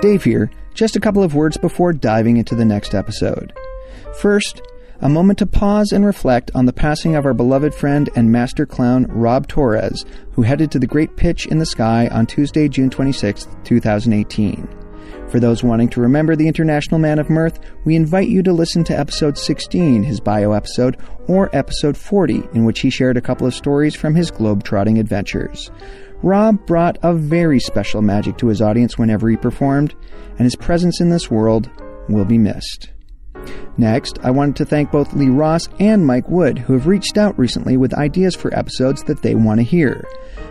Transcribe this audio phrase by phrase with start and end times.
[0.00, 3.52] Dave here, just a couple of words before diving into the next episode.
[4.20, 4.62] First,
[5.00, 8.64] a moment to pause and reflect on the passing of our beloved friend and master
[8.64, 12.90] clown Rob Torres, who headed to the Great Pitch in the Sky on Tuesday, June
[12.90, 14.68] 26, 2018.
[15.28, 18.84] For those wanting to remember the International Man of Mirth, we invite you to listen
[18.84, 23.46] to episode 16, his bio episode, or episode 40, in which he shared a couple
[23.46, 25.70] of stories from his globe-trotting adventures.
[26.22, 29.94] Rob brought a very special magic to his audience whenever he performed,
[30.30, 31.70] and his presence in this world
[32.08, 32.90] will be missed.
[33.76, 37.38] Next, I wanted to thank both Lee Ross and Mike Wood, who have reached out
[37.38, 40.04] recently with ideas for episodes that they want to hear.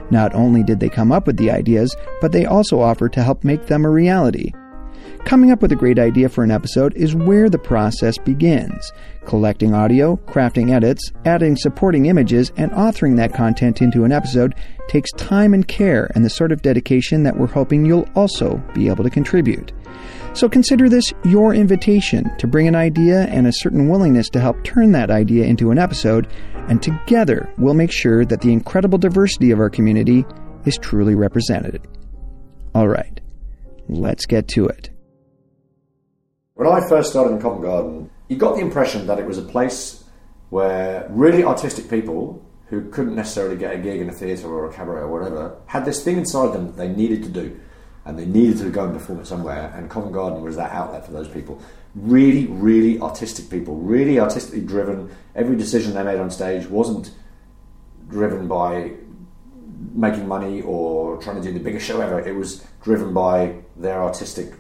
[0.10, 3.44] Not only did they come up with the ideas, but they also offered to help
[3.44, 4.54] make them a reality.
[5.28, 8.94] Coming up with a great idea for an episode is where the process begins.
[9.26, 14.56] Collecting audio, crafting edits, adding supporting images, and authoring that content into an episode
[14.88, 18.88] takes time and care and the sort of dedication that we're hoping you'll also be
[18.88, 19.74] able to contribute.
[20.34, 24.64] So consider this your invitation to bring an idea and a certain willingness to help
[24.64, 26.32] turn that idea into an episode,
[26.70, 30.26] and together we'll make sure that the incredible diversity of our community
[30.64, 31.86] is truly represented.
[32.74, 33.20] All right,
[33.90, 34.90] let's get to it.
[36.58, 39.44] When I first started in Covent Garden, you got the impression that it was a
[39.44, 40.04] place
[40.50, 44.74] where really artistic people who couldn't necessarily get a gig in a theatre or a
[44.74, 47.60] cabaret or whatever had this thing inside them that they needed to do
[48.06, 51.06] and they needed to go and perform it somewhere and Covent Garden was that outlet
[51.06, 51.62] for those people.
[51.94, 55.16] Really, really artistic people, really artistically driven.
[55.36, 57.12] Every decision they made on stage wasn't
[58.10, 58.94] driven by
[59.94, 62.20] making money or trying to do the biggest show ever.
[62.20, 64.54] It was driven by their artistic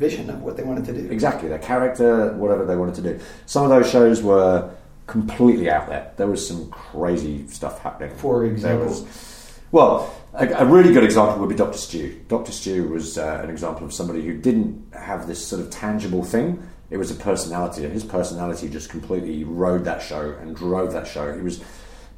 [0.00, 1.12] vision of what they wanted to do.
[1.12, 3.20] Exactly, their character, whatever they wanted to do.
[3.44, 4.70] Some of those shows were
[5.06, 6.10] completely out there.
[6.16, 8.16] There was some crazy stuff happening.
[8.16, 12.24] For example, was, well, a, a, really good example would be Doctor Stew.
[12.28, 16.24] Doctor Stew was uh, an example of somebody who didn't have this sort of tangible
[16.24, 16.66] thing.
[16.88, 21.06] It was a personality, and his personality just completely rode that show and drove that
[21.06, 21.36] show.
[21.36, 21.62] He was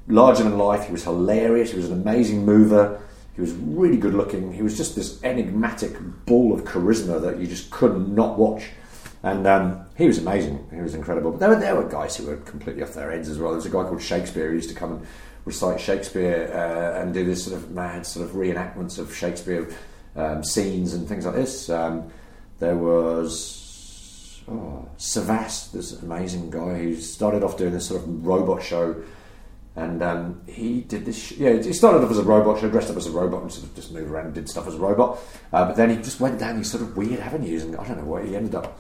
[0.07, 0.87] larger than life.
[0.87, 1.73] He was hilarious.
[1.73, 3.03] He was an amazing mover.
[3.35, 4.53] He was really good looking.
[4.53, 8.65] He was just this enigmatic ball of charisma that you just could not watch.
[9.23, 10.67] And um, he was amazing.
[10.75, 11.31] He was incredible.
[11.31, 13.51] But there were, there were guys who were completely off their heads as well.
[13.51, 15.07] There was a guy called Shakespeare who used to come and
[15.45, 19.69] recite Shakespeare uh, and do this sort of mad sort of reenactments of Shakespeare
[20.17, 21.71] um, scenes and things like this.
[21.71, 22.11] Um,
[22.59, 28.63] there was oh, Savas, this amazing guy who started off doing this sort of robot
[28.63, 28.95] show
[29.75, 31.19] and um, he did this.
[31.19, 33.53] Sh- yeah, he started off as a robot show, dressed up as a robot, and
[33.53, 35.19] sort of just moved around and did stuff as a robot.
[35.53, 37.99] Uh, but then he just went down these sort of weird avenues, and I don't
[37.99, 38.79] know what he ended up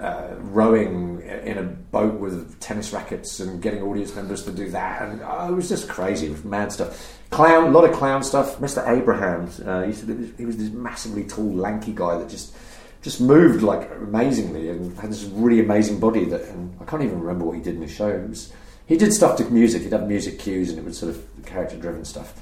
[0.00, 5.02] uh, rowing in a boat with tennis rackets and getting audience members to do that,
[5.02, 7.18] and oh, it was just crazy mad stuff.
[7.30, 8.58] Clown, a lot of clown stuff.
[8.58, 8.86] Mr.
[8.88, 9.92] Abrahams, uh, he,
[10.36, 12.54] he was this massively tall, lanky guy that just
[13.02, 17.20] just moved like amazingly and had this really amazing body that, and I can't even
[17.20, 18.08] remember what he did in his show.
[18.08, 18.52] It was
[18.86, 19.82] he did stuff to music.
[19.82, 22.40] He'd have music cues, and it was sort of character driven stuff.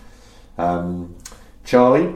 [0.58, 1.16] Um,
[1.64, 2.14] Charlie,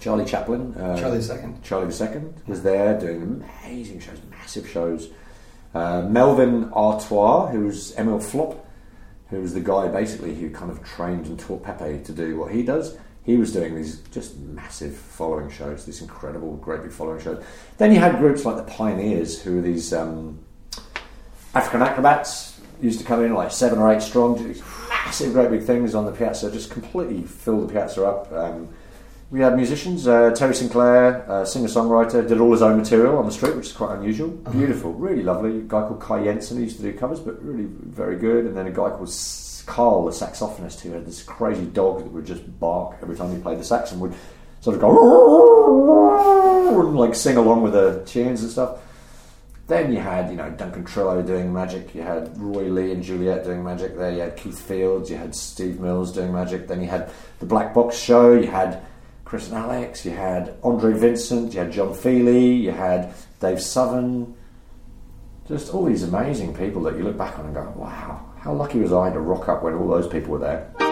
[0.00, 5.10] Charlie Chaplin, uh, Charlie Second, Charlie the Second was there doing amazing shows, massive shows.
[5.74, 8.66] Uh, Melvin Artois, who was Emil Flop,
[9.28, 12.52] who was the guy basically who kind of trained and taught Pepe to do what
[12.52, 12.96] he does.
[13.24, 17.44] He was doing these just massive following shows, these incredible, great big following shows.
[17.76, 20.38] Then you had groups like the Pioneers, who were these um,
[21.54, 22.47] African acrobats
[22.80, 26.06] used to come in like seven or eight strong, these massive, great big things on
[26.06, 28.32] the piazza, just completely fill the piazza up.
[28.32, 28.68] Um,
[29.30, 33.26] we had musicians, uh, Terry Sinclair, uh, singer songwriter, did all his own material on
[33.26, 34.30] the street, which is quite unusual.
[34.46, 34.56] Uh-huh.
[34.56, 35.58] Beautiful, really lovely.
[35.58, 38.46] A guy called Kai Jensen who used to do covers, but really very good.
[38.46, 39.14] And then a guy called
[39.66, 43.42] Carl, the saxophonist, who had this crazy dog that would just bark every time he
[43.42, 44.14] played the sax and would
[44.60, 48.78] sort of go and like sing along with the tunes and stuff.
[49.68, 51.94] Then you had, you know, Duncan Trillo doing magic.
[51.94, 54.10] You had Roy Lee and Juliet doing magic there.
[54.10, 55.10] You had Keith Fields.
[55.10, 56.66] You had Steve Mills doing magic.
[56.66, 58.32] Then you had the Black Box Show.
[58.32, 58.82] You had
[59.26, 60.06] Chris and Alex.
[60.06, 61.52] You had Andre Vincent.
[61.52, 62.54] You had John Feely.
[62.54, 64.34] You had Dave Southern.
[65.46, 68.78] Just all these amazing people that you look back on and go, wow, how lucky
[68.78, 70.87] was I to rock up when all those people were there.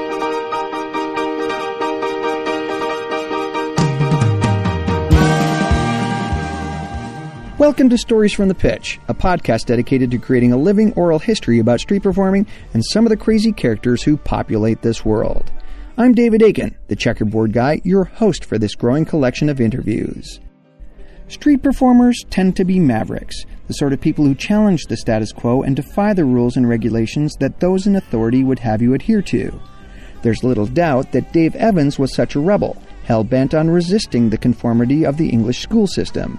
[7.58, 11.58] Welcome to Stories from the Pitch, a podcast dedicated to creating a living oral history
[11.58, 15.50] about street performing and some of the crazy characters who populate this world.
[15.97, 20.38] I'm David Aiken, the checkerboard guy, your host for this growing collection of interviews.
[21.29, 25.62] Street performers tend to be mavericks, the sort of people who challenge the status quo
[25.62, 29.59] and defy the rules and regulations that those in authority would have you adhere to.
[30.20, 34.37] There's little doubt that Dave Evans was such a rebel, hell bent on resisting the
[34.37, 36.38] conformity of the English school system.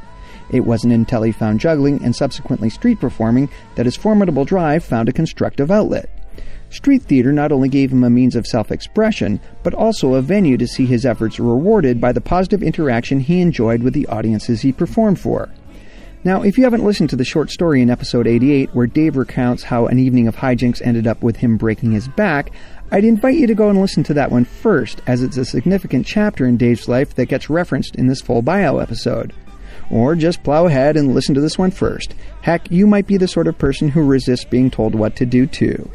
[0.51, 5.09] It wasn't until he found juggling and subsequently street performing that his formidable drive found
[5.09, 6.09] a constructive outlet.
[6.69, 10.57] Street theater not only gave him a means of self expression, but also a venue
[10.57, 14.71] to see his efforts rewarded by the positive interaction he enjoyed with the audiences he
[14.71, 15.49] performed for.
[16.23, 19.63] Now, if you haven't listened to the short story in episode 88, where Dave recounts
[19.63, 22.51] how an evening of hijinks ended up with him breaking his back,
[22.91, 26.05] I'd invite you to go and listen to that one first, as it's a significant
[26.05, 29.33] chapter in Dave's life that gets referenced in this full bio episode.
[29.89, 32.13] Or just plow ahead and listen to this one first.
[32.41, 35.47] Heck, you might be the sort of person who resists being told what to do
[35.47, 35.89] too.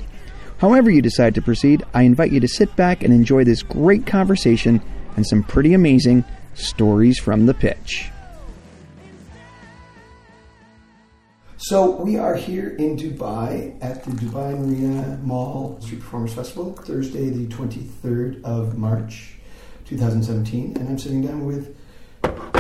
[0.59, 4.07] However, you decide to proceed, I invite you to sit back and enjoy this great
[4.07, 4.81] conversation
[5.17, 6.25] and some pretty amazing
[6.55, 8.11] stories from the pitch.
[11.57, 17.31] So we are here in Dubai at the Dubai Marina Mall Street Performers Festival, Thursday,
[17.31, 19.37] the 23rd of March,
[19.85, 21.77] 2017, and I'm sitting down with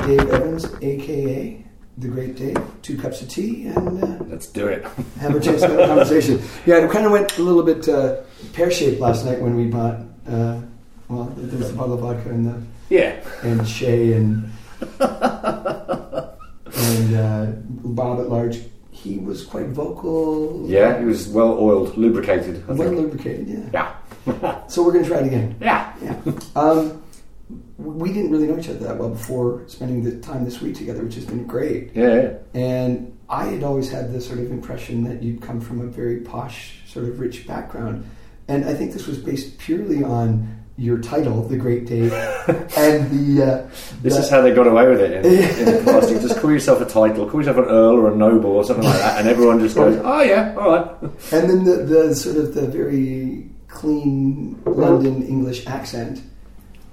[0.06, 1.64] Dave Evans, aka
[1.98, 2.56] the Great Dave.
[2.82, 4.84] Two cups of tea and uh, Let's do it.
[5.20, 6.40] have a chance to have a conversation.
[6.66, 8.16] Yeah, it kind of went a little bit uh,
[8.54, 9.96] pear shaped last night when we bought.
[10.26, 10.60] Uh,
[11.08, 13.20] well, there was the bottle of vodka and the Yeah.
[13.42, 14.50] and Shay and
[16.76, 18.60] and uh, Bob at large.
[18.90, 20.64] He was quite vocal.
[20.68, 22.62] Yeah, he was well oiled, lubricated.
[22.68, 23.00] I well think.
[23.00, 23.48] lubricated.
[23.72, 23.94] Yeah.
[24.26, 24.66] Yeah.
[24.68, 25.56] So we're gonna try it again.
[25.60, 25.92] Yeah.
[26.02, 26.16] Yeah.
[26.54, 27.01] Um,
[27.84, 31.02] we didn't really know each other that well before spending the time this week together,
[31.02, 31.90] which has been great.
[31.94, 32.34] Yeah.
[32.54, 36.18] And I had always had the sort of impression that you'd come from a very
[36.20, 38.04] posh, sort of rich background.
[38.48, 42.12] And I think this was based purely on your title, The Great Dave,
[42.76, 43.42] and the.
[43.44, 43.70] Uh,
[44.02, 46.10] This the- is how they got away with it in, in the past.
[46.10, 48.84] You just call yourself a title, call yourself an earl or a noble or something
[48.84, 50.90] like that, and everyone just goes, "Oh yeah, all right."
[51.32, 56.22] And then the, the sort of the very clean London English accent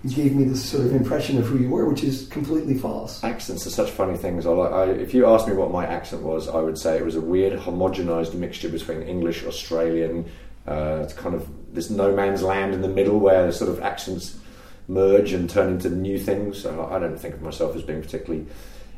[0.08, 3.24] gave me this sort of impression of who you were, which is completely false.
[3.24, 4.46] Accents are such funny things.
[4.46, 7.04] I, like- I, if you asked me what my accent was, I would say it
[7.06, 10.26] was a weird, homogenized mixture between English, Australian.
[10.68, 13.82] Uh, it's kind of this no man's land in the middle where the sort of
[13.82, 14.38] accents
[14.88, 16.62] merge and turn into new things.
[16.62, 18.46] So I don't think of myself as being particularly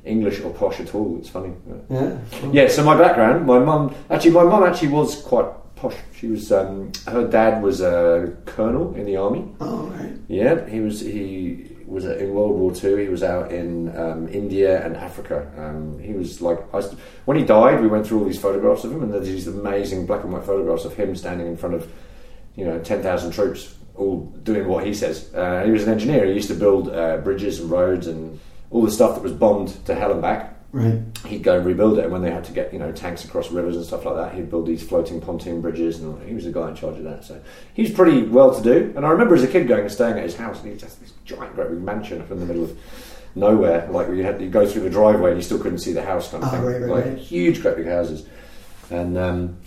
[0.06, 1.18] English or posh at all.
[1.19, 1.53] It's funny.
[1.89, 2.18] Yeah.
[2.51, 5.45] Yeah, so my background, my mum, actually, my mum actually was quite
[5.81, 5.95] posh.
[6.15, 9.49] She was, um, her dad was a colonel in the army.
[9.59, 10.13] Oh, right.
[10.27, 12.95] Yeah, he was, he was in World War Two.
[12.97, 15.51] He was out in um, India and Africa.
[15.57, 16.81] Um, he was like, I,
[17.25, 20.05] when he died, we went through all these photographs of him, and there's these amazing
[20.05, 21.91] black and white photographs of him standing in front of,
[22.55, 25.33] you know, 10,000 troops, all doing what he says.
[25.33, 26.25] Uh, he was an engineer.
[26.25, 28.39] He used to build uh, bridges and roads and
[28.69, 31.01] all the stuff that was bombed to hell and back Right.
[31.25, 32.03] he'd go and rebuild it.
[32.06, 34.33] And when they had to get you know tanks across rivers and stuff like that,
[34.35, 37.25] he'd build these floating pontoon bridges, and he was the guy in charge of that.
[37.25, 37.41] So
[37.73, 38.94] he's pretty well to do.
[38.95, 40.79] And I remember as a kid going and staying at his house, and he had
[40.79, 42.77] this giant, great big mansion up in the middle of
[43.35, 43.88] nowhere.
[43.91, 46.31] Like you had to go through the driveway, and you still couldn't see the house,
[46.31, 46.63] kind of Ah, thing.
[46.65, 48.25] right, right, like huge, great big houses.
[48.89, 49.57] And um,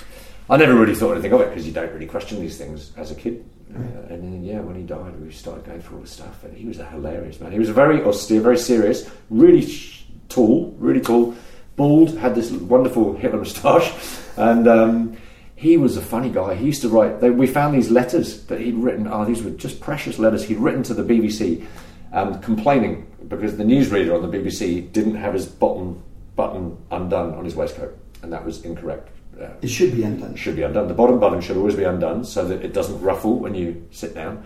[0.48, 3.10] I never really thought anything of it because you don't really question these things as
[3.10, 3.44] a kid.
[3.74, 3.78] Uh,
[4.12, 6.64] and then, yeah, when he died, we started going through all the stuff, and he
[6.66, 7.50] was a hilarious man.
[7.50, 10.03] He was very austere, very serious, really sh-
[10.34, 11.34] tall, really tall,
[11.76, 13.92] bald, had this wonderful Hitler moustache,
[14.36, 15.16] and um,
[15.56, 16.54] he was a funny guy.
[16.54, 17.20] He used to write.
[17.20, 19.06] They, we found these letters that he'd written.
[19.06, 21.66] Oh, these were just precious letters he'd written to the BBC,
[22.12, 26.02] um, complaining because the newsreader on the BBC didn't have his bottom
[26.36, 29.08] button undone on his waistcoat, and that was incorrect.
[29.40, 30.34] Uh, It should be undone.
[30.36, 30.86] should be undone.
[30.88, 34.14] The bottom button should always be undone so that it doesn't ruffle when you sit
[34.14, 34.44] down.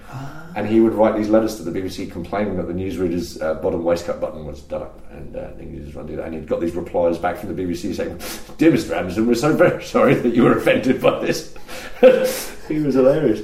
[0.57, 3.85] And he would write these letters to the BBC complaining that the newsreader's uh, bottom
[3.85, 6.26] waistcoat button was done up, and uh, he just run do that.
[6.26, 8.18] And he'd got these replies back from the BBC saying,
[8.57, 8.97] "Dear Mr.
[8.97, 11.54] Anderson, we're so very sorry that you were offended by this."
[12.68, 13.40] he was hilarious.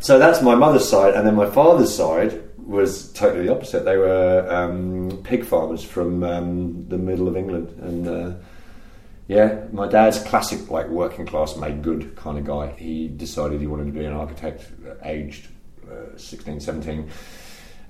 [0.00, 3.84] So that's my mother's side, and then my father's side was totally the opposite.
[3.84, 8.32] They were um, pig farmers from um, the middle of England, and uh,
[9.28, 12.74] yeah, my dad's classic, like working class, made good kind of guy.
[12.78, 15.48] He decided he wanted to be an architect, uh, aged
[15.86, 17.10] uh, 16, 17.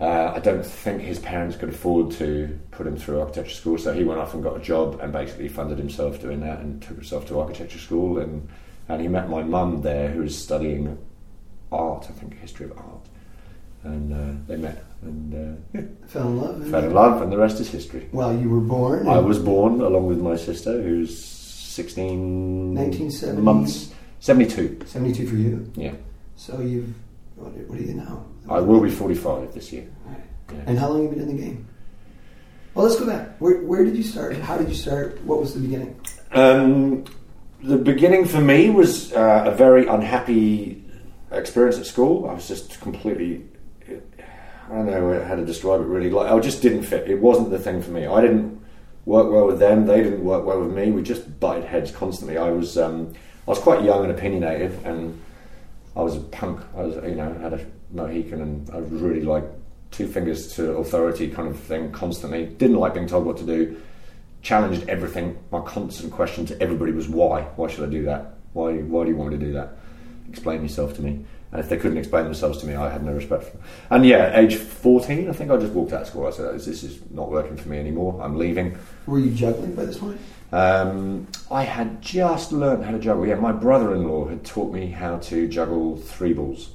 [0.00, 3.92] Uh, I don't think his parents could afford to put him through architecture school, so
[3.92, 6.96] he went off and got a job and basically funded himself doing that and took
[6.96, 8.18] himself to architecture school.
[8.18, 8.48] And,
[8.88, 10.98] and he met my mum there, who was studying
[11.70, 13.06] art, I think, history of art.
[13.84, 15.34] And uh, they met and
[15.74, 16.54] uh, Fell in love.
[16.62, 18.08] and- fell in love, and the rest is history.
[18.12, 19.06] Well, you were born.
[19.08, 23.40] I was born along with my sister, who's 16 1970.
[23.42, 24.80] months, 72.
[24.86, 25.72] 72 for you.
[25.76, 25.92] Yeah.
[26.36, 26.92] So you've.
[27.36, 28.24] What, what are you now?
[28.50, 29.86] I will be 45 this year.
[30.04, 30.18] Right.
[30.52, 30.58] Yeah.
[30.66, 31.68] And how long have you been in the game?
[32.74, 33.36] Well, let's go back.
[33.38, 34.36] Where, where did you start?
[34.38, 35.22] How did you start?
[35.24, 36.00] What was the beginning?
[36.32, 37.04] Um,
[37.62, 40.84] the beginning for me was uh, a very unhappy
[41.30, 42.28] experience at school.
[42.28, 43.44] I was just completely.
[44.70, 46.10] I don't know how to describe it really.
[46.10, 47.08] Like I just didn't fit.
[47.08, 48.06] It wasn't the thing for me.
[48.06, 48.60] I didn't
[49.06, 49.86] work well with them.
[49.86, 50.90] They didn't work well with me.
[50.90, 52.36] We just butted heads constantly.
[52.36, 53.14] I was um,
[53.46, 55.20] I was quite young and opinionated, and
[55.96, 56.60] I was a punk.
[56.76, 59.44] I was you know had a Mohican, and I was really like
[59.90, 62.46] two fingers to authority kind of thing constantly.
[62.46, 63.80] Didn't like being told what to do.
[64.42, 65.38] Challenged everything.
[65.50, 67.42] My constant question to everybody was why?
[67.56, 68.34] Why should I do that?
[68.52, 68.74] Why?
[68.74, 69.78] Why do you want me to do that?
[70.28, 71.24] Explain yourself to me.
[71.50, 73.62] And if they couldn't explain themselves to me, I had no respect for them.
[73.90, 76.26] And yeah, age 14, I think I just walked out of school.
[76.26, 78.20] I said, this is not working for me anymore.
[78.22, 78.76] I'm leaving.
[79.06, 80.20] Were you juggling by this point?
[80.52, 83.26] Um, I had just learned how to juggle.
[83.26, 86.70] Yeah, my brother-in-law had taught me how to juggle three balls.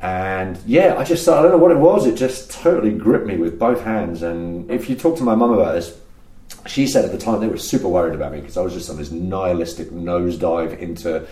[0.00, 2.06] And yeah, I just I don't know what it was.
[2.06, 4.22] It just totally gripped me with both hands.
[4.22, 5.98] And if you talk to my mum about this,
[6.66, 8.90] she said at the time they were super worried about me because I was just
[8.90, 11.26] on this nihilistic nosedive into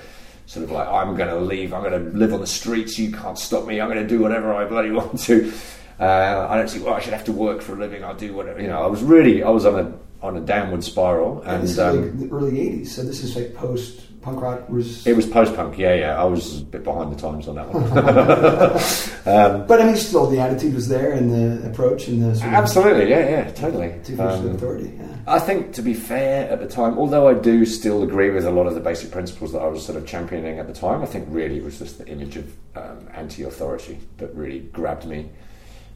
[0.47, 3.13] sort of like I'm going to leave, I'm going to live on the streets, you
[3.13, 5.53] can't stop me, I'm going to do whatever I bloody want to.
[5.99, 8.05] Uh, I don't see why I should have to work for a living.
[8.05, 8.61] I'll do whatever.
[8.61, 11.43] You know, I was really, I was on a on a downward spiral.
[11.43, 14.69] And, this is um, like the early '80s, so this is like post punk rock
[14.69, 15.07] was.
[15.07, 16.21] It was post punk, yeah, yeah.
[16.21, 17.85] I was a bit behind the times on that one.
[19.35, 22.49] um, but I mean, still the attitude was there, and the approach, and the sort
[22.49, 23.95] of absolutely, yeah, yeah, totally.
[24.03, 24.93] two of authority.
[24.99, 25.17] Yeah.
[25.29, 28.51] I think, to be fair, at the time, although I do still agree with a
[28.51, 31.07] lot of the basic principles that I was sort of championing at the time, I
[31.07, 35.31] think really it was just the image of um, anti-authority that really grabbed me.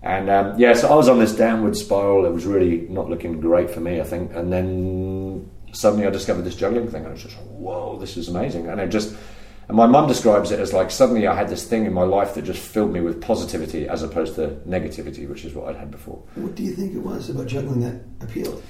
[0.03, 2.25] And um, yeah, so I was on this downward spiral.
[2.25, 4.33] It was really not looking great for me, I think.
[4.35, 8.29] And then suddenly I discovered this juggling thing, and I was just, whoa, this is
[8.29, 8.69] amazing.
[8.69, 9.15] And it just,
[9.69, 12.35] and my mum describes it as like suddenly I had this thing in my life
[12.35, 15.91] that just filled me with positivity as opposed to negativity, which is what I'd had
[15.91, 16.23] before.
[16.35, 18.62] What do you think it was about juggling that appealed?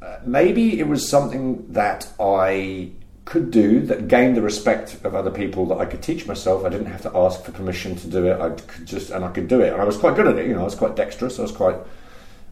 [0.00, 2.92] Uh, maybe it was something that I
[3.24, 6.64] could do that gained the respect of other people that I could teach myself.
[6.64, 8.40] I didn't have to ask for permission to do it.
[8.40, 10.48] I could just and I could do it, and I was quite good at it.
[10.48, 11.38] You know, I was quite dexterous.
[11.38, 11.76] I was quite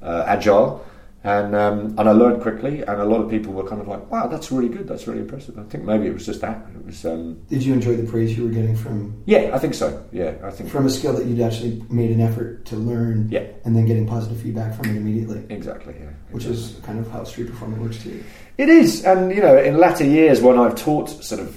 [0.02, 0.84] uh, agile,
[1.22, 2.80] and um, and I learned quickly.
[2.82, 4.88] And a lot of people were kind of like, "Wow, that's really good.
[4.88, 6.66] That's really impressive." I think maybe it was just that.
[6.74, 7.04] It was.
[7.04, 9.22] Um, Did you enjoy the praise you were getting from?
[9.26, 10.02] Yeah, I think so.
[10.12, 13.28] Yeah, I think from a skill that you'd actually made an effort to learn.
[13.30, 13.44] Yeah.
[13.64, 15.44] and then getting positive feedback from it immediately.
[15.50, 15.94] exactly.
[16.00, 18.22] Yeah, Which is kind of how street performing works too.
[18.56, 21.56] It is, and you know, in latter years when I've taught sort of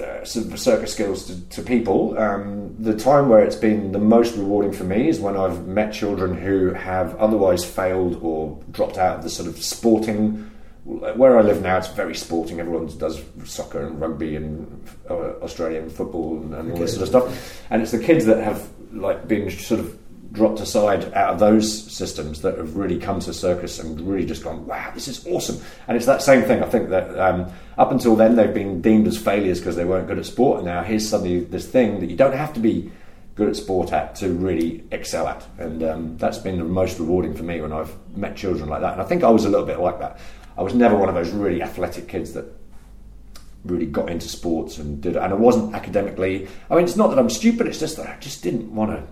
[0.00, 3.98] uh, sort of circus skills to, to people, um, the time where it's been the
[3.98, 8.98] most rewarding for me is when I've met children who have otherwise failed or dropped
[8.98, 10.50] out of the sort of sporting.
[10.84, 12.58] Where I live now, it's very sporting.
[12.58, 17.08] Everyone does soccer and rugby and uh, Australian football and, and all this sort of
[17.08, 17.62] stuff.
[17.70, 19.99] And it's the kids that have like been sort of
[20.32, 24.44] dropped aside out of those systems that have really come to circus and really just
[24.44, 25.60] gone, wow, this is awesome.
[25.88, 26.62] And it's that same thing.
[26.62, 30.06] I think that um, up until then they've been deemed as failures because they weren't
[30.06, 32.90] good at sport, and now here's suddenly this thing that you don't have to be
[33.34, 35.46] good at sport at to really excel at.
[35.58, 38.92] And um, that's been the most rewarding for me when I've met children like that.
[38.92, 40.18] And I think I was a little bit like that.
[40.56, 42.44] I was never one of those really athletic kids that
[43.64, 47.18] really got into sports and did and I wasn't academically I mean it's not that
[47.18, 49.06] I'm stupid it's just that I just didn't want to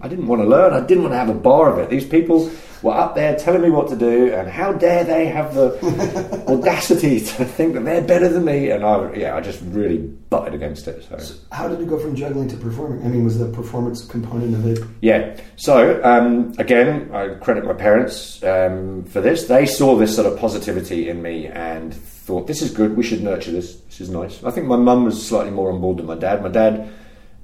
[0.00, 0.72] I didn't want to learn.
[0.72, 1.90] I didn't want to have a bar of it.
[1.90, 2.50] These people
[2.82, 7.20] were up there telling me what to do, and how dare they have the audacity
[7.20, 8.70] to think that they're better than me?
[8.70, 11.04] And I, yeah, I just really butted against it.
[11.08, 11.18] So.
[11.18, 13.04] So how did you go from juggling to performing?
[13.04, 14.84] I mean, was the performance component of it?
[15.00, 15.36] Yeah.
[15.56, 19.46] So um, again, I credit my parents um, for this.
[19.46, 22.96] They saw this sort of positivity in me and thought, "This is good.
[22.96, 23.76] We should nurture this.
[23.76, 26.42] This is nice." I think my mum was slightly more on board than my dad.
[26.42, 26.88] My dad,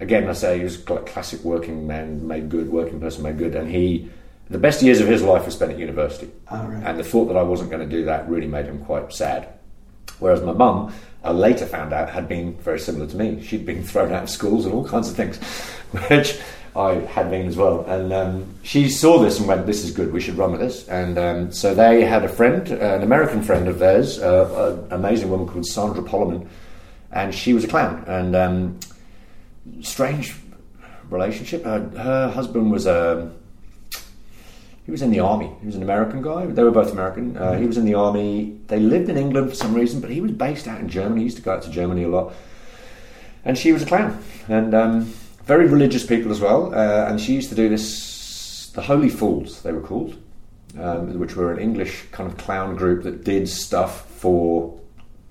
[0.01, 3.55] again, I say he was cl- classic working man, made good, working person, made good,
[3.55, 4.11] and he.
[4.51, 6.83] The best years of his life were spent at university, All right.
[6.85, 9.49] and the thought that I wasn't going to do that really made him quite sad.
[10.19, 10.93] Whereas my mum,
[11.25, 13.43] I later found out, had been very similar to me.
[13.43, 15.39] She'd been thrown out of schools and all kinds of things,
[16.09, 16.39] which
[16.77, 17.85] I had been as well.
[17.89, 20.13] And um, she saw this and went, "This is good.
[20.13, 23.43] We should run with this." And um, so they had a friend, uh, an American
[23.43, 26.47] friend of theirs, uh, an amazing woman called Sandra Pollerman,
[27.13, 28.05] and she was a clown.
[28.07, 28.79] And um,
[29.83, 30.35] strange
[31.11, 31.65] relationship.
[31.65, 33.33] Her, her husband was a
[34.85, 35.51] he was in the army.
[35.61, 36.45] He was an American guy.
[36.47, 37.37] They were both American.
[37.37, 38.59] Uh, he was in the army.
[38.67, 41.23] They lived in England for some reason, but he was based out in Germany.
[41.23, 42.35] He used to go out to Germany a lot.
[43.47, 45.01] And she was a clown, and um,
[45.45, 46.75] very religious people as well.
[46.75, 50.17] Uh, and she used to do this, the Holy Fools, they were called,
[50.79, 54.79] um, which were an English kind of clown group that did stuff for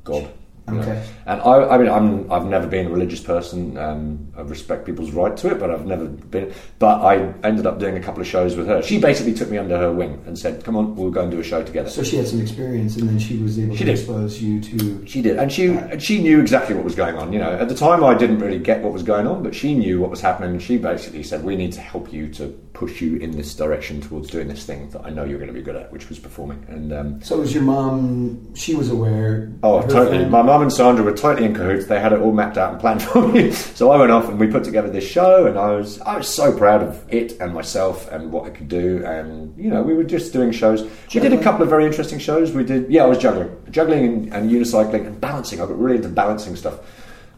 [0.03, 0.29] God.
[0.67, 0.81] You know.
[0.81, 1.05] Okay.
[1.25, 3.77] And I, I mean, I'm, I've never been a religious person.
[3.77, 6.53] Um, I respect people's right to it, but I've never been.
[6.79, 8.81] But I ended up doing a couple of shows with her.
[8.81, 11.39] She basically took me under her wing and said, "Come on, we'll go and do
[11.39, 13.85] a show together." So she had some experience, and then she was able She to
[13.91, 13.99] did.
[13.99, 15.05] expose you to.
[15.07, 17.33] She did, and she and she knew exactly what was going on.
[17.33, 19.73] You know, at the time I didn't really get what was going on, but she
[19.75, 20.51] knew what was happening.
[20.51, 24.01] And she basically said, "We need to help you to push you in this direction
[24.01, 26.17] towards doing this thing that I know you're going to be good at, which was
[26.17, 26.65] performing.
[26.67, 28.55] And um, So was your mom?
[28.55, 29.51] She was aware.
[29.61, 30.07] Oh, totally.
[30.17, 31.85] friend- My mom and Sandra were totally in cahoots.
[31.85, 33.51] They had it all mapped out and planned for me.
[33.51, 36.27] So I went off and we put together this show, and I was I was
[36.27, 39.05] so proud of it and myself and what I could do.
[39.05, 40.81] And you know, we were just doing shows.
[41.13, 42.53] We did a couple of very interesting shows.
[42.53, 45.61] We did, yeah, I was juggling, juggling and, and unicycling and balancing.
[45.61, 46.79] I got really into balancing stuff.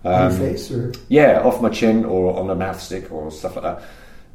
[0.06, 3.30] on Um, your face, or yeah, off my chin or on a mouth stick or
[3.32, 3.82] stuff like that.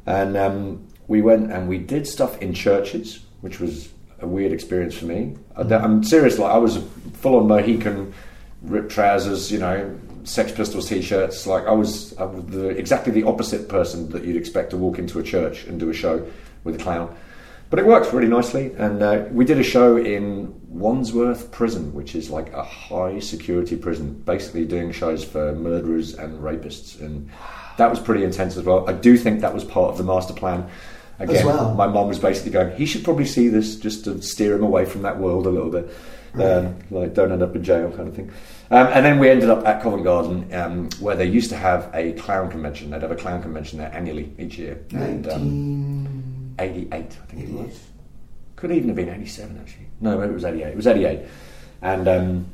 [0.05, 3.89] And um, we went and we did stuff in churches, which was
[4.21, 5.35] a weird experience for me.
[5.57, 6.79] Don't- I'm serious, like I was
[7.15, 8.13] full on Mohican,
[8.61, 11.45] ripped trousers, you know, Sex Pistols t-shirts.
[11.45, 14.99] Like I was, I was the, exactly the opposite person that you'd expect to walk
[14.99, 16.25] into a church and do a show
[16.63, 17.13] with a clown.
[17.69, 22.15] But it worked really nicely, and uh, we did a show in Wandsworth Prison, which
[22.15, 27.29] is like a high security prison, basically doing shows for murderers and rapists, and
[27.77, 28.89] that was pretty intense as well.
[28.89, 30.69] I do think that was part of the master plan.
[31.21, 31.73] Again, well.
[31.75, 34.85] my mom was basically going, he should probably see this just to steer him away
[34.85, 35.93] from that world a little bit,
[36.35, 38.31] um, like don't end up in jail kind of thing.
[38.71, 41.89] Um, and then we ended up at Covent Garden, um, where they used to have
[41.93, 42.89] a clown convention.
[42.89, 47.53] They'd have a clown convention there annually each year, and um, 88, I think it
[47.53, 47.87] was.
[48.55, 49.87] Could even have been 87, actually.
[49.99, 50.67] No, maybe it was 88.
[50.67, 51.19] It was 88.
[51.81, 52.45] And um,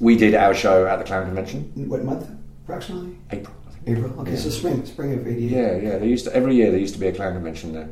[0.00, 2.28] we did our show at the Clown Convention, what month
[2.64, 3.16] approximately?
[3.30, 3.54] April.
[3.86, 4.20] April.
[4.20, 4.36] Okay, Yeah.
[4.36, 5.50] so spring, spring of '88.
[5.50, 5.98] Yeah, yeah.
[5.98, 7.88] They used to, every year there used to be a clown convention there.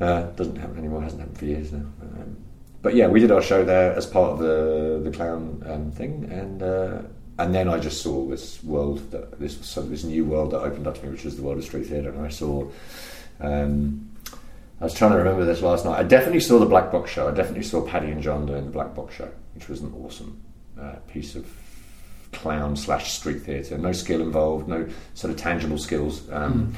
[0.00, 1.84] Uh, doesn't happen anymore, hasn't happened for years now.
[2.00, 2.36] Um,
[2.80, 6.28] but yeah, we did our show there as part of the the clown um, thing,
[6.32, 7.02] and uh,
[7.38, 10.86] and then I just saw this world that this so this new world that opened
[10.86, 12.68] up to me, which was the world of street theatre, and I saw.
[13.40, 14.08] Um,
[14.80, 15.96] I was trying to remember this last night.
[16.00, 17.28] I definitely saw the Black Box show.
[17.28, 20.42] I definitely saw Paddy and John doing the Black Box show, which was an awesome
[20.80, 21.46] uh, piece of
[22.32, 23.78] clown slash street theatre.
[23.78, 26.28] No skill involved, no sort of tangible skills.
[26.30, 26.74] Um,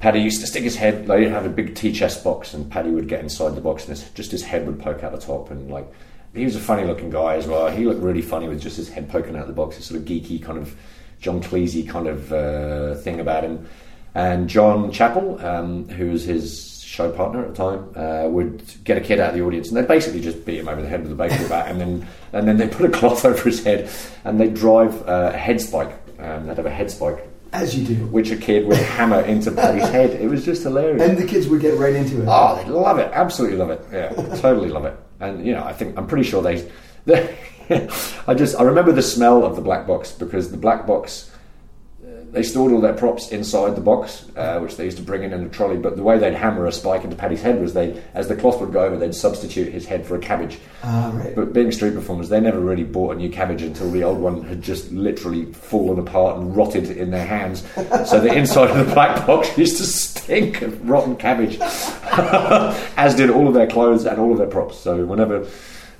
[0.00, 1.06] Paddy used to stick his head.
[1.06, 3.96] They'd have a big tea chest box, and Paddy would get inside the box, and
[3.96, 5.50] his, just his head would poke out the top.
[5.50, 5.86] And like,
[6.34, 7.70] he was a funny looking guy as well.
[7.70, 9.76] He looked really funny with just his head poking out the box.
[9.76, 10.76] This sort of geeky kind of
[11.20, 13.68] John Cleese kind of uh, thing about him.
[14.14, 18.98] And John Chappell, um, who was his show partner at the time, uh, would get
[18.98, 21.02] a kid out of the audience, and they'd basically just beat him over the head
[21.02, 23.88] with a baseball bat, and then and then they put a cloth over his head,
[24.24, 25.92] and they'd drive uh, a head spike.
[26.18, 28.06] Um, they'd have a head spike As you do.
[28.06, 30.10] which a kid would hammer into Paddy's head.
[30.10, 31.02] It was just hilarious.
[31.02, 32.26] And the kids would get right into it.
[32.28, 33.10] oh, they'd love it.
[33.12, 33.80] Absolutely love it.
[33.90, 34.96] Yeah, totally love it.
[35.18, 36.70] And you know, I think I'm pretty sure they.
[37.06, 37.36] they
[38.28, 41.30] I just I remember the smell of the black box because the black box.
[42.32, 45.34] They stored all their props inside the box, uh, which they used to bring in
[45.34, 45.76] in a trolley.
[45.76, 48.58] But the way they'd hammer a spike into Paddy's head was they, as the cloth
[48.62, 50.58] would go over, they'd substitute his head for a cabbage.
[50.82, 51.36] Ah, right.
[51.36, 54.44] But being street performers, they never really bought a new cabbage until the old one
[54.44, 57.64] had just literally fallen apart and rotted in their hands.
[58.06, 61.58] So the inside of the black box used to stink of rotten cabbage,
[62.96, 64.78] as did all of their clothes and all of their props.
[64.78, 65.46] So whenever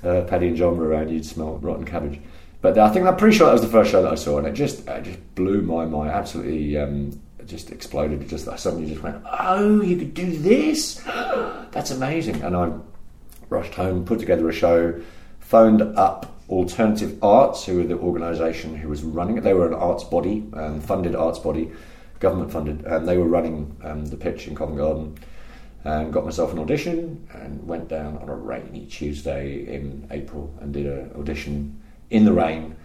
[0.03, 2.19] uh, Paddy and John were around, you'd smell rotten cabbage.
[2.63, 4.47] But I think I'm pretty sure that was the first show that I saw, and
[4.47, 6.11] it just it just blew my mind.
[6.11, 8.21] Absolutely, um, just exploded.
[8.21, 10.95] It just I suddenly just went, "Oh, you could do this!
[11.71, 12.71] That's amazing!" And I
[13.49, 15.01] rushed home, put together a show,
[15.41, 19.41] phoned up Alternative Arts, who were the organisation who was running it.
[19.43, 21.69] They were an arts body, um, funded arts body,
[22.21, 25.17] government funded, and they were running um, the pitch in Covent Garden.
[25.83, 30.73] And got myself an audition and went down on a rainy Tuesday in April and
[30.73, 31.82] did an audition
[32.13, 32.75] in the rain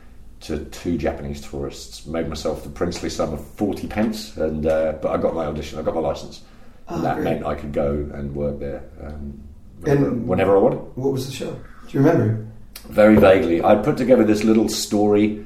[0.41, 2.07] to two Japanese tourists.
[2.07, 5.79] Made myself the princely sum of forty pence, and uh, but I got my audition,
[5.79, 6.43] I got my license,
[6.89, 7.25] and Ah, that great.
[7.25, 9.39] meant I could go and work there um,
[9.81, 10.81] whenever, And- whenever I wanted.
[10.97, 11.51] What was the show?
[11.53, 12.45] Do you remember?
[12.89, 15.45] Very vaguely, I'd put together this little story,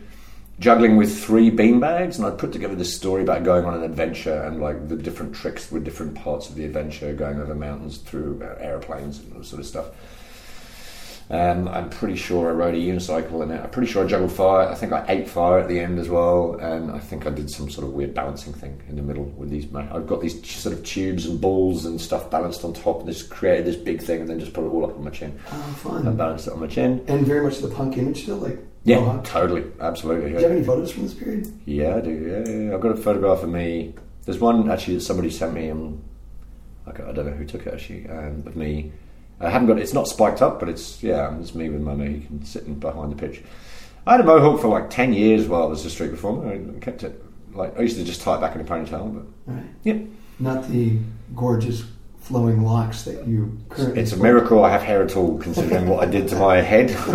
[0.61, 4.43] juggling with three beanbags, and I'd put together this story about going on an adventure
[4.45, 8.43] and like the different tricks with different parts of the adventure, going over mountains, through
[8.45, 9.87] uh, aeroplanes, and all sort of stuff.
[11.31, 13.61] Um, I'm pretty sure I rode a unicycle in it.
[13.63, 14.69] I'm pretty sure I juggled fire.
[14.69, 17.49] I think I ate fire at the end as well, and I think I did
[17.51, 19.67] some sort of weird balancing thing in the middle with these.
[19.75, 23.01] I've got these sort of tubes and balls and stuff balanced on top.
[23.01, 25.11] And this created this big thing, and then just put it all up on my
[25.11, 26.07] chin Oh, fun!
[26.07, 27.03] and balanced it on my chin.
[27.09, 29.25] And very much the punk image still, like Yeah, Mohawk.
[29.25, 30.31] totally, absolutely.
[30.33, 31.51] Do you have any photos from this period?
[31.65, 32.11] Yeah, I do.
[32.11, 32.75] Yeah, yeah, yeah.
[32.75, 33.95] I've got a photograph of me.
[34.27, 35.71] There's one actually that somebody sent me.
[35.71, 36.03] Um,
[36.87, 38.09] I I don't know who took it actually.
[38.09, 38.93] Um, of me.
[39.43, 39.79] I haven't got.
[39.79, 41.37] It's not spiked up, but it's yeah.
[41.41, 43.43] It's me with my Mohican sitting behind the pitch.
[44.07, 46.53] I had a mohawk for like ten years while I was a street performer.
[46.53, 47.23] I kept it
[47.55, 49.65] like I used to just tie it back in a ponytail, but Right.
[49.83, 49.99] yeah,
[50.39, 50.99] Not the
[51.37, 51.85] gorgeous
[52.21, 54.01] flowing locks that you currently.
[54.01, 56.89] it's a miracle I have hair at all, considering what I did to my head.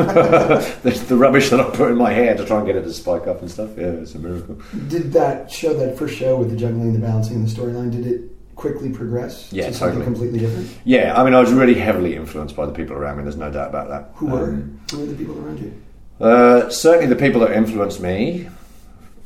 [0.83, 2.91] the, the rubbish that I put in my hair to try and get it to
[2.93, 3.69] spike up and stuff.
[3.77, 4.57] Yeah, it's a miracle.
[4.89, 8.05] Did that show, that first show with the juggling, the balancing, and the storyline, did
[8.05, 8.21] it
[8.57, 10.05] quickly progress Yeah, to something totally.
[10.05, 10.69] completely different?
[10.83, 13.23] Yeah, I mean, I was really heavily influenced by the people around me.
[13.23, 14.09] There's no doubt about that.
[14.15, 14.49] Who were?
[14.49, 15.73] Um, Who were the people around you?
[16.19, 18.49] Uh, certainly, the people that influenced me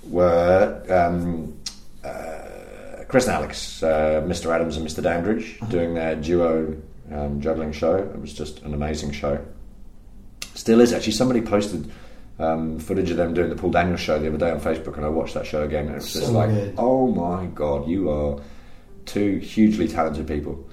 [0.04, 1.58] were um,
[2.04, 4.54] uh, Chris and Alex, uh, Mr.
[4.54, 5.02] Adams and Mr.
[5.02, 6.76] Dandridge, doing their duo
[7.12, 7.96] um, juggling show.
[7.96, 9.40] It was just an amazing show.
[10.54, 11.14] Still is actually.
[11.14, 11.90] Somebody posted
[12.40, 15.06] um, footage of them doing the Paul Daniels show the other day on Facebook, and
[15.06, 16.76] I watched that show again, and it's just So like, good.
[16.78, 18.42] oh my god, you are
[19.06, 20.68] two hugely talented people.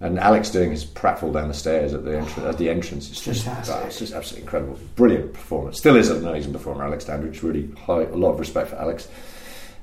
[0.00, 3.20] And Alex doing his pratfall down the stairs at the entr- at the entrance is
[3.20, 5.78] just ah, it's just absolutely incredible, brilliant performance.
[5.78, 7.42] Still is an amazing performer, Alex Dandridge.
[7.42, 9.08] Really high, a lot of respect for Alex.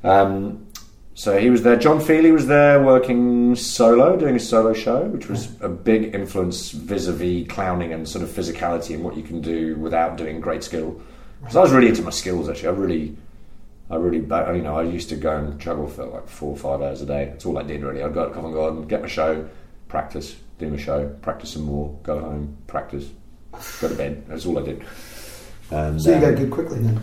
[0.06, 0.68] Um,
[1.16, 1.78] so he was there.
[1.78, 6.72] John Feely was there working solo, doing a solo show, which was a big influence
[6.72, 11.02] vis-a-vis clowning and sort of physicality and what you can do without doing great skill.
[11.40, 12.50] Because I was really into my skills.
[12.50, 13.18] Actually, I really,
[13.90, 16.82] I really, you know, I used to go and juggle for like four or five
[16.82, 17.26] hours a day.
[17.26, 18.02] That's all I did really.
[18.02, 19.48] I'd go to Covent Garden, get my show,
[19.88, 23.10] practice, do my show, practice some more, go home, practice,
[23.80, 24.26] go to bed.
[24.28, 24.84] That's all I did.
[25.72, 27.00] And, So you um, got good quickly then.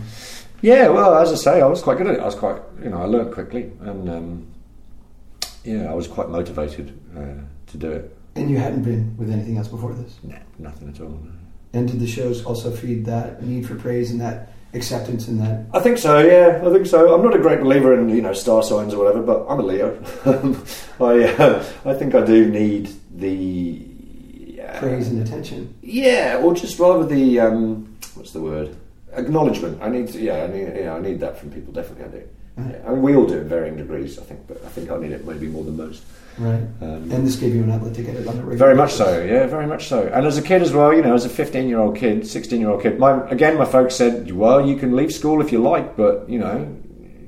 [0.61, 2.19] yeah, well, as I say, I was quite good at it.
[2.19, 4.47] I was quite, you know, I learned quickly, and um,
[5.63, 7.41] yeah, I was quite motivated uh,
[7.71, 8.17] to do it.
[8.35, 10.17] And you hadn't been with anything else before this.
[10.23, 11.19] Nah, nothing at all.
[11.73, 15.65] And did the shows also feed that need for praise and that acceptance in that?
[15.73, 16.19] I think so.
[16.19, 17.13] Yeah, I think so.
[17.13, 19.63] I'm not a great believer in you know star signs or whatever, but I'm a
[19.63, 19.97] Leo.
[20.99, 23.85] I uh, I think I do need the
[24.67, 25.73] uh, Praise and attention.
[25.81, 28.75] Yeah, or just rather the um, what's the word?
[29.13, 29.81] Acknowledgement.
[29.81, 31.73] I need to, yeah, I need yeah, I need that from people.
[31.73, 32.29] Definitely, I do.
[32.57, 32.87] Yeah.
[32.87, 35.11] I mean, we all do in varying degrees, I think, but I think I need
[35.11, 36.03] it maybe more than most.
[36.37, 36.63] Right.
[36.81, 38.55] Um, And this gave you an outlet to get it on the.
[38.55, 40.07] Very much so, yeah, very much so.
[40.13, 42.59] And as a kid as well, you know, as a 15 year old kid, 16
[42.59, 45.59] year old kid, my, again, my folks said, well, you can leave school if you
[45.59, 46.75] like, but, you know,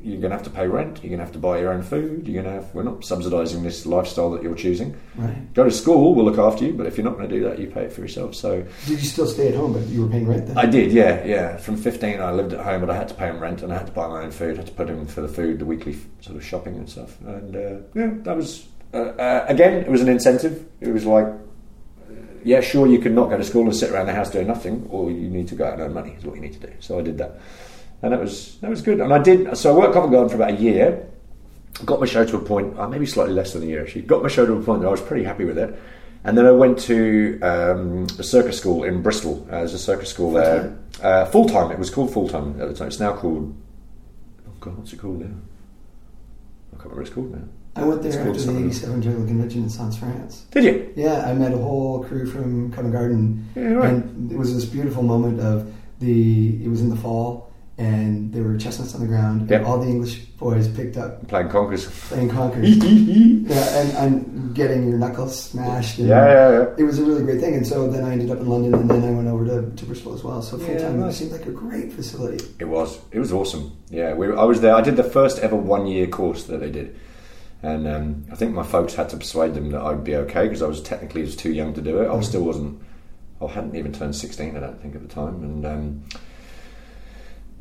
[0.05, 1.81] you're going to have to pay rent, you're going to have to buy your own
[1.81, 4.95] food, you're going to have, we're not subsidising this lifestyle that you're choosing.
[5.15, 5.51] Right.
[5.55, 7.57] Go to school, we'll look after you, but if you're not going to do that,
[7.57, 8.35] you pay it for yourself.
[8.35, 10.59] So Did you still stay at home, but you were paying rent then?
[10.59, 11.57] I did, yeah, yeah.
[11.57, 13.77] From 15, I lived at home, but I had to pay him rent and I
[13.77, 15.97] had to buy my own food, had to put in for the food, the weekly
[16.21, 17.19] sort of shopping and stuff.
[17.21, 20.65] And uh, yeah, that was, uh, uh, again, it was an incentive.
[20.79, 24.07] It was like, uh, yeah, sure, you can not go to school and sit around
[24.07, 26.35] the house doing nothing, or you need to go out and earn money, is what
[26.35, 26.73] you need to do.
[26.79, 27.39] So I did that.
[28.01, 28.99] And that was, that was good.
[29.01, 31.07] And I did, so I worked Covent Garden for about a year,
[31.83, 34.23] got my show to a point, uh, maybe slightly less than a year actually, got
[34.23, 35.77] my show to a point that I was pretty happy with it.
[36.23, 39.45] And then I went to um, a circus school in Bristol.
[39.47, 40.77] Uh, there's a circus school there.
[41.01, 42.87] Uh, Fooltime, it was called Fooltime at the time.
[42.87, 43.55] It's now called,
[44.47, 45.27] oh God, what's it called now?
[45.27, 47.47] I can't remember what it's called now.
[47.75, 50.45] I went there after the 87 General Convention in Saintes France.
[50.51, 50.93] Did you?
[50.95, 53.47] Yeah, I met a whole crew from Covent Garden.
[53.55, 53.89] Yeah, right.
[53.93, 58.43] And it was this beautiful moment of the, it was in the fall, and there
[58.43, 59.59] were chestnuts on the ground, Yep.
[59.59, 61.85] and all the English boys picked up Playing conkers.
[62.07, 62.77] playing conkers.
[62.77, 62.85] yeah,
[63.55, 65.99] yeah, and, and getting your knuckles smashed.
[65.99, 66.65] And yeah, yeah.
[66.77, 68.89] It was a really great thing, and so then I ended up in London, and
[68.89, 70.41] then I went over to, to Bristol as well.
[70.41, 71.15] So full Yeah, time, nice.
[71.15, 72.45] it seemed like a great facility.
[72.59, 72.97] It was.
[73.11, 73.75] It was awesome.
[73.89, 74.73] Yeah, we, I was there.
[74.73, 76.97] I did the first ever one year course that they did,
[77.65, 80.61] and um, I think my folks had to persuade them that I'd be okay because
[80.61, 82.09] I was technically was too young to do it.
[82.09, 82.81] I still wasn't.
[83.41, 85.43] I hadn't even turned sixteen, I don't think, at the time.
[85.43, 86.03] And um,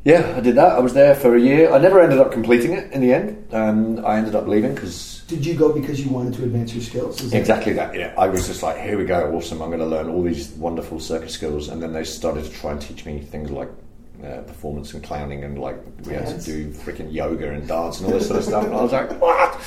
[0.03, 0.73] yeah, I did that.
[0.73, 1.71] I was there for a year.
[1.73, 3.47] I never ended up completing it in the end.
[3.53, 6.83] Um, I ended up leaving because Did you go because you wanted to advance your
[6.83, 7.19] skills?
[7.21, 7.95] Is that- Exactly that.
[7.95, 9.61] Yeah, I was just like, here we go, awesome.
[9.63, 12.71] I'm going to learn all these wonderful circus skills, and then they started to try
[12.73, 13.69] and teach me things like
[14.23, 18.07] uh, performance and clowning, and like we had to do freaking yoga and dance and
[18.07, 18.65] all this sort of stuff.
[18.65, 19.61] And I was like, what?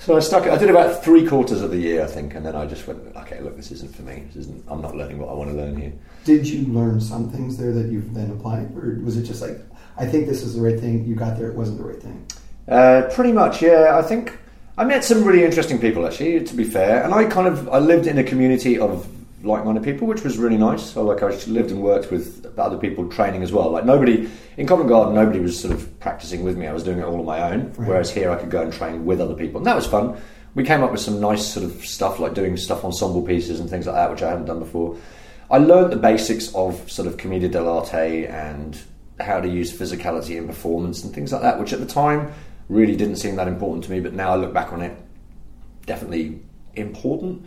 [0.00, 0.46] So I stuck.
[0.46, 3.00] I did about three quarters of the year, I think, and then I just went,
[3.16, 4.24] okay, look, this isn't for me.
[4.28, 4.64] This isn't.
[4.68, 5.92] I'm not learning what I want to learn here.
[6.24, 9.58] Did you learn some things there that you've then applied, or was it just like,
[9.98, 11.04] I think this is the right thing?
[11.04, 12.26] You got there, it wasn't the right thing.
[12.66, 13.98] Uh, pretty much, yeah.
[13.98, 14.38] I think
[14.78, 16.44] I met some really interesting people actually.
[16.44, 19.06] To be fair, and I kind of I lived in a community of
[19.42, 20.82] like-minded people, which was really nice.
[20.82, 23.70] So like I lived and worked with other people training as well.
[23.70, 26.66] Like nobody in Covent Garden, nobody was sort of practicing with me.
[26.66, 27.72] I was doing it all on my own.
[27.72, 27.88] Right.
[27.88, 30.20] Whereas here, I could go and train with other people, and that was fun.
[30.54, 33.70] We came up with some nice sort of stuff like doing stuff ensemble pieces and
[33.70, 34.96] things like that, which I hadn't done before.
[35.50, 38.78] I learned the basics of sort of commedia dell'arte and
[39.18, 42.32] how to use physicality in performance and things like that, which at the time
[42.68, 44.00] really didn't seem that important to me.
[44.00, 44.96] But now I look back on it,
[45.86, 46.40] definitely
[46.74, 47.46] important.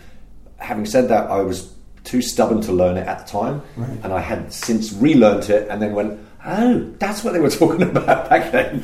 [0.57, 3.89] Having said that, I was too stubborn to learn it at the time, Right.
[4.03, 7.81] and I had since relearned it and then went, oh, that's what they were talking
[7.83, 8.83] about back then.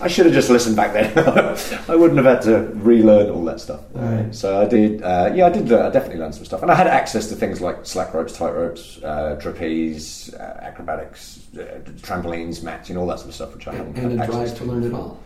[0.00, 1.16] I should have just listened back then.
[1.88, 3.80] I wouldn't have had to relearn all that stuff.
[3.92, 4.34] Right.
[4.34, 5.70] So I did, uh, yeah, I did.
[5.72, 8.36] Uh, I definitely learned some stuff, and I had access to things like slack ropes,
[8.36, 11.60] tight ropes, uh, trapeze, uh, acrobatics, uh,
[12.02, 14.34] trampolines, mats, know, all that sort of stuff, which I hadn't And had a access
[14.36, 14.64] drive to.
[14.64, 15.22] to learn it all.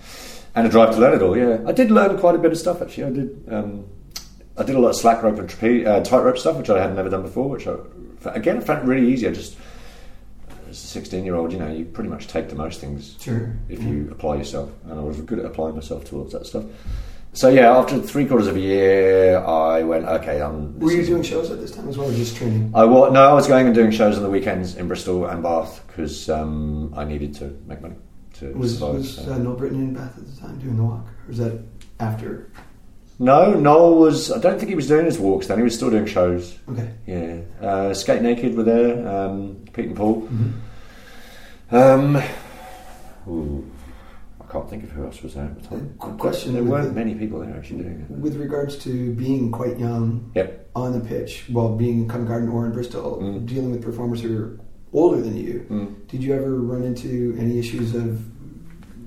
[0.55, 1.59] And a drive to learn it all, yeah.
[1.67, 3.05] I did learn quite a bit of stuff actually.
[3.05, 3.45] I did.
[3.51, 3.85] Um,
[4.59, 6.95] I did a lot of slack rope and trape, uh, tightrope stuff, which I had
[6.97, 7.49] never done before.
[7.49, 7.77] Which I,
[8.27, 9.29] again, I found really easy.
[9.29, 9.57] I just
[10.69, 13.57] as a sixteen-year-old, you know, you pretty much take to most things Sure.
[13.69, 16.65] if you apply yourself, and I was good at applying myself towards that stuff.
[17.35, 20.79] So yeah, after three quarters of a year, I went, okay, I'm.
[20.81, 22.73] Were you doing shows at this time as well, or just training?
[22.75, 25.43] I was no, I was going and doing shows on the weekends in Bristol and
[25.43, 27.95] Bath because um, I needed to make money
[28.41, 28.95] to Was survive.
[28.95, 29.33] was so.
[29.33, 31.61] uh, Noel Britton in Bath at the time doing the walk, or was that
[32.01, 32.51] after?
[33.21, 34.31] No, Noel was.
[34.31, 35.59] I don't think he was doing his walks then.
[35.59, 36.57] He was still doing shows.
[36.69, 36.89] Okay.
[37.07, 39.09] Yeah, uh, Skate Naked were there.
[39.09, 40.23] Um, Pete and Paul.
[40.23, 41.75] Mm-hmm.
[41.75, 42.23] Um,
[43.29, 43.69] ooh,
[44.41, 45.95] I can't think of who else was there at the time.
[45.99, 48.11] Qu- question There weren't the- many people there actually doing it.
[48.11, 50.71] With regards to being quite young Yep.
[50.77, 53.47] on the pitch while being in Covent Garden or in Bristol, Mm.
[53.47, 54.61] dealing with performers who are
[54.93, 55.95] older than you, Mm.
[56.09, 58.19] did you ever run into any issues of,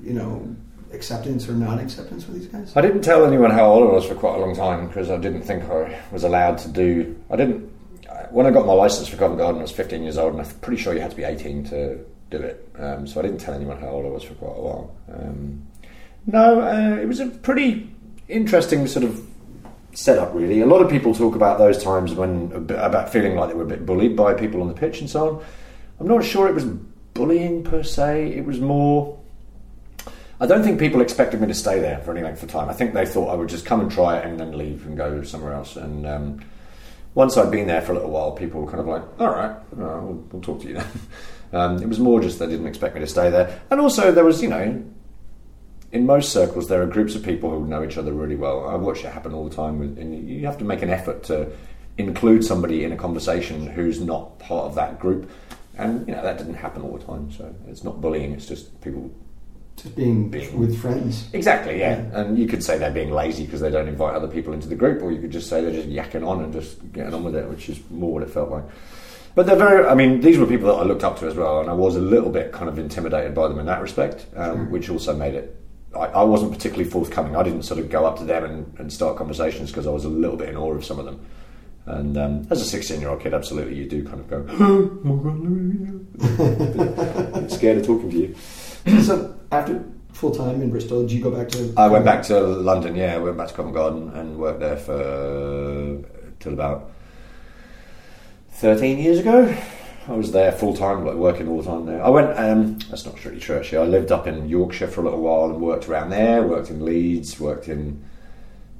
[0.03, 0.47] you know,
[0.93, 2.75] acceptance or non-acceptance for these guys?
[2.75, 5.17] I didn't tell anyone how old I was for quite a long time because I
[5.17, 7.15] didn't think I was allowed to do.
[7.29, 7.69] I didn't.
[8.31, 10.49] When I got my license for Covent Garden, I was 15 years old, and I'm
[10.59, 12.69] pretty sure you had to be 18 to do it.
[12.79, 14.95] Um, so I didn't tell anyone how old I was for quite a while.
[15.13, 15.67] Um,
[16.25, 17.93] no, uh, it was a pretty
[18.29, 19.25] interesting sort of
[19.93, 20.61] setup, really.
[20.61, 23.67] A lot of people talk about those times when about feeling like they were a
[23.67, 25.45] bit bullied by people on the pitch and so on.
[25.99, 26.65] I'm not sure it was
[27.13, 28.33] bullying per se.
[28.33, 29.19] It was more.
[30.41, 32.67] I don't think people expected me to stay there for any length of time.
[32.67, 34.97] I think they thought I would just come and try it and then leave and
[34.97, 35.75] go somewhere else.
[35.75, 36.43] And um,
[37.13, 39.55] once I'd been there for a little while, people were kind of like, "All right,
[39.77, 40.87] all right, we'll, we'll talk to you then."
[41.53, 44.23] Um, it was more just they didn't expect me to stay there, and also there
[44.23, 44.81] was, you know,
[45.91, 48.69] in most circles there are groups of people who know each other really well.
[48.69, 51.23] I watch it happen all the time, with- and you have to make an effort
[51.23, 51.51] to
[51.97, 55.29] include somebody in a conversation who's not part of that group.
[55.77, 58.31] And you know that didn't happen all the time, so it's not bullying.
[58.31, 59.11] It's just people
[59.81, 61.27] Just being, Being- with friends.
[61.33, 62.03] Exactly, yeah.
[62.13, 64.75] And you could say they're being lazy because they don't invite other people into the
[64.75, 67.35] group, or you could just say they're just yakking on and just getting on with
[67.35, 68.63] it, which is more what it felt like.
[69.33, 71.61] But they're very, I mean, these were people that I looked up to as well,
[71.61, 74.69] and I was a little bit kind of intimidated by them in that respect, um,
[74.69, 75.57] which also made it.
[75.95, 77.35] I, I wasn't particularly forthcoming.
[77.35, 80.05] I didn't sort of go up to them and, and start conversations because I was
[80.05, 81.25] a little bit in awe of some of them.
[81.85, 84.99] And um, as a 16 year old kid, absolutely, you do kind of go, oh
[85.03, 89.01] my god, look at me." scared of talking to you.
[89.01, 89.83] so after
[90.13, 91.73] Fooltime in Bristol, did you go back to?
[91.77, 94.77] I went back to London, yeah, I went back to Covent Garden and worked there
[94.77, 96.03] for
[96.39, 96.91] till about
[98.51, 99.55] 13 years ago.
[100.07, 102.03] I was there full time, like working all the time there.
[102.03, 103.79] I went, um, that's not strictly true actually.
[103.79, 106.83] I lived up in Yorkshire for a little while and worked around there, worked in
[106.83, 108.03] Leeds, worked in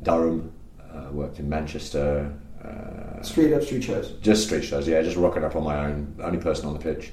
[0.02, 0.52] Durham,
[0.94, 2.34] uh, worked in Manchester.
[2.64, 4.12] Uh, straight up street shows.
[4.22, 7.12] just street shows, yeah, just rocking up on my own, only person on the pitch,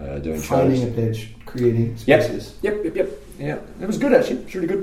[0.00, 0.90] uh, doing Finding shows.
[0.90, 2.56] a pitch, creating spaces.
[2.62, 3.10] Yep, yep, yep.
[3.38, 4.38] Yeah, it was good actually.
[4.38, 4.78] It was really good.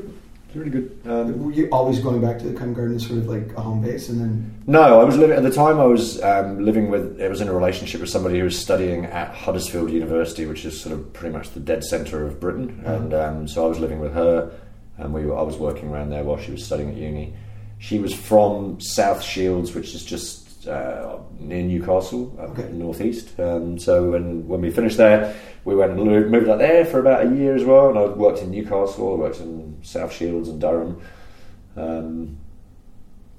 [0.54, 1.02] It was really good.
[1.06, 3.62] Um, Were you always going back to the Covent Garden as sort of like a
[3.62, 5.80] home base, and then No, I was living at the time.
[5.80, 7.22] I was um, living with.
[7.22, 10.80] I was in a relationship with somebody who was studying at Huddersfield University, which is
[10.80, 12.82] sort of pretty much the dead centre of Britain.
[12.86, 14.52] And um, so I was living with her,
[14.98, 15.26] and we.
[15.26, 17.34] Were, I was working around there while she was studying at uni.
[17.80, 22.64] She was from South Shields, which is just uh, near Newcastle, up Okay.
[22.64, 23.40] in the northeast.
[23.40, 27.26] Um, so when when we finished there, we went and moved out there for about
[27.28, 27.90] a year as well.
[27.90, 29.14] And I worked in Newcastle.
[29.14, 31.02] I worked in South Shields and Durham.
[31.76, 32.38] Um,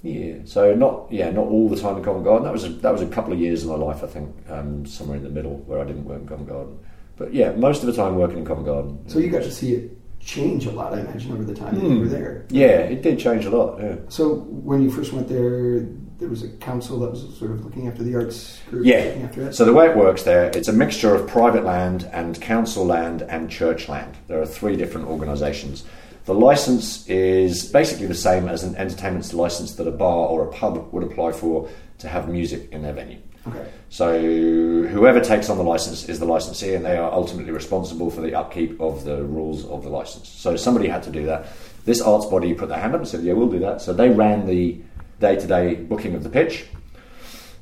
[0.01, 2.43] yeah, so not yeah, not all the time in Covent Garden.
[2.43, 4.85] That was a, that was a couple of years of my life, I think, um,
[4.85, 6.77] somewhere in the middle where I didn't work in Covent Garden.
[7.15, 8.99] But yeah, most of the time working in Covent Garden.
[9.07, 10.93] so you got to see it change a lot.
[10.93, 11.93] I imagine over the time that Hmm.
[11.93, 12.45] you were there.
[12.49, 13.79] Yeah, it did change a lot.
[13.81, 13.95] Yeah.
[14.09, 15.85] So when you first went there,
[16.23, 18.85] there was a council that was sort of looking after the arts group.
[18.85, 18.99] Yeah.
[18.99, 19.55] looking after it.
[19.55, 23.23] So the way it works there, it's a mixture of private land and council land
[23.23, 24.15] and church land.
[24.27, 25.83] There are three different organisations.
[26.23, 30.51] The license is basically the same as an entertainment license that a bar or a
[30.53, 33.19] pub would apply for to have music in their venue.
[33.45, 33.69] okay.
[33.89, 38.21] So whoever takes on the license is the licensee, and they are ultimately responsible for
[38.21, 40.29] the upkeep of the rules of the license.
[40.29, 41.47] So somebody had to do that.
[41.83, 44.09] This arts body put their hand up and said, "Yeah, we'll do that." So they
[44.09, 44.81] ran the
[45.19, 46.65] day-to-day booking of the pitch.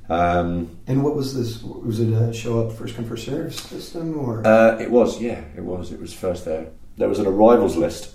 [0.09, 1.63] Um, And what was this?
[1.63, 4.45] Was it a show up first come first serve system or?
[4.45, 5.91] uh, it was, yeah, it was.
[5.91, 6.67] It was first there.
[6.97, 8.13] There was an arrivals list,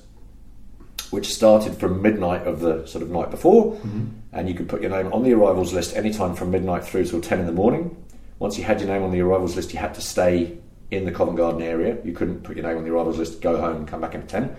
[1.10, 4.08] which started from midnight of the sort of night before, Mhm.
[4.32, 7.20] and you could put your name on the arrivals list anytime from midnight through till
[7.20, 7.96] 10 in the morning.
[8.38, 10.58] Once you had your name on the arrivals list, you had to stay
[10.90, 11.96] in the Covent Garden area.
[12.04, 14.28] You couldn't put your name on the arrivals list, go home, come back in at
[14.28, 14.54] 10.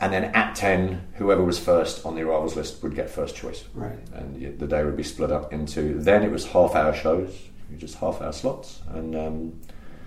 [0.00, 3.64] And then at 10, whoever was first on the arrivals list would get first choice.
[3.74, 3.98] Right.
[4.14, 7.36] And the day would be split up into, then it was half hour shows,
[7.78, 9.60] just half hour slots, and um,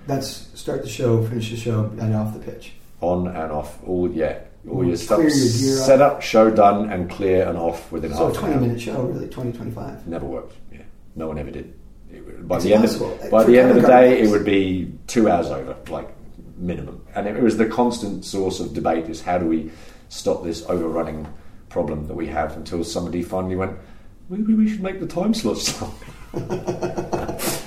[0.07, 0.27] That's
[0.59, 2.73] start the show, finish the show, and off the pitch.
[3.01, 5.85] on and off all yeah all your stuff your gear up.
[5.85, 8.61] set up, show done, and clear and off within So a half an 20 hour.
[8.61, 10.07] minute show, really, 20, 25.
[10.07, 10.55] Never worked.
[10.71, 10.79] Yeah,
[11.15, 11.73] no one ever did.
[12.11, 14.45] It- by It's the end of by For the end of the day, it would
[14.45, 16.09] be two hours over, like
[16.61, 17.05] minimum.
[17.15, 19.71] And it was the constant source of debate: is how do we
[20.09, 21.27] stop this overrunning
[21.69, 22.55] problem that we have?
[22.55, 23.77] Until somebody finally went,
[24.29, 25.73] maybe we should make the time slots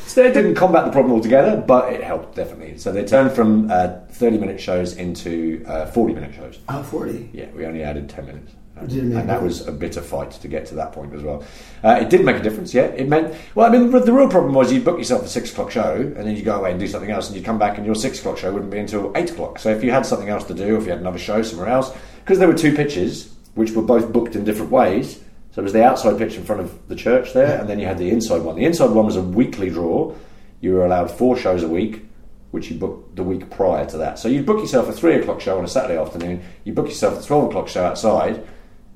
[0.07, 2.79] so it didn't combat the problem altogether, but it helped definitely.
[2.79, 6.61] So they turned from uh, thirty-minute shows into uh, forty-minute shows.
[6.69, 7.31] Oh, 40.
[7.33, 8.53] Yeah, we only added 10 minutes.
[8.77, 11.45] And that was a bitter fight to get to that point as well.
[11.83, 12.87] Uh, it did make a difference, yeah.
[12.87, 15.71] It meant, well, I mean, the, real problem was you'd book yourself a six o'clock
[15.71, 17.87] show and then you go away and do something else and you'd come back and
[17.87, 19.61] your six o'clock show wouldn't be until eight o'clock.
[19.61, 21.97] So if you had something else to do, if you had another show somewhere else,
[22.25, 25.21] because there were two pitches which were both booked in different ways.
[25.53, 27.87] So it was the outside pitch in front of the church there, and then you
[27.87, 28.57] had the inside one.
[28.57, 30.13] The inside one was a weekly draw.
[30.61, 32.05] You were allowed four shows a week,
[32.51, 34.19] which you booked the week prior to that.
[34.19, 37.23] So you'd book yourself a three o'clock show on a Saturday afternoon, you book yourself
[37.23, 38.45] a 12 o'clock show outside,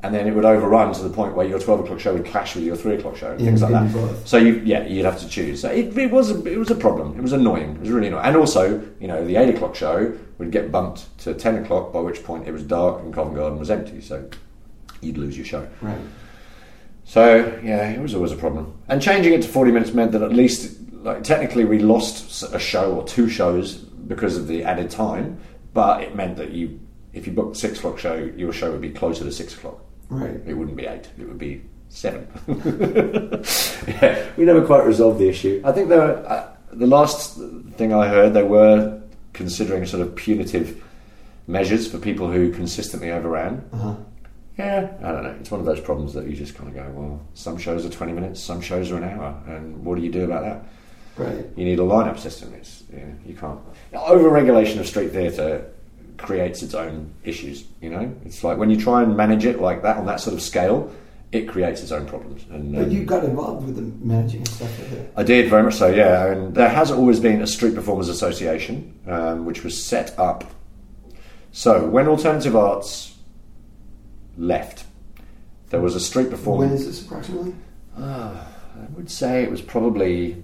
[0.02, 2.54] and then it would overrun to the point where your 12 o'clock show would clash
[2.54, 3.92] with your 3 o'clock show, and Yeah, things like that.
[3.92, 4.26] both.
[4.28, 5.60] So you, yeah, you'd have to choose.
[5.60, 7.18] So it, it was a, it was a problem.
[7.18, 7.70] It was annoying.
[7.76, 8.24] It was really annoying.
[8.24, 12.00] And also, you know, the 8 o'clock show would get bumped to 10 o'clock, by
[12.00, 14.00] which point it was dark and Covent Garden was empty.
[14.00, 14.28] So
[15.00, 15.68] you'd lose your show.
[15.82, 15.98] Right.
[17.04, 18.74] So yeah, it was always a problem.
[18.88, 22.58] And changing it to forty minutes meant that at least, like technically, we lost a
[22.58, 25.40] show or two shows because of the added time.
[25.72, 26.78] But it meant that you,
[27.14, 29.80] if you booked six o'clock show, your show would be closer to six o'clock.
[30.08, 30.40] Right.
[30.46, 31.08] It wouldn't be eight.
[31.18, 32.26] It would be seven.
[33.86, 35.60] yeah, we never quite resolved the issue.
[35.64, 37.38] I think there were, uh, the last
[37.76, 39.00] thing I heard, they were
[39.32, 40.82] considering sort of punitive
[41.46, 43.68] measures for people who consistently overran.
[43.72, 43.94] Uh-huh.
[44.58, 45.36] Yeah, I don't know.
[45.40, 47.90] It's one of those problems that you just kind of go, well, some shows are
[47.90, 50.64] 20 minutes, some shows are an hour, and what do you do about that?
[51.16, 51.46] Right.
[51.56, 52.52] You need a lineup system.
[52.54, 53.60] It's, yeah, you can't.
[53.92, 55.70] Over regulation of street theatre
[56.18, 58.14] creates its own issues, you know?
[58.24, 60.92] It's like when you try and manage it like that on that sort of scale,
[61.30, 62.44] it creates its own problems.
[62.50, 65.12] And, But um, you got involved with the managing stuff like that.
[65.16, 66.26] I did very much so, yeah.
[66.32, 70.44] And there has always been a Street Performers Association, um, which was set up.
[71.52, 73.16] So when Alternative Arts
[74.36, 74.84] left,
[75.70, 76.66] there was a Street Performer.
[76.66, 77.54] When is this approximately?
[77.98, 78.44] I
[78.94, 80.42] would say it was probably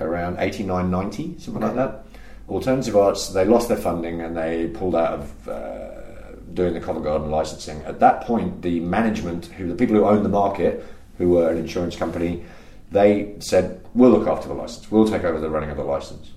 [0.00, 2.04] around 89, 90, something like that.
[2.48, 7.04] Alternative Arts, they lost their funding and they pulled out of uh, doing the Covent
[7.04, 7.80] Garden licensing.
[7.82, 10.84] At that point, the management, who the people who owned the market,
[11.18, 12.44] who were an insurance company,
[12.90, 14.90] they said, "We'll look after the license.
[14.90, 16.32] We'll take over the running of the license."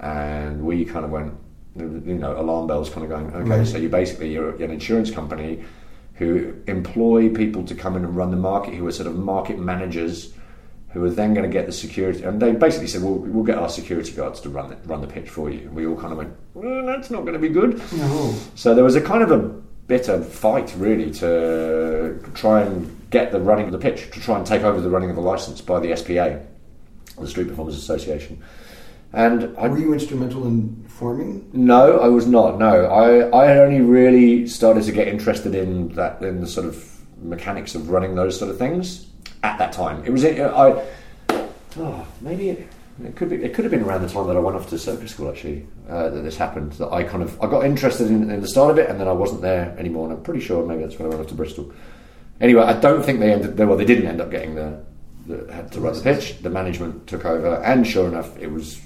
[0.00, 1.34] And we kind of went,
[1.76, 3.26] you know, alarm bells kind of going.
[3.34, 3.66] Okay, Right.
[3.66, 5.64] so you basically you're an insurance company
[6.14, 9.58] who employ people to come in and run the market, who are sort of market
[9.58, 10.32] managers
[10.94, 12.22] who are then going to get the security.
[12.22, 15.06] And they basically said, "Well, we'll get our security guards to run the, run the
[15.08, 17.48] pitch for you." And we all kind of went, "Well, that's not going to be
[17.48, 18.34] good." No.
[18.54, 19.38] So there was a kind of a
[19.88, 24.46] bitter fight, really, to try and get the running of the pitch, to try and
[24.46, 26.38] take over the running of the license by the SPA,
[27.20, 28.40] the Street Performers Association.
[29.12, 31.48] And I Were you instrumental in forming?
[31.52, 32.58] no, I was not.
[32.58, 36.84] No, I I only really started to get interested in that in the sort of
[37.22, 39.06] mechanics of running those sort of things
[39.44, 40.02] at that time.
[40.04, 40.84] It was I.
[41.76, 42.68] Oh, maybe it,
[43.04, 43.36] it could be.
[43.36, 45.66] It could have been around the time that I went off to circus school actually
[45.88, 46.72] uh, that this happened.
[46.72, 49.06] That I kind of I got interested in, in the start of it, and then
[49.06, 50.08] I wasn't there anymore.
[50.08, 51.72] And I'm pretty sure maybe that's when I went off to Bristol.
[52.40, 53.58] Anyway, I don't think they ended.
[53.58, 54.82] Well, they didn't end up getting the,
[55.26, 56.38] the had to run the pitch.
[56.42, 58.80] The management took over, and sure enough, it was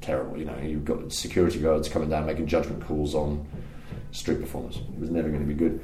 [0.00, 0.38] terrible.
[0.38, 3.44] You know, you've got security guards coming down making judgment calls on
[4.12, 4.76] street performers.
[4.76, 5.80] It was never going to be good.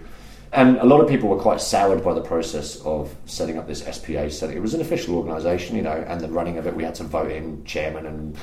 [0.52, 3.80] And a lot of people were quite soured by the process of setting up this
[3.80, 4.28] SPA.
[4.28, 6.94] Setting it was an official organisation, you know, and the running of it, we had
[6.96, 8.36] to vote in chairman, and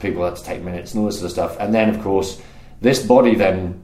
[0.00, 1.56] people had to take minutes and all this sort of stuff.
[1.58, 2.40] And then, of course,
[2.82, 3.82] this body then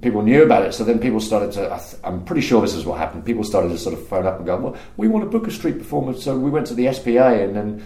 [0.00, 0.74] people knew about it.
[0.74, 1.72] So then people started to.
[1.72, 3.24] I I'm pretty sure this is what happened.
[3.24, 5.50] People started to sort of phone up and go, "Well, we want to book a
[5.50, 7.84] street performer." So we went to the SPA, and then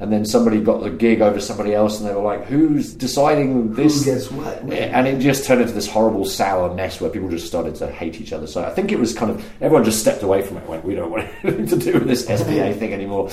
[0.00, 3.74] and then somebody got the gig over somebody else, and they were like, "Who's deciding
[3.74, 4.58] this?" Who gets what?
[4.72, 8.20] And it just turned into this horrible sour mess where people just started to hate
[8.20, 8.46] each other.
[8.46, 10.68] So I think it was kind of everyone just stepped away from it.
[10.68, 13.30] Went, we don't want anything to do with this SPA thing anymore.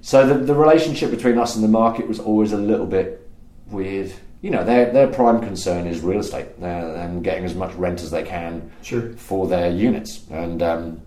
[0.00, 3.24] So the, the relationship between us and the market was always a little bit
[3.70, 4.12] weird.
[4.40, 8.02] You know, their their prime concern is real estate uh, and getting as much rent
[8.02, 9.12] as they can Sure.
[9.12, 10.22] for their units.
[10.32, 11.00] And um,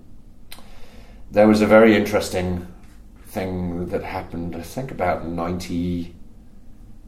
[1.31, 2.65] there was a very interesting
[3.35, 6.15] thing that happened, I think about 90,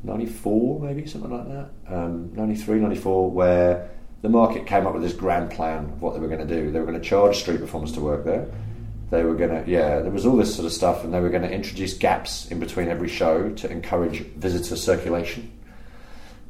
[0.04, 1.70] 94, maybe, something like that.
[1.88, 3.90] Um, 93, 94, where
[4.22, 6.70] the market came up with this grand plan of what they were going to do.
[6.70, 8.46] They were going to charge street performers to work there.
[9.10, 11.30] They were going to, yeah, there was all this sort of stuff, and they were
[11.30, 15.50] going to introduce gaps in between every show to encourage visitor circulation.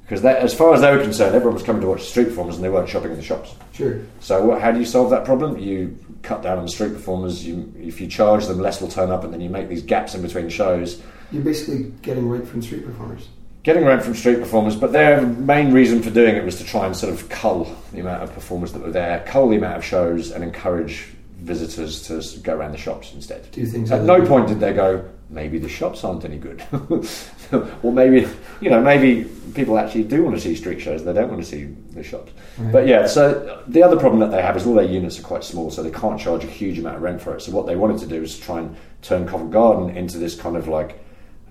[0.01, 2.63] Because as far as they were concerned, everyone was coming to watch street performers and
[2.63, 3.53] they weren't shopping in the shops.
[3.73, 3.99] Sure.
[4.21, 5.59] So what, how do you solve that problem?
[5.59, 7.45] You cut down on the street performers.
[7.47, 10.13] You, if you charge them, less will turn up, and then you make these gaps
[10.13, 11.01] in between shows.
[11.32, 13.30] You're basically getting rent from street performers.
[13.63, 16.86] Getting rent from street performers, but their main reason for doing it was to try
[16.86, 19.84] and sort of cull the amount of performers that were there, cull the amount of
[19.84, 21.07] shows, and encourage
[21.39, 23.49] visitors to go around the shops instead.
[23.51, 26.63] Do things At no point did they go, maybe the shops aren't any good.
[27.84, 28.28] or maybe,
[28.61, 31.47] you know, maybe people actually do want to see street shows, they don't want to
[31.47, 32.32] see the shops.
[32.57, 32.71] Right.
[32.71, 35.43] But yeah, so the other problem that they have is all their units are quite
[35.43, 37.41] small, so they can't charge a huge amount of rent for it.
[37.41, 40.55] So what they wanted to do is try and turn Covent Garden into this kind
[40.55, 40.99] of like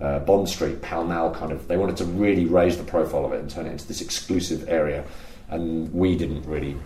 [0.01, 1.67] uh, Bond Street, Pall Mall kind of.
[1.67, 4.67] They wanted to really raise the profile of it and turn it into this exclusive
[4.69, 5.05] area,
[5.49, 6.77] and we didn't really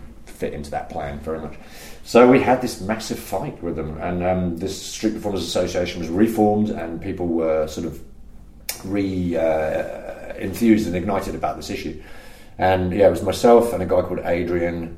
[0.42, 1.56] fit into that plan very much.
[2.04, 6.10] So we had this massive fight with them, and um, this Street Performers Association was
[6.10, 8.02] reformed, and people were sort of
[8.84, 12.02] re uh, enthused and ignited about this issue.
[12.58, 14.98] And yeah, it was myself and a guy called Adrian,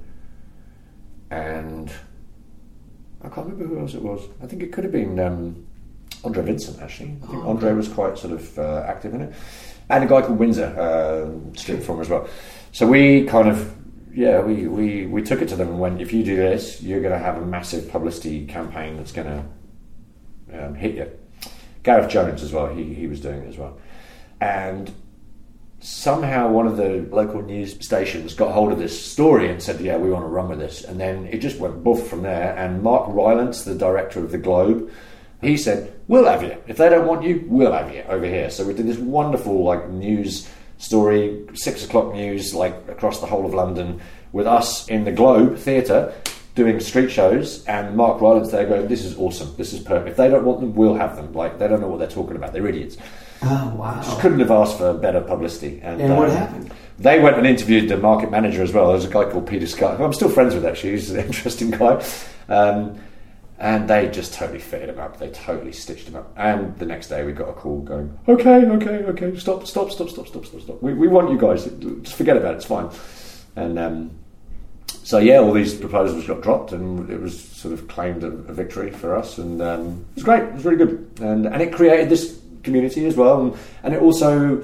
[1.29, 1.91] and
[3.21, 4.21] I can't remember who else it was.
[4.41, 5.65] I think it could have been um,
[6.23, 7.17] Andre Vincent actually.
[7.23, 7.77] I think Oh, Andre okay.
[7.77, 9.33] was quite sort of uh, active in it,
[9.89, 12.27] and a guy called Windsor, uh, street performer as well.
[12.71, 13.57] So we kind of
[14.13, 17.01] yeah we, we, we took it to them and went if you do this you're
[17.01, 21.11] going to have a massive publicity campaign that's going to um, hit you.
[21.83, 23.77] Gareth Jones as well he, he was doing it as well,
[24.39, 24.93] and
[25.83, 29.97] somehow one of the local news stations got hold of this story and said, "Yeah,
[29.97, 32.55] we want to run with this." And then it just went buff from there.
[32.57, 34.89] And Mark Rylance, the director of the Globe,
[35.41, 36.55] he said, "We'll have you.
[36.67, 39.63] If they don't want you, we'll have you over here." So we did this wonderful
[39.63, 40.49] like news
[40.83, 44.01] story, six o'clock news, like across the whole of London,
[44.33, 46.13] with us in the Globe Theatre.
[46.55, 50.09] Doing street shows and Mark Rylance there going, This is awesome, this is perfect.
[50.09, 51.33] If they don't want them, we'll have them.
[51.33, 52.95] Like they don't know what they're talking about, they're idiots.
[53.41, 53.99] Oh, wow.
[54.03, 55.79] Just couldn't have asked for better publicity.
[55.81, 56.73] And, And what um, happened?
[56.99, 58.91] They went and interviewed the market manager as well.
[58.91, 60.91] There's a guy called Peter Scott, who I'm still friends with actually.
[60.91, 62.05] He's an interesting guy.
[62.49, 62.99] Um,
[63.63, 65.17] and they just totally fitted him up.
[65.17, 66.33] They totally stitched him up.
[66.35, 70.09] And the next day we got a call going, okay, okay, okay, stop, stop, stop,
[70.09, 70.83] stop, stop, stop, stop.
[70.83, 71.63] We, we want you guys.
[72.01, 72.57] Just forget about it.
[72.57, 72.89] It's fine.
[73.55, 74.11] And um,
[75.03, 78.53] so yeah, all these proposals got dropped, and it was sort of claimed a, a
[78.53, 80.43] victory for us, and um, it was great.
[80.43, 84.01] It was really good, and and it created this community as well, and, and it
[84.01, 84.61] also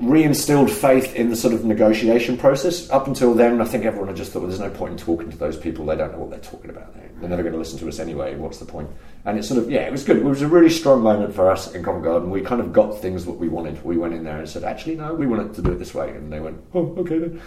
[0.00, 2.90] reinstilled faith in the sort of negotiation process.
[2.90, 5.30] Up until then, I think everyone had just thought, well, there's no point in talking
[5.30, 5.86] to those people.
[5.86, 6.94] They don't know what they're talking about.
[7.20, 8.34] They're never going to listen to us anyway.
[8.34, 8.90] What's the point?
[9.24, 10.16] And it's sort of, yeah, it was good.
[10.16, 12.28] It was a really strong moment for us in Covent Garden.
[12.28, 13.82] We kind of got things what we wanted.
[13.84, 16.10] We went in there and said, actually, no, we wanted to do it this way.
[16.10, 17.40] And they went, oh, okay then.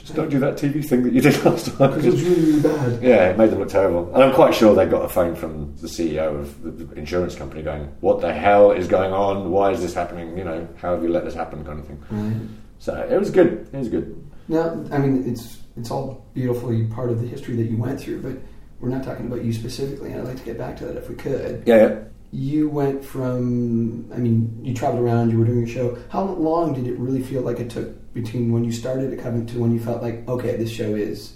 [0.00, 1.90] Just don't do that TV thing that you did last time.
[1.90, 3.02] Because it was really, really bad.
[3.02, 4.12] Yeah, it made them look terrible.
[4.14, 7.34] And I'm quite sure they got a phone from the CEO of the the insurance
[7.34, 9.50] company going, What the hell is going on?
[9.50, 10.36] Why is this happening?
[10.36, 11.64] You know, how have you let this happen?
[11.64, 12.02] kind of thing.
[12.10, 12.48] Right.
[12.78, 13.68] So it was good.
[13.72, 14.26] It was good.
[14.48, 18.22] Now, I mean, it's it's all beautifully part of the history that you went through,
[18.22, 18.36] but
[18.80, 20.12] we're not talking about you specifically.
[20.12, 21.62] And I'd like to get back to that if we could.
[21.66, 21.98] Yeah, yeah.
[22.32, 25.98] You went from, I mean, you traveled around, you were doing a show.
[26.10, 29.48] How long did it really feel like it took between when you started at Covent
[29.50, 31.34] to when you felt like, okay, this show is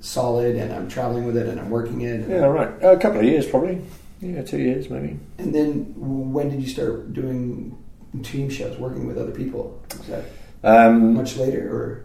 [0.00, 2.28] solid and I'm traveling with it and I'm working it?
[2.28, 2.70] Yeah, right.
[2.82, 3.82] A couple of years probably.
[4.20, 5.18] Yeah, two years maybe.
[5.38, 7.76] And then when did you start doing
[8.22, 9.82] team shows, working with other people?
[9.90, 10.24] Is that
[10.62, 12.04] Um, much later or?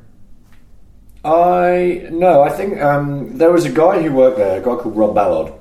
[1.24, 4.95] I no, I think um, there was a guy who worked there, a guy called
[4.95, 5.53] Rob Ballard,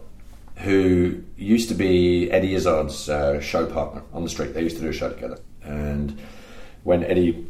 [0.59, 4.55] who used to be Eddie Izzard's uh, show partner on the street.
[4.55, 6.21] They used to do a show together, and
[6.83, 7.47] when Eddie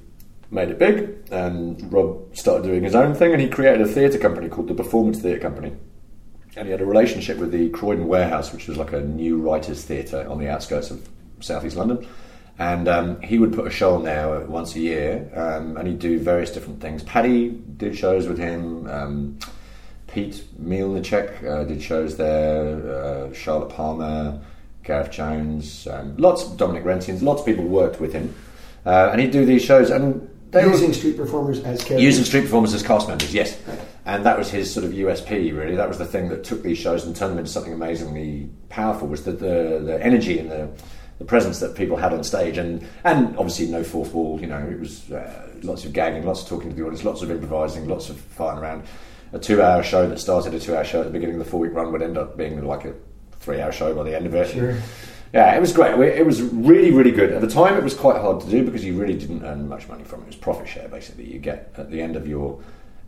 [0.51, 4.19] made it big, and Rob started doing his own thing, and he created a theatre
[4.19, 5.73] company called the Performance Theatre Company.
[6.57, 9.85] And he had a relationship with the Croydon Warehouse, which was like a new writers'
[9.85, 11.07] theatre on the outskirts of
[11.41, 12.07] southeast London.
[12.59, 16.01] And um, he would put a show on there once a year, um, and he'd
[16.01, 17.03] do various different things.
[17.05, 18.89] Paddy did shows with him.
[18.89, 19.39] Um,
[20.09, 23.29] Pete Mielnicek uh, did shows there.
[23.29, 24.41] Uh, Charlotte Palmer,
[24.83, 26.45] Gareth Jones, um, lots.
[26.45, 28.35] Of Dominic Rentians, lots of people worked with him,
[28.85, 29.91] uh, and he'd do these shows.
[29.91, 32.03] And they were using street performers as characters?
[32.03, 33.61] Using street performers as cast members, yes.
[33.67, 33.79] Right.
[34.07, 35.77] And that was his sort of USP, really.
[35.77, 39.09] That was the thing that took these shows and turned them into something amazingly powerful,
[39.09, 40.71] was the, the, the energy and the,
[41.19, 42.57] the presence that people had on stage.
[42.57, 46.43] And, and obviously no fourth wall, you know, it was uh, lots of gagging, lots
[46.43, 48.85] of talking to the audience, lots of improvising, lots of fighting around.
[49.33, 51.93] A two-hour show that started a two-hour show at the beginning of the four-week run
[51.93, 52.95] would end up being like a
[53.41, 54.49] three-hour show by the end of it.
[54.49, 54.77] Sure.
[55.35, 55.99] Yeah, it was great.
[56.01, 57.33] It was really, really good.
[57.33, 59.87] At the time, it was quite hard to do because you really didn't earn much
[59.87, 60.23] money from it.
[60.23, 61.31] It was profit share, basically.
[61.31, 62.63] You get at the end of your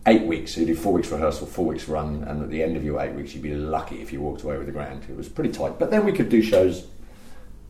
[0.06, 2.76] eight weeks, so you do four weeks rehearsal, four weeks run, and at the end
[2.76, 5.04] of your eight weeks, you'd be lucky if you walked away with a grand.
[5.08, 5.78] It was pretty tight.
[5.78, 6.86] But then we could do shows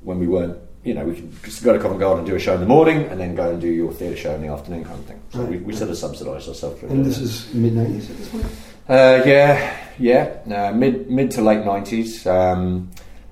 [0.03, 2.39] when we weren't you know, we could just go to Covent Garden and do a
[2.39, 4.85] show in the morning, and then go and do your theatre show in the afternoon,
[4.85, 5.21] kind of thing.
[5.31, 5.51] So Right.
[5.51, 6.83] we, we sort of subsidised ourselves.
[6.85, 8.47] And this is mid '90s at this point.
[8.89, 12.91] Uh, yeah, yeah, uh, mid mid to late nineties, um,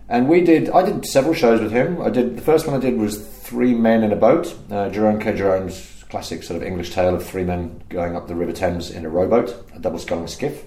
[0.09, 0.69] and we did.
[0.71, 2.01] I did several shows with him.
[2.03, 5.19] I did the first one I did was Three Men in a Boat, uh, Jerome
[5.19, 5.35] K.
[5.35, 9.05] Jerome's classic sort of English tale of three men going up the River Thames in
[9.05, 10.65] a rowboat, a double sculling skiff,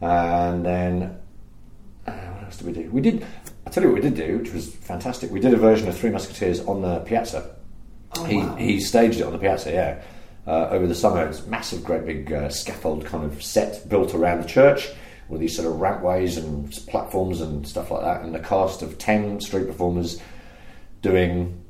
[0.00, 1.16] and then
[2.06, 2.90] uh, what else did we do?
[2.90, 3.26] We did.
[3.66, 5.30] I tell you what we did do, which was fantastic.
[5.30, 7.54] We did a version of Three Musketeers on the piazza.
[8.16, 8.54] Oh, he wow.
[8.56, 10.02] he staged it on the piazza, yeah,
[10.46, 11.26] uh, over the summer.
[11.26, 14.88] It's massive, great big uh, scaffold kind of set built around the church
[15.28, 18.98] with these sort of rampways and platforms and stuff like that, and the cast of
[18.98, 20.20] ten street performers
[21.02, 21.60] doing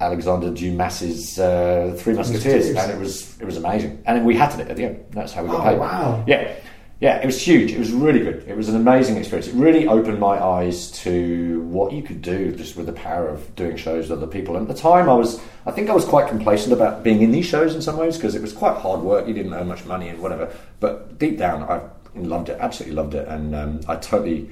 [0.00, 2.76] Alexander Dumas's uh, Three Musketeers, Musketeers.
[2.84, 4.02] and it was it was amazing.
[4.06, 5.04] And then we had it at the end.
[5.10, 5.78] That's how we got Oh, paid.
[5.78, 6.24] wow.
[6.26, 6.52] Yeah.
[7.00, 7.72] Yeah, it was huge.
[7.72, 8.44] It was really good.
[8.46, 9.48] It was an amazing experience.
[9.48, 13.54] It really opened my eyes to what you could do just with the power of
[13.56, 14.56] doing shows with other people.
[14.56, 17.32] And at the time, I was, I think I was quite complacent about being in
[17.32, 19.26] these shows in some ways because it was quite hard work.
[19.26, 20.54] You didn't earn much money and whatever.
[20.78, 21.82] But deep down, I
[22.14, 22.58] loved it.
[22.60, 23.26] Absolutely loved it.
[23.26, 24.50] And um, I totally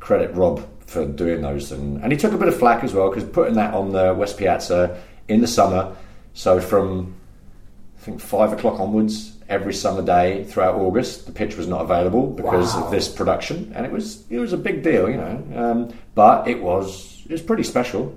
[0.00, 1.70] credit Rob for doing those.
[1.70, 4.12] And, and he took a bit of flack as well because putting that on the
[4.14, 5.96] West Piazza in the summer.
[6.34, 7.14] So from
[8.04, 11.24] I think five o'clock onwards every summer day throughout August.
[11.24, 12.84] The pitch was not available because Wow.
[12.84, 15.42] of this production, and it was it was a big deal, you know.
[15.56, 18.14] Um, but it was it was pretty special.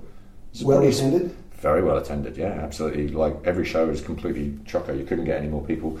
[0.52, 1.30] Was Well pretty- attended.
[1.62, 2.36] very well attended.
[2.36, 3.08] Yeah, absolutely.
[3.08, 4.94] Like every show was completely chocker.
[4.96, 5.98] You couldn't get any more people.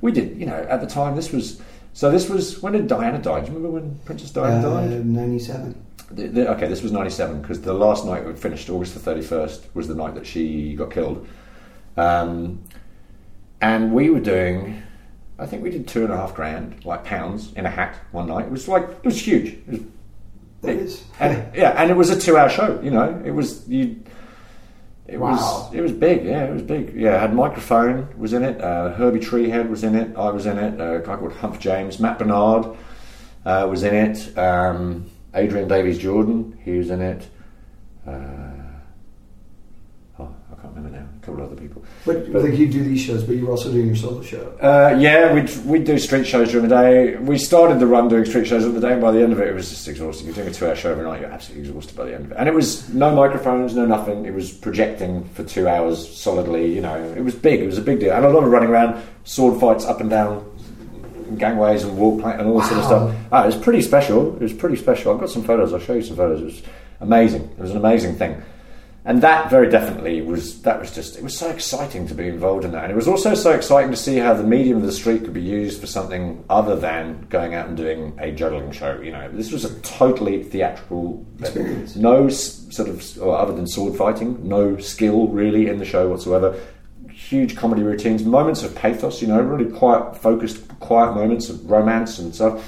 [0.00, 1.14] We did, you know, at the time.
[1.14, 1.60] This was
[1.92, 2.10] so.
[2.10, 3.38] This was when did Diana die?
[3.42, 5.06] Do you remember when Princess Diana Uh, died?
[5.06, 5.76] '97.
[6.10, 9.60] The, the, okay, this was '97 because the last night we finished, August the 31st,
[9.74, 11.24] was the night that she got killed.
[11.96, 12.58] Um,
[13.60, 14.82] and we were doing,
[15.38, 18.28] I think we did two and a half grand, like pounds, in a hat one
[18.28, 18.46] night.
[18.46, 19.56] It was like it was huge.
[19.68, 19.80] It was
[20.62, 22.80] That and, yeah, and it was a two-hour show.
[22.82, 24.02] You know, it was you.
[25.06, 25.30] It Wow.
[25.30, 26.94] was it was big, yeah, it was big.
[26.94, 28.60] Yeah, had microphone was in it.
[28.60, 30.14] Uh, Herbie Treehead was in it.
[30.16, 30.78] I was in it.
[30.80, 32.76] Uh, a guy called Humph James, Matt Bernard
[33.46, 34.36] uh, was in it.
[34.36, 37.26] Um, Adrian Davies Jordan, he was in it.
[38.06, 38.50] Uh,
[40.78, 41.08] remember now.
[41.20, 41.84] A couple of other people.
[42.06, 44.56] But, like you do these shows, but you're also doing your solo show.
[44.60, 47.16] Uh, yeah, we'd, we'd do street shows during the day.
[47.16, 49.40] We started the run doing street shows at the day, and by the end of
[49.40, 50.26] it, it was just exhausting.
[50.26, 52.32] You're doing a two hour show every night, you're absolutely exhausted by the end of
[52.32, 52.36] it.
[52.38, 54.24] And it was no microphones, no nothing.
[54.24, 56.96] It was projecting for two hours solidly, you know.
[57.16, 58.12] It was big, it was a big deal.
[58.12, 60.44] And a lot of running around, sword fights up and down
[61.36, 63.14] gangways and walk plank and all this sort of stuff.
[63.30, 64.34] Ah, it was pretty special.
[64.36, 65.12] It was pretty special.
[65.12, 66.40] I've got some photos, I'll show you some photos.
[66.40, 66.62] It was
[67.00, 67.42] amazing.
[67.42, 68.42] It was an amazing thing.
[69.08, 72.66] And that very definitely was that was just it was so exciting to be involved
[72.66, 72.84] in that.
[72.84, 75.32] And it was also so exciting to see how the medium of the street could
[75.32, 79.00] be used for something other than going out and doing a juggling show.
[79.00, 81.96] You know, this was a totally theatrical Experience.
[81.96, 86.60] No sort of or other than sword fighting, no skill really in the show whatsoever.
[87.10, 92.18] Huge comedy routines, moments of pathos, you know, really quiet, focused, quiet moments of romance
[92.18, 92.62] and stuff.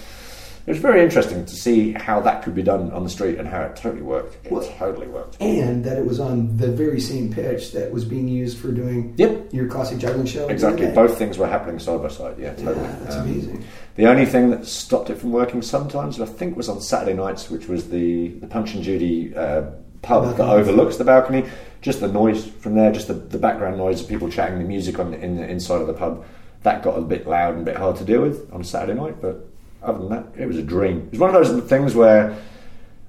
[0.66, 3.48] It was very interesting to see how that could be done on the street and
[3.48, 4.36] how it totally worked.
[4.46, 5.36] It Well- totally worked.
[5.40, 9.14] And that it was on the very same pitch that was being used for doing
[9.16, 9.52] Yep.
[9.52, 10.46] your classic juggling show.
[10.48, 10.86] Exactly.
[10.88, 12.34] Both things were happening side by side.
[12.38, 12.86] Yeah, Yeah, totally.
[13.04, 13.62] that's Um, amazing.
[13.96, 17.50] The only thing that stopped it from working sometimes, I think, was on Saturday nights,
[17.50, 19.62] which was the, the Punch and Judy uh,
[20.02, 21.44] pub that overlooks the balcony.
[21.82, 24.98] Just the noise from there, just the, the background noise of people chatting, the music
[24.98, 26.24] on the, in the inside of the pub,
[26.62, 29.16] that got a bit loud and a bit hard to deal with on Saturday night.
[29.20, 29.46] But
[29.82, 30.98] other than that, it was a dream.
[31.06, 32.36] It was one of those things where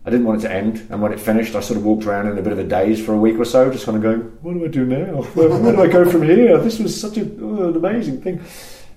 [0.05, 2.27] I didn't want it to end, and when it finished, I sort of walked around
[2.27, 4.19] in a bit of a daze for a week or so, just kind of going,
[4.41, 5.21] "What do I do now?
[5.35, 6.57] Where, where do I go from here?
[6.57, 8.41] This was such a, oh, an amazing thing,"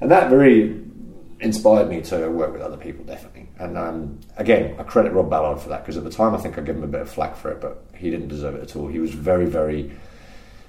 [0.01, 0.85] and that very
[1.41, 3.49] inspired me to work with other people, definitely.
[3.59, 6.59] And um, again, I credit Rob Ballard for that because at the time I think
[6.59, 8.75] I gave him a bit of flack for it, but he didn't deserve it at
[8.77, 8.89] all.
[8.89, 9.93] He was very, very.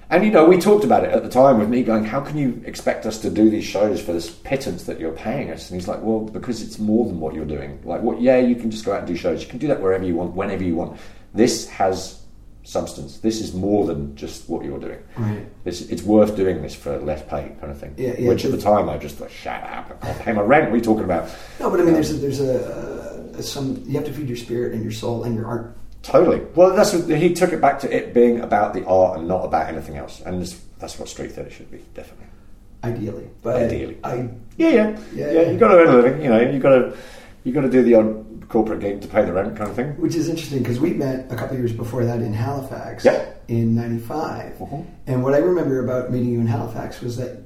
[0.09, 2.37] And you know, we talked about it at the time with me going, How can
[2.37, 5.69] you expect us to do these shows for this pittance that you're paying us?
[5.69, 7.81] And he's like, Well, because it's more than what you're doing.
[7.83, 9.41] Like, what, yeah, you can just go out and do shows.
[9.41, 10.99] You can do that wherever you want, whenever you want.
[11.33, 12.21] This has
[12.65, 13.19] substance.
[13.19, 14.99] This is more than just what you're doing.
[15.17, 15.63] Right.
[15.63, 17.93] This, it's worth doing this for less pay, kind of thing.
[17.97, 20.65] Yeah, yeah, Which at the time I just thought, shut up, I pay my rent.
[20.65, 21.29] What are you talking about?
[21.59, 24.27] No, but I mean, um, there's a, there's a, a some you have to feed
[24.27, 25.77] your spirit and your soul and your art.
[26.05, 26.41] Totally.
[26.55, 29.43] Well, that's what, he took it back to it being about the art and not
[29.45, 30.41] about anything else, and
[30.79, 32.27] that's what street theatre should be, definitely.
[32.83, 33.97] Ideally, but Ideally.
[34.03, 35.31] I Yeah, yeah, Yeah, yeah.
[35.41, 35.51] yeah.
[35.51, 36.21] You got to earn a living.
[36.21, 36.95] You know, you got to
[37.43, 39.89] you got to do the odd corporate gig to pay the rent, kind of thing.
[39.99, 43.25] which is interesting because we met a couple of years before that in Halifax Yeah.
[43.47, 44.85] in '95, Mhm.
[45.07, 47.39] and what I remember about meeting you in Halifax was that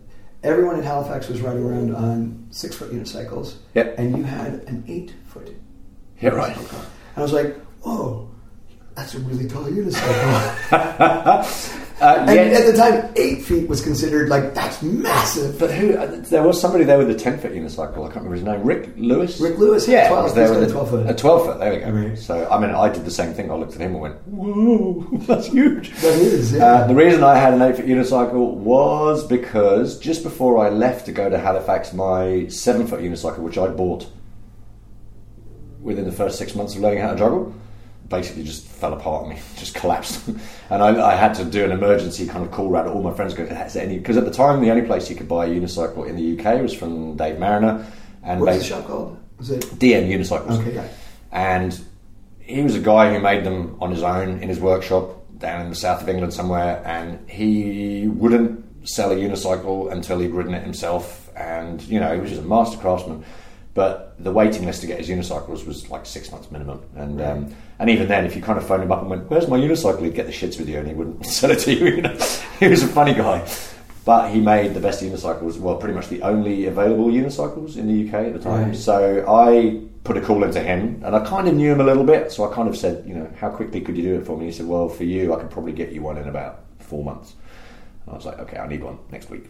[0.43, 3.95] everyone in Halifax was riding around on six foot unicycles, Yep.
[3.97, 5.53] and you had an eight foot.
[6.21, 6.55] Yeah, right.
[6.57, 6.67] And
[7.17, 8.28] I was like, whoa.
[8.99, 10.25] That's a really tall unicycle.
[12.01, 15.59] Uh, and at the time, eight feet was considered like that's massive.
[15.59, 15.97] but who?
[15.97, 17.97] Uh, there was somebody there with a ten foot unicycle.
[17.97, 18.63] I can't remember his name.
[18.63, 19.37] Rick Lewis.
[19.41, 20.23] Rick Lewis Yeah, 12.
[20.23, 21.09] was there with a 12 foot.
[21.09, 21.59] A twelve foot.
[21.59, 21.79] There we
[22.09, 22.15] go.
[22.15, 23.51] So I mean, I did the same thing.
[23.51, 26.63] I looked at him and went, "Whoa, that's huge." That is, yeah.
[26.65, 31.05] Uh, the reason I had an eight foot unicycle was because just before I left
[31.07, 34.07] to go to Halifax, my seven foot unicycle, which I bought
[35.81, 37.53] within the first six months of learning how to juggle,
[38.09, 40.27] basically just fell apart on me, just collapsed.
[40.69, 43.13] and I, I had to do an emergency kind of call round to all my
[43.13, 46.07] friends, "Has any?" Because at the time, the only place you could buy a unicycle
[46.07, 47.85] in the UK was from Dave Mariner,
[48.23, 49.17] and What's the shop called?
[49.37, 49.61] Was it?
[49.61, 50.59] DM Unicycles.
[50.59, 50.91] Okay, it.
[51.31, 51.79] And
[52.41, 55.69] he was a guy who made them on his own in his workshop down in
[55.69, 60.63] the south of England somewhere, and he wouldn't sell a unicycle until he'd ridden it
[60.63, 61.29] himself.
[61.35, 63.23] And you know, he was just a master craftsman.
[63.73, 67.55] But the waiting list to get his unicycles was like six months minimum, and um,
[67.77, 70.01] and even then, if you kind of phoned him up and went, "Where's my unicycle?"
[70.01, 71.85] he'd get the shits with you, and he wouldn't sell it to you.
[71.95, 72.17] you know?
[72.59, 73.47] he was a funny guy,
[74.05, 75.59] but he made the best unicycles.
[75.59, 78.69] Well, pretty much the only available unicycles in the UK at the time.
[78.69, 78.75] Right.
[78.75, 82.03] So I put a call into him, and I kind of knew him a little
[82.03, 82.31] bit.
[82.31, 84.45] So I kind of said, you know, how quickly could you do it for me?
[84.45, 87.35] He said, well, for you, I could probably get you one in about four months.
[88.05, 89.45] And I was like, okay, I need one next week.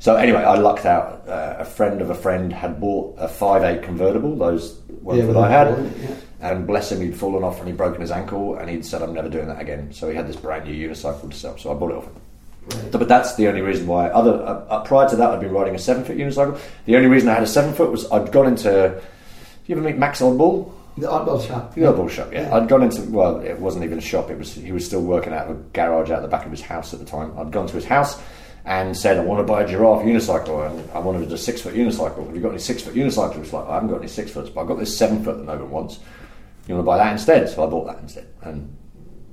[0.00, 1.28] So anyway, I lucked out.
[1.28, 5.26] Uh, a friend of a friend had bought a five eight convertible, those ones Yeah,
[5.26, 5.66] that I had.
[5.68, 6.14] it, yeah.
[6.40, 9.12] And bless him, he'd fallen off and he'd broken his ankle, and he'd said, "I'm
[9.12, 11.58] never doing that again." So he had this brand new unicycle to sell.
[11.58, 12.14] So I bought it off him.
[12.70, 12.92] Right.
[12.92, 14.06] But that's the only reason why.
[14.08, 16.58] Other uh, uh, prior to that, I'd been riding a seven foot unicycle.
[16.84, 18.70] The only reason I had a seven foot was I'd gone into.
[18.70, 20.70] Do you ever meet Max Oddball?
[20.96, 21.74] The oddball shop.
[21.74, 22.32] The Oddball shop.
[22.32, 22.42] Yeah.
[22.48, 22.56] Yeah.
[22.56, 23.02] I'd gone into.
[23.02, 24.30] Well, it wasn't even a shop.
[24.30, 24.54] It was.
[24.54, 27.00] He was still working out of a garage out the back of his house at
[27.00, 27.32] the time.
[27.38, 28.20] I'd gone to his house
[28.64, 31.74] and said, "I want to buy a giraffe unicycle, and I wanted a six foot
[31.74, 32.26] unicycle.
[32.26, 34.62] Have you got any six foot unicycles?" Like, "I haven't got any six foots, but
[34.62, 36.00] I've got this seven foot that no one wants.
[36.66, 38.76] You want to buy that instead?" So I bought that instead, and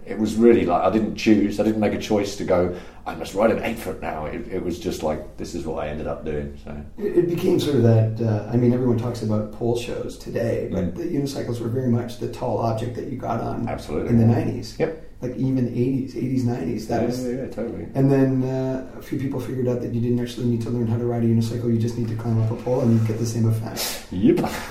[0.05, 1.59] it was really like I didn't choose.
[1.59, 2.75] I didn't make a choice to go.
[3.07, 4.25] I must ride an eight foot now.
[4.25, 6.57] It, it was just like this is what I ended up doing.
[6.63, 8.19] So It, it became sort of that.
[8.19, 10.95] Uh, I mean, everyone talks about pole shows today, but Mm.
[10.95, 14.09] the unicycles were very much the tall object that you got on Absolutely.
[14.09, 14.79] in the '90s.
[14.79, 15.03] Yep.
[15.21, 16.87] Like even '80s, '80s, '90s.
[16.87, 17.23] That yeah, was.
[17.25, 17.87] yeah, totally.
[17.95, 20.87] And then uh, a few people figured out that you didn't actually need to learn
[20.87, 21.71] how to ride a unicycle.
[21.73, 24.07] You just need to climb up a pole and you get the same effect.
[24.11, 24.35] Yep.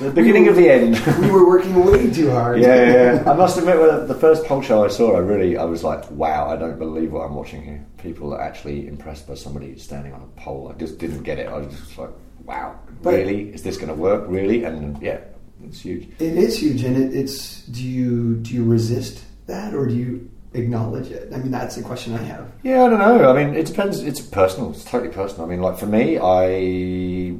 [0.00, 0.98] the beginning of the end.
[1.20, 2.60] we were working way too hard.
[2.60, 3.30] yeah, yeah, yeah.
[3.30, 6.10] I must admit, when the first pole show I saw, I really, I was like,
[6.10, 7.84] wow, I don't believe what I'm watching here.
[7.98, 10.70] People are actually impressed by somebody standing on a pole.
[10.72, 11.48] I just didn't get it.
[11.48, 12.10] I was just like,
[12.44, 13.48] wow, But- really?
[13.52, 14.24] Is this going to work?
[14.28, 14.62] Really?
[14.64, 15.20] And yeah,
[15.64, 16.08] it's huge.
[16.20, 17.62] It is huge, and it, it's.
[17.66, 21.32] Do you do you resist that, or do you acknowledge it?
[21.34, 22.50] I mean, that's the question I have.
[22.62, 23.28] Yeah, I don't know.
[23.30, 24.00] I mean, it depends.
[24.02, 24.70] It's personal.
[24.70, 25.46] It's totally personal.
[25.46, 27.36] I mean, like for me, I,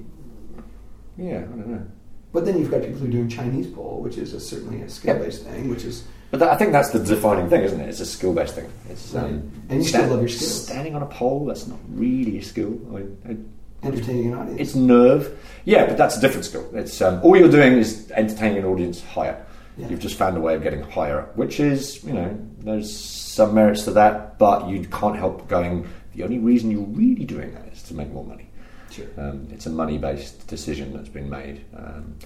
[1.17, 1.87] yeah, I don't know.
[2.33, 4.89] But then you've got people who are doing Chinese pole, which is a, certainly a
[4.89, 7.89] skill-based thing, which is But that, I think that's the defining thing, isn't it?
[7.89, 8.73] It's a skill-based thing.
[8.89, 9.51] It's um.
[9.69, 10.67] And you still love your skills.
[10.67, 12.79] Standing on a pole, that's not really a skill.
[12.89, 13.19] I mean,
[13.83, 14.61] I, entertaining an audience.
[14.61, 15.39] It's nerve.
[15.65, 16.69] Yeah, but that's a different skill.
[16.75, 19.45] It's um, all you're doing is entertaining an audience higher.
[19.77, 19.89] Yeah.
[19.89, 23.85] You've just found a way of getting higher, which is you know there's some merits
[23.85, 25.89] to that, but you can't help going.
[26.15, 28.51] The only reason you're really doing that is to make more money.
[28.91, 29.07] Sure.
[29.17, 32.17] Um, it's a money-based decision that's been made, um,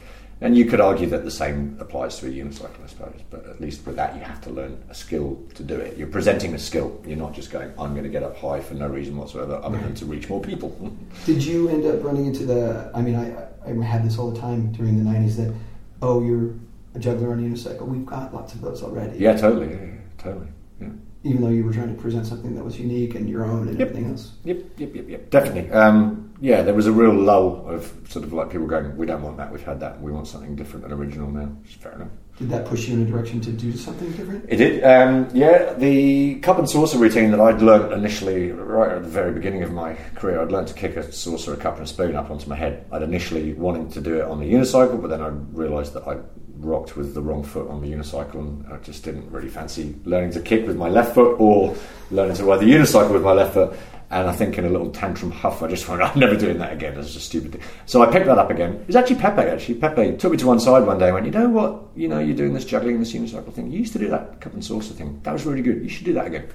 [0.41, 3.21] and you could argue that the same applies to a unicycle, I suppose.
[3.31, 5.97] But at least with that, you have to learn a skill to do it.
[5.97, 7.01] You're presenting a skill.
[7.07, 9.79] You're not just going, "I'm going to get up high for no reason whatsoever, other
[9.79, 10.71] than to reach more people."
[11.27, 12.91] Did you end up running into the?
[12.95, 15.37] I mean, I, I had this all the time during the '90s.
[15.37, 15.55] That
[16.03, 16.55] oh, you're
[16.95, 17.83] a juggler on a unicycle.
[17.87, 19.19] We've got lots of those already.
[19.19, 20.47] yeah, totally, yeah, yeah, totally.
[20.81, 20.89] Yeah.
[21.25, 23.79] Even though you were trying to present something that was unique and your own and
[23.79, 23.89] Yep.
[23.89, 24.33] everything else.
[24.45, 25.31] Yep, yep, yep, yep.
[25.31, 25.71] Definitely.
[25.71, 29.23] Um, yeah, there was a real lull of sort of like people going, "We don't
[29.23, 29.51] want that.
[29.51, 30.03] We've had that.
[30.03, 31.49] We want something different and original now."
[31.81, 32.09] Fair enough.
[32.39, 34.45] Did that push you in a direction to do something different?
[34.47, 34.85] It did.
[34.85, 39.33] Um, yeah, the cup and saucer routine that I'd learnt initially, right at the very
[39.33, 42.15] beginning of my career, I'd learnt to kick a saucer, a cup, and a spoon
[42.15, 42.85] up onto my head.
[42.93, 46.19] I'd initially wanted to do it on the unicycle, but then I realised that I
[46.59, 50.33] rocked with the wrong foot on the unicycle, and I just didn't really fancy learning
[50.33, 51.75] to kick with my left foot or
[52.11, 53.75] learning to ride the unicycle with my left foot.
[54.11, 56.73] And I think in a little tantrum huff, I just went, I'm never doing that
[56.73, 56.95] again.
[56.95, 57.63] That's just a stupid thing.
[57.87, 58.75] So I picked that up again.
[58.75, 59.77] It was actually Pepe, actually.
[59.77, 61.83] Pepe took me to one side one day and went, You know what?
[61.97, 63.71] You know, you're doing this juggling, this unicycle thing.
[63.71, 65.21] You used to do that cup and saucer thing.
[65.25, 65.83] That was really good.
[65.83, 66.49] You should do that again.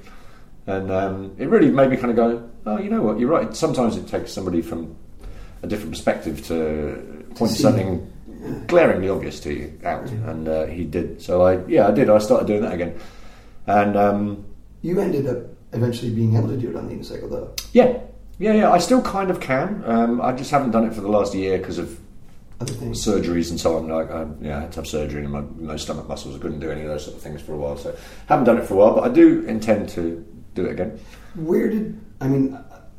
[0.68, 3.20] And um, it really made me kind of go, Oh, you know what?
[3.20, 3.56] You're right.
[3.56, 4.96] Sometimes it takes somebody from
[5.64, 7.64] a different perspective to point see.
[7.64, 8.14] something
[8.68, 10.08] glaringly obvious to you out.
[10.10, 11.22] And uh, he did.
[11.22, 12.10] So I, yeah, I did.
[12.10, 12.98] I started doing that again.
[13.68, 14.46] And um,
[14.82, 15.38] You ended up
[15.74, 17.54] eventually being able to do it on the unicycle, though.
[17.74, 18.00] yeah,
[18.40, 18.72] yeah, yeah.
[18.72, 19.84] I still kind of can.
[19.86, 22.00] Um, I just haven't done it for the last year because of
[22.62, 23.06] other things?
[23.06, 23.88] surgeries and so on.
[23.88, 26.36] Like, I, yeah, I had to have surgery in my, my stomach muscles.
[26.36, 27.78] I couldn't do any of those sort of things for a while.
[27.78, 27.96] So
[28.28, 31.00] haven't done it for a while, but I do intend to do it again.
[31.36, 32.58] Where did I mean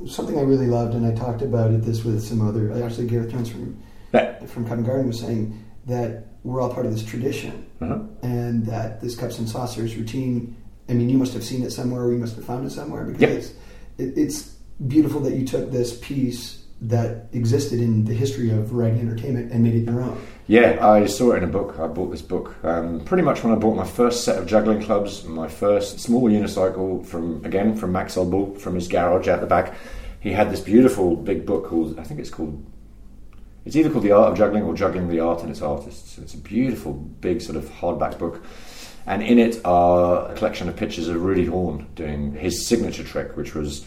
[0.09, 2.73] something I really loved, and I talked about it this with some other.
[2.85, 3.83] Actually, Gareth Jones from
[4.15, 4.39] Yeah.
[4.47, 7.99] from Covent Garden was saying that we're all part of this tradition, Uh-huh.
[8.23, 10.57] and that this cups and saucers routine.
[10.91, 13.05] I mean, you must have seen it somewhere, or you must have found it somewhere
[13.05, 13.51] because
[13.99, 14.55] it, it's
[14.87, 19.63] beautiful that you took this piece that existed in the history of variety entertainment and
[19.63, 20.21] made it your own.
[20.47, 21.79] Yeah, I saw it in a book.
[21.79, 24.83] I bought this book um, pretty much when I bought my first set of juggling
[24.83, 29.47] clubs, my first small unicycle from again from Max Bull from his garage out the
[29.47, 29.75] back.
[30.21, 32.65] He had this beautiful big book called I think it's called
[33.65, 36.17] it's either called The Art of Juggling or Juggling the Art and its Artists.
[36.17, 38.43] It's a beautiful big sort of hardback book.
[39.07, 43.37] And in it are a collection of pictures of Rudy Horn doing his signature trick,
[43.37, 43.87] which was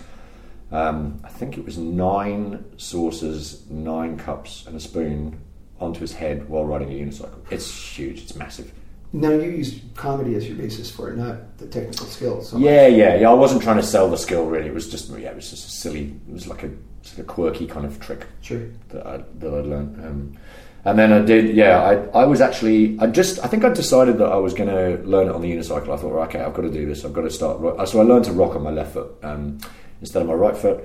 [0.73, 5.39] um, I think it was nine saucers, nine cups, and a spoon
[5.79, 7.39] onto his head while riding a unicycle.
[7.51, 8.23] It's huge.
[8.23, 8.73] It's massive.
[9.15, 12.49] Now you use comedy as your basis for it, not the technical skills.
[12.49, 12.57] So.
[12.57, 13.29] Yeah, yeah, yeah.
[13.29, 14.69] I wasn't trying to sell the skill really.
[14.69, 16.19] It was just yeah, it was just a silly.
[16.27, 16.71] It was like a,
[17.03, 18.69] sort of quirky kind of trick sure.
[18.89, 20.03] that I that I learned.
[20.03, 20.37] Um,
[20.85, 21.55] and then I did.
[21.55, 24.69] Yeah, I I was actually I just I think I decided that I was going
[24.69, 25.89] to learn it on the unicycle.
[25.89, 27.05] I thought, right, okay, I've got to do this.
[27.05, 27.61] I've got to start.
[27.87, 29.59] So I learned to rock on my left foot um,
[30.01, 30.83] instead of my right foot.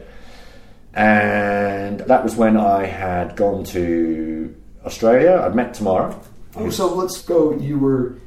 [0.95, 5.43] And that was when I had gone to Australia.
[5.45, 6.19] I'd met Tamara.
[6.57, 7.53] Oh, so let's go.
[7.59, 8.19] You were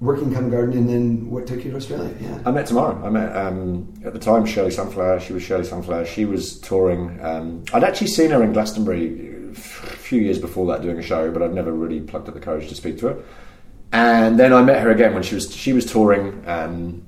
[0.00, 2.14] working Covent Garden, and then what took you to Australia?
[2.20, 2.38] Yeah.
[2.44, 3.04] I met Tamara.
[3.04, 5.20] I met um, at the time Shirley Sunflower.
[5.20, 6.06] She was Shirley Sunflower.
[6.06, 7.18] She was touring.
[7.24, 11.30] Um, I'd actually seen her in Glastonbury a few years before that doing a show,
[11.30, 13.22] but I'd never really plucked up the courage to speak to her.
[13.92, 17.06] And then I met her again when she was she was touring um,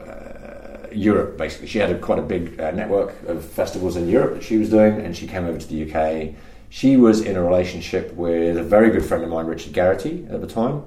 [0.00, 1.38] uh, Europe.
[1.38, 4.56] Basically, she had a, quite a big uh, network of festivals in Europe that she
[4.56, 6.34] was doing, and she came over to the UK.
[6.68, 10.40] She was in a relationship with a very good friend of mine, Richard Garrity, at
[10.40, 10.82] the time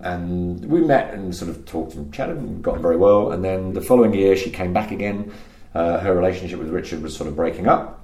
[0.00, 3.32] and we met and sort of talked and chatted and got on very well.
[3.32, 5.32] And then the following year, she came back again.
[5.74, 7.95] Uh, her relationship with Richard was sort of breaking up,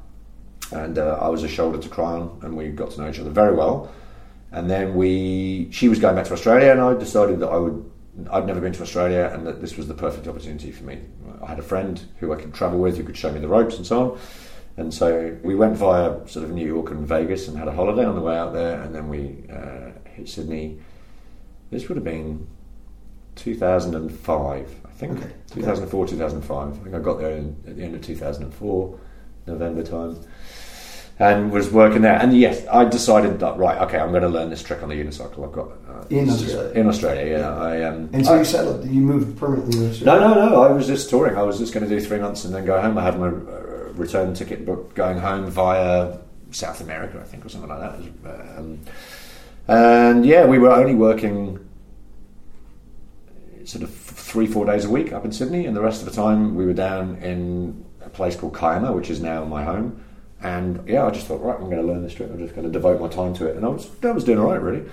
[0.72, 3.18] and uh, I was a shoulder to cry on, and we got to know each
[3.18, 3.92] other very well.
[4.50, 7.90] And then we, she was going back to Australia, and I decided that I would.
[8.30, 11.00] I'd never been to Australia, and that this was the perfect opportunity for me.
[11.42, 13.76] I had a friend who I could travel with, who could show me the ropes
[13.76, 14.18] and so on.
[14.76, 18.04] And so we went via sort of New York and Vegas and had a holiday
[18.04, 20.78] on the way out there, and then we uh, hit Sydney.
[21.70, 22.46] This would have been
[23.36, 25.18] 2005, I think.
[25.18, 25.32] Okay.
[25.52, 26.68] 2004, 2005.
[26.68, 28.98] I think I got there in, at the end of 2004,
[29.46, 30.18] November time,
[31.18, 32.18] and was working there.
[32.18, 34.94] And yes, I decided that right, okay, I'm going to learn this trick on the
[34.94, 35.44] unicycle.
[35.44, 36.70] I've got uh, In Australia.
[36.72, 37.56] In Australia, yeah.
[37.56, 38.84] I um, And so I- you settled.
[38.84, 40.62] You moved permanently no, no, no.
[40.62, 41.36] I was just touring.
[41.36, 42.98] I was just going to do three months and then go home.
[42.98, 46.18] I had my uh, return ticket booked going home via
[46.50, 48.58] South America, I think, or something like that.
[48.58, 48.80] Um,
[49.68, 51.58] and yeah, we were only working
[53.64, 56.14] sort of three, four days a week up in Sydney, and the rest of the
[56.14, 60.02] time we were down in a place called Kiama, which is now my home.
[60.42, 62.30] And yeah, I just thought, right, I'm going to learn this trick.
[62.30, 64.38] I'm just going to devote my time to it, and I was, I was doing
[64.38, 64.84] all right, really.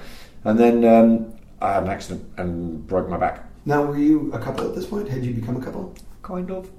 [0.44, 3.46] And then um, I had an accident and broke my back.
[3.66, 5.10] Now, were you a couple at this point?
[5.10, 5.96] Had you become a couple?
[6.22, 6.70] Kind of.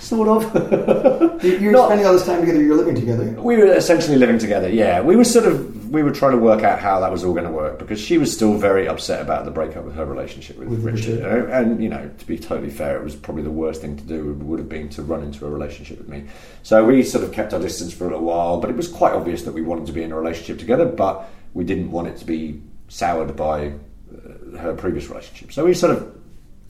[0.00, 1.40] Sort of.
[1.44, 2.62] You- You're Not- spending all this time together.
[2.62, 3.24] You're living together.
[3.40, 5.00] we were essentially living together, yeah.
[5.00, 7.46] We were sort of, we were trying to work out how that was all going
[7.46, 10.68] to work because she was still very upset about the breakup with her relationship with,
[10.68, 11.14] With Richard.
[11.14, 11.16] Richard.
[11.16, 13.96] you know, And, you know, to be totally fair, it was probably the worst thing
[13.96, 16.24] to do would have been to run into a relationship with me.
[16.62, 19.14] So we sort of kept our distance for a little while, but it was quite
[19.14, 22.18] obvious that we wanted to be in a relationship together, but we didn't want it
[22.18, 23.68] to be soured by
[24.14, 25.52] uh, her previous relationship.
[25.52, 26.14] So we sort of,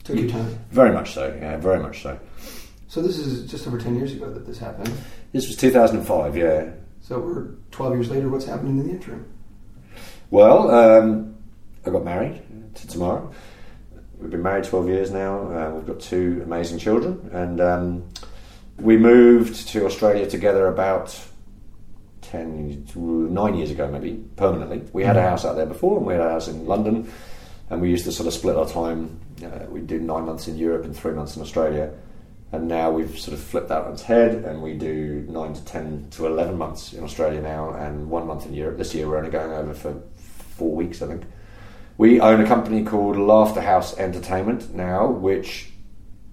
[0.05, 0.57] Took your time.
[0.71, 2.17] very much so, yeah, very much so.
[2.91, 4.91] So this is just over ten years ago that this happened.
[5.31, 6.71] This was 2005, yeah.
[6.99, 8.27] So we're twelve years later.
[8.27, 9.31] What's happening in the interim?
[10.29, 11.37] Well, um,
[11.85, 12.41] I got married
[12.75, 13.29] to Tamara.
[14.19, 15.39] We've been married 12 years now.
[15.39, 17.29] Uh, we've got two amazing children.
[17.31, 18.09] And um,
[18.77, 21.17] we moved to Australia together about
[22.23, 24.83] 10, nine years ago, maybe, permanently.
[24.91, 27.09] We had a house out there before, and we had a house in London.
[27.69, 29.17] And we used to sort of split our time.
[29.41, 31.93] Uh, we'd do nine months in Europe and three months in Australia.
[32.53, 35.63] And now we've sort of flipped that on its head, and we do nine to
[35.63, 38.77] ten to eleven months in Australia now, and one month in Europe.
[38.77, 41.23] This year we're only going over for four weeks, I think.
[41.97, 45.71] We own a company called Laughter House Entertainment now, which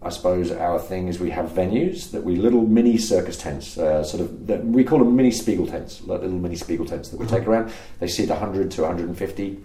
[0.01, 4.05] I suppose our thing is we have venues that we little mini circus tents, uh,
[4.05, 7.19] sort of that we call them mini Spiegel tents, like little mini Spiegel tents that
[7.19, 7.73] we take around.
[7.99, 9.65] They seat 100 to 150.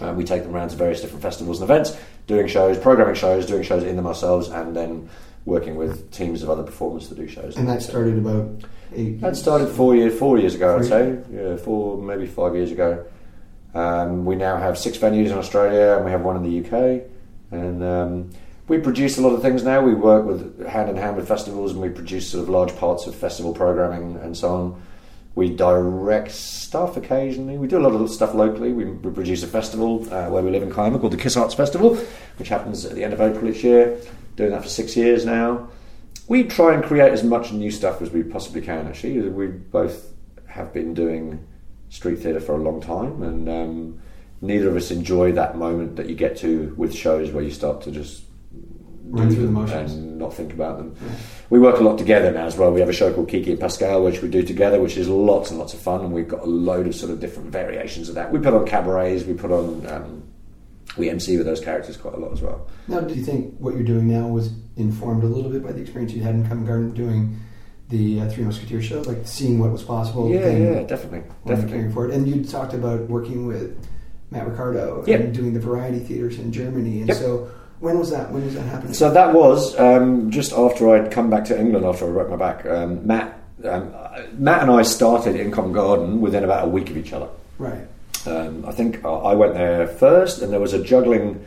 [0.00, 3.46] Uh, we take them around to various different festivals and events, doing shows, programming shows,
[3.46, 5.08] doing shows in them ourselves, and then
[5.44, 7.56] working with teams of other performers to do shows.
[7.56, 8.62] And that started about
[8.94, 9.20] eight.
[9.20, 13.04] That started four years, four years ago, I'd say, yeah, four maybe five years ago.
[13.74, 17.02] Um, we now have six venues in Australia, and we have one in the UK.
[17.50, 18.30] And um,
[18.68, 19.82] we produce a lot of things now.
[19.82, 23.06] We work with hand in hand with festivals, and we produce sort of large parts
[23.06, 24.82] of festival programming and so on.
[25.34, 27.56] We direct stuff occasionally.
[27.56, 28.72] We do a lot of stuff locally.
[28.72, 31.54] We, we produce a festival uh, where we live in Kiama called the Kiss Arts
[31.54, 31.96] Festival,
[32.36, 33.98] which happens at the end of April each year.
[34.36, 35.68] Doing that for six years now.
[36.28, 38.86] We try and create as much new stuff as we possibly can.
[38.86, 40.12] Actually, we both
[40.46, 41.46] have been doing
[41.88, 44.00] street theatre for a long time, and um,
[44.40, 47.82] neither of us enjoy that moment that you get to with shows where you start
[47.82, 48.22] to just
[49.04, 49.92] Run through the motions.
[49.94, 50.94] and not think about them.
[51.50, 52.72] We work a lot together now as well.
[52.72, 55.50] We have a show called Kiki and Pascal, which we do together, which is lots
[55.50, 58.14] and lots of fun, and we've got a load of sort of different variations of
[58.14, 58.32] that.
[58.32, 60.22] We put on cabarets, we put on, um,
[60.96, 62.66] we MC with those characters quite a lot as well.
[62.88, 65.80] Now, do you think what you're doing now was informed a little bit by the
[65.82, 67.36] experience you had in Covent Garden doing
[67.90, 70.30] the uh, Three Musketeers show, like seeing what was possible?
[70.30, 71.92] yeah, yeah, definitely, definitely.
[71.92, 72.12] forward.
[72.12, 73.76] And you talked about working with
[74.30, 75.20] Matt Ricardo Yep.
[75.20, 77.00] and doing the variety theaters in Germany.
[77.00, 77.16] And Yep.
[77.18, 77.48] so,
[77.82, 78.30] when was that?
[78.30, 78.94] When was that happening?
[78.94, 82.36] So that was um, just after I'd come back to England after I broke my
[82.36, 82.64] back.
[82.64, 83.92] Um, Matt, um,
[84.34, 87.28] Matt and I started in Covent Garden within about a week of each other.
[87.58, 87.86] right.
[88.24, 91.44] Um, I think uh, I went there first, and there was a juggling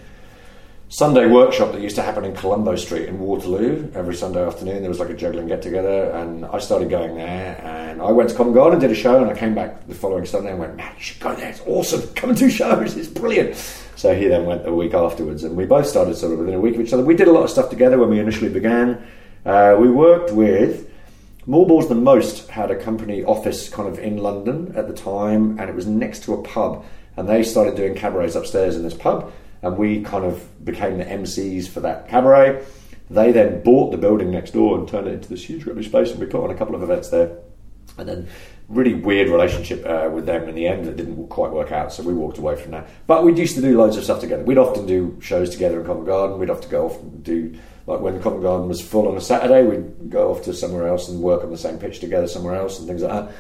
[0.96, 4.80] Sunday workshop that used to happen in Colombo Street in Waterloo every Sunday afternoon.
[4.80, 7.60] There was like a juggling get together, and I started going there.
[7.66, 10.26] And I went to Covent Garden, did a show, and I came back the following
[10.26, 11.50] Sunday and went, "Man, you should go there.
[11.50, 12.02] It's awesome.
[12.16, 12.96] Come and do shows.
[12.96, 13.58] It's brilliant."
[13.98, 16.62] So he then went a week afterwards, and we both started sort of within a
[16.62, 17.04] week of each other.
[17.04, 18.98] We did a lot of stuff together when we initially began.
[19.46, 20.89] Uh, we worked with
[21.46, 25.60] more Balls Than Most had a company office kind of in London at the time,
[25.60, 26.86] and it was next to a pub.
[27.18, 29.34] And they started doing cabarets upstairs in this pub,
[29.66, 32.63] and we kind of became the MCs for that cabaret.
[33.09, 36.11] They then bought the building next door and turned it into this huge rubbish space,
[36.11, 37.38] and we put on a couple of events there.
[37.97, 38.28] And then,
[38.68, 42.03] really weird relationship uh, with them in the end that didn't quite work out, so
[42.03, 42.89] we walked away from that.
[43.07, 44.43] But we used to do loads of stuff together.
[44.43, 46.39] We'd often do shows together in Covent Garden.
[46.39, 47.57] We'd often go off and do
[47.88, 51.07] like when Covent Garden was full on a Saturday, we'd go off to somewhere else
[51.07, 53.36] and work on the same pitch together somewhere else and things like that.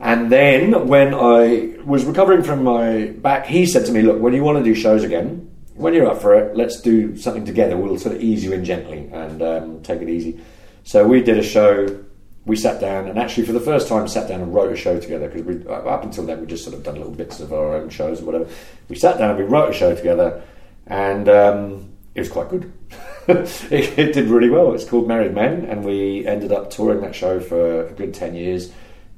[0.00, 4.32] And then when I was recovering from my back, he said to me, "Look, when
[4.34, 7.76] you want to do shows again, when you're up for it, let's do something together.
[7.76, 10.40] We'll sort of ease you in gently and um, take it easy."
[10.84, 12.04] So we did a show.
[12.44, 15.00] We sat down and actually, for the first time, sat down and wrote a show
[15.00, 17.74] together because we up until then we just sort of done little bits of our
[17.76, 18.48] own shows and whatever.
[18.88, 20.42] We sat down we wrote a show together,
[20.86, 22.70] and um, it was quite good.
[23.28, 24.74] it, it did really well.
[24.74, 28.34] It's called Married Men, and we ended up touring that show for a good ten
[28.34, 28.70] years,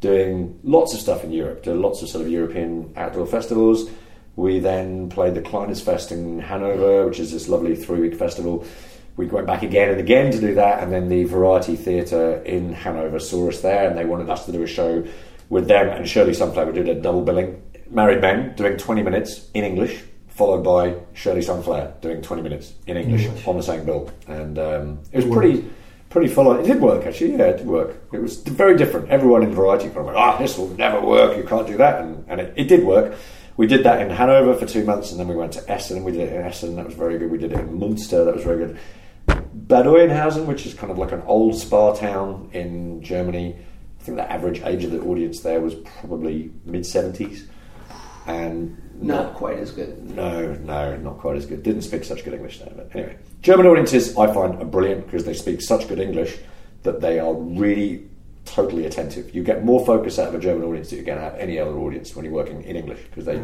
[0.06, 3.90] doing lots of stuff in Europe, doing lots of sort of European outdoor festivals.
[4.36, 8.64] We then played the Kleines Fest in Hanover, which is this lovely three-week festival.
[9.16, 12.72] We went back again and again to do that, and then the Variety Theatre in
[12.72, 15.04] Hanover saw us there, and they wanted us to do a show
[15.48, 16.66] with them and Shirley Sunflower.
[16.66, 17.60] We did a double billing.
[17.90, 22.96] Married Men doing 20 minutes in English, followed by Shirley Sunflower doing 20 minutes in
[22.96, 23.46] English English.
[23.46, 25.64] on the same bill, and um, it was pretty.
[26.16, 26.60] Pretty full on.
[26.60, 27.32] It did work actually.
[27.32, 28.02] Yeah, it did work.
[28.10, 29.10] It was very different.
[29.10, 31.36] Everyone in Variety kind of "Ah, this will never work.
[31.36, 33.14] You can't do that," and, and it, it did work.
[33.58, 36.04] We did that in Hanover for two months, and then we went to Essen.
[36.04, 36.76] We did it in Essen.
[36.76, 37.30] That was very good.
[37.30, 38.24] We did it in Munster.
[38.24, 38.78] That was very good.
[39.26, 43.54] Bad Oeynhausen, which is kind of like an old spa town in Germany.
[44.00, 47.46] I think the average age of the audience there was probably mid seventies,
[48.26, 50.10] and Not quite as good.
[50.10, 51.62] no, no, not quite as good.
[51.62, 52.72] Didn't speak such good English there.
[52.74, 56.36] But anyway, German audiences I find are brilliant because they speak such good English
[56.82, 58.08] that they are really
[58.44, 59.34] totally attentive.
[59.34, 61.58] You get more focus out of a German audience than you get out of any
[61.58, 63.40] other audience when you're working in English because they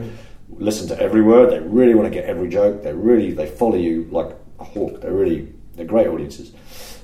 [0.49, 1.51] listen to every word.
[1.51, 2.83] They really want to get every joke.
[2.83, 5.01] They really they follow you like a hawk.
[5.01, 6.53] They're really they're great audiences.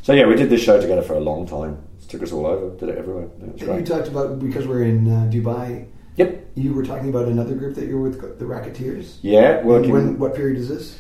[0.03, 1.83] So yeah, we did this show together for a long time.
[2.01, 2.75] It took us all over.
[2.77, 3.29] Did it everywhere.
[3.57, 5.87] It You talked about because we're in uh, Dubai.
[6.19, 6.51] Yep.
[6.57, 9.19] You were talking about another group that you're with, the Racketeers.
[9.23, 9.93] Yeah, working.
[9.93, 10.99] When, what period is this?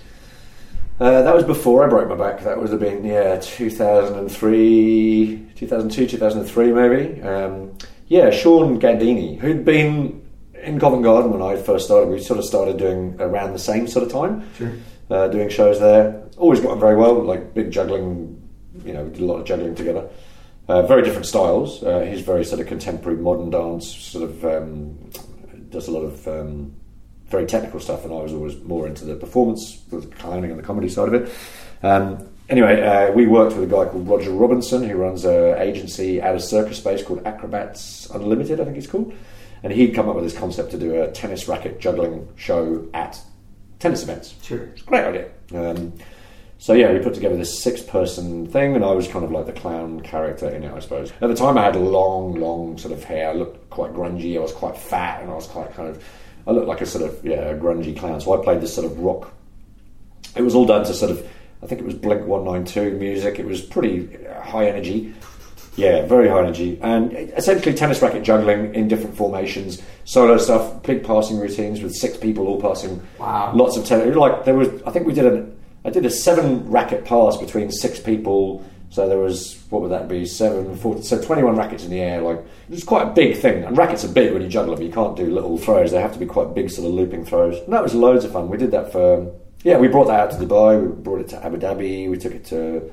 [1.01, 2.43] Uh, that was before I broke my back.
[2.45, 7.23] That would have been yeah, 2003, 2002, 2003 maybe.
[7.23, 10.23] Um, yeah, Sean Gandini, who'd been
[10.62, 12.09] in Covent Garden when I first started.
[12.09, 14.73] We sort of started doing around the same sort of time, Sure.
[15.11, 16.23] uh, doing shows there.
[16.37, 18.35] Always got on very well, like big juggling.
[18.85, 20.09] You know, we did a lot of juggling together.
[20.69, 21.83] Uh, very different styles.
[21.83, 23.89] Uh, he's very sort of contemporary, modern dance.
[23.89, 25.11] Sort of um,
[25.71, 26.75] does a lot of um,
[27.29, 30.62] very technical stuff, and I was always more into the performance, the clowning and the
[30.62, 31.33] comedy side of it.
[31.83, 36.21] Um, anyway, uh, we worked with a guy called Roger Robinson, who runs an agency
[36.21, 39.14] out of circus space called Acrobats Unlimited, I think it's called.
[39.62, 43.19] And he'd come up with this concept to do a tennis racket juggling show at
[43.79, 44.35] tennis events.
[44.43, 44.64] Sure.
[44.64, 45.29] It's a great idea.
[46.61, 49.52] So yeah, we put together this six-person thing, and I was kind of like the
[49.52, 51.12] clown character in it, I suppose.
[51.20, 53.30] At the time, I had long, long sort of hair.
[53.30, 54.36] I looked quite grungy.
[54.36, 56.04] I was quite fat, and I was quite kind of.
[56.46, 58.20] I looked like a sort of yeah, grungy clown.
[58.20, 59.32] So I played this sort of rock.
[60.36, 61.26] It was all done to sort of.
[61.62, 63.38] I think it was Blink One Nine Two music.
[63.38, 65.14] It was pretty uh, high energy.
[65.76, 71.04] Yeah, very high energy, and essentially tennis racket juggling in different formations, solo stuff, big
[71.04, 73.00] passing routines with six people all passing.
[73.20, 73.54] Wow.
[73.54, 74.16] Lots of tennis.
[74.16, 75.56] Like there was, I think we did an
[75.89, 78.62] I did a seven racket pass between six people.
[78.91, 80.26] So there was what would that be?
[80.26, 82.20] Seven, 40, so twenty-one rackets in the air.
[82.20, 83.64] Like it was quite a big thing.
[83.64, 84.84] And rackets are big when you juggle them.
[84.84, 85.91] You can't do little throws.
[85.91, 87.59] They have to be quite big, sort of looping throws.
[87.61, 88.51] And that was loads of fun.
[88.51, 89.32] We did that for
[89.62, 89.78] yeah.
[89.78, 90.78] We brought that out to Dubai.
[90.78, 92.11] We brought it to Abu Dhabi.
[92.11, 92.93] We took it to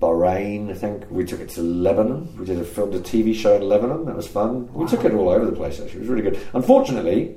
[0.00, 0.70] Bahrain.
[0.70, 2.34] I think we took it to Lebanon.
[2.38, 4.06] We did a filmed a TV show in Lebanon.
[4.06, 4.72] That was fun.
[4.72, 5.80] We took it all over the place.
[5.80, 6.40] Actually, it was really good.
[6.54, 7.36] Unfortunately,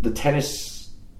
[0.00, 0.75] the tennis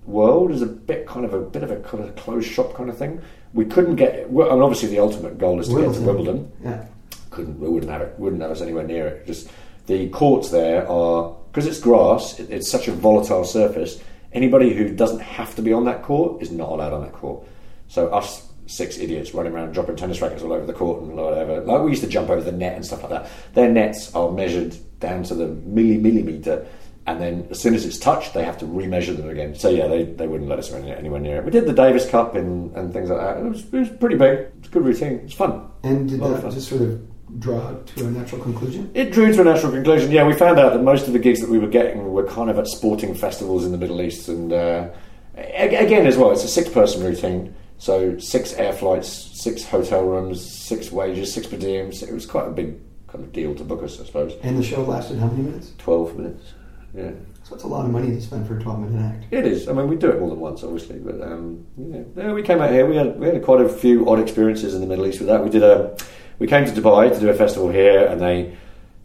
[0.07, 2.89] world is a bit kind of a bit of a kind of closed shop kind
[2.89, 3.21] of thing.
[3.53, 4.27] We couldn't get.
[4.27, 6.53] And obviously, the ultimate goal is to get to Wimbledon.
[6.63, 6.87] Yeah.
[7.31, 7.61] Couldn't.
[7.61, 8.19] We wouldn't have it.
[8.19, 9.27] Wouldn't have us anywhere near it.
[9.27, 9.51] Just
[9.87, 12.39] the courts there are because it's grass.
[12.39, 14.01] It, it's such a volatile surface.
[14.33, 17.47] Anybody who doesn't have to be on that court is not allowed on that court.
[17.89, 21.61] So us six idiots running around dropping tennis rackets all over the court and whatever.
[21.61, 23.31] Like we used to jump over the net and stuff like that.
[23.55, 26.67] Their nets are measured down to the milli millimeter,
[27.07, 29.55] and then as soon as it's touched, they have to remeasure them again.
[29.55, 31.45] So yeah, they, they wouldn't let us any- anywhere near it.
[31.45, 33.39] We did the Davis Cup and, and things like that.
[33.39, 34.49] It was, it was pretty big.
[34.59, 35.21] It's a good routine.
[35.25, 35.69] It's fun.
[35.83, 38.91] And did that just sort of draw to a natural conclusion?
[38.95, 40.11] It drew to a natural conclusion.
[40.11, 42.51] Yeah, we found out that most of the gigs that we were getting were kind
[42.51, 44.89] of at sporting festivals in the Middle East, and uh,
[45.37, 47.55] again as well, it's a six-person routine.
[47.79, 49.09] So six air flights,
[49.43, 52.03] six hotel rooms, six wages, six per diems.
[52.03, 54.33] It was quite a big kind of deal to book us, I suppose.
[54.43, 55.73] And the show lasted how many minutes?
[55.79, 56.55] Twelve minutes.
[56.97, 57.11] Yeah,
[57.45, 59.25] So it's a lot of money to spend for a 12 minute act.
[59.31, 59.69] it is.
[59.69, 62.01] I mean, we do it more than once, obviously, but um, yeah.
[62.17, 62.87] yeah, we came out here.
[62.87, 65.45] We had we had quite a few odd experiences in the Middle East with that.
[65.45, 65.95] We did a,
[66.39, 68.57] we came to Dubai to do a festival here, and they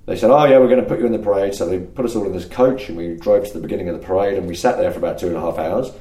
[0.05, 2.05] they said, "Oh yeah, we're going to put you in the parade." So they put
[2.05, 4.47] us all in this coach, and we drove to the beginning of the parade, and
[4.47, 5.91] we sat there for about two and a half hours,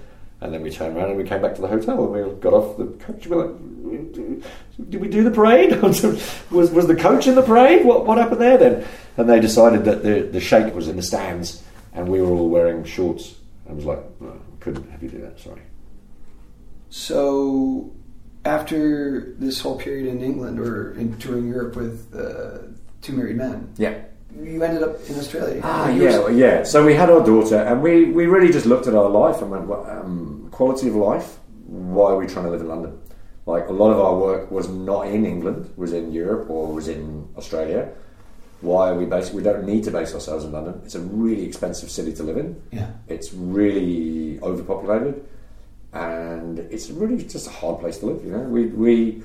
[0.41, 2.53] and then we turned around and we came back to the hotel, and we got
[2.53, 3.27] off the coach.
[3.27, 5.83] We were like, "Did we do the parade?
[6.51, 7.85] was was the coach in the parade?
[7.85, 8.87] What what happened there then?"
[9.17, 11.63] And they decided that the the sheikh was in the stands,
[11.95, 13.37] and we were all wearing shorts.
[13.69, 15.39] I was like, no, "Couldn't have you do that?
[15.39, 15.63] Sorry."
[16.89, 17.93] So,
[18.45, 22.59] after this whole period in England or in touring Europe with uh,
[23.03, 23.95] two married men, Yeah.
[24.37, 25.61] you ended up in Australia.
[25.63, 26.63] Ah, yeah, were- well, yeah.
[26.65, 29.51] So we had our daughter, and we, we really just looked at our life and
[29.51, 31.39] went, well, um, quality of life.
[31.67, 32.99] Why are we trying to live in London?
[33.47, 36.89] Like a lot of our work was not in England, was in Europe or was
[36.89, 37.89] in Australia.
[38.61, 39.33] Why are we based?
[39.33, 40.81] We don't need to base ourselves in London.
[40.85, 42.61] It's a really expensive city to live in.
[42.71, 42.91] Yeah.
[43.09, 45.25] It's really overpopulated,
[45.93, 48.25] and it's really just a hard place to live.
[48.25, 49.23] You know, we we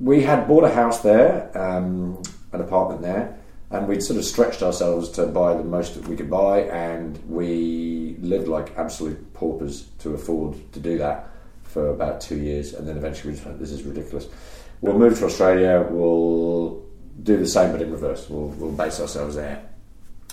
[0.00, 2.20] we had bought a house there, um,
[2.52, 3.38] an apartment there,
[3.70, 7.20] and we'd sort of stretched ourselves to buy the most that we could buy, and
[7.28, 11.28] we lived like absolute paupers to afford to do that
[11.62, 14.26] for about two years, and then eventually we just went, "This is ridiculous."
[14.80, 15.86] We'll move to Australia.
[15.88, 16.81] We'll
[17.22, 18.28] do the same, but in reverse.
[18.28, 19.68] We'll, we'll base ourselves there,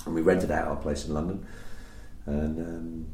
[0.05, 1.45] and we rented out our place in London,
[2.25, 2.59] and.
[2.59, 3.07] Um,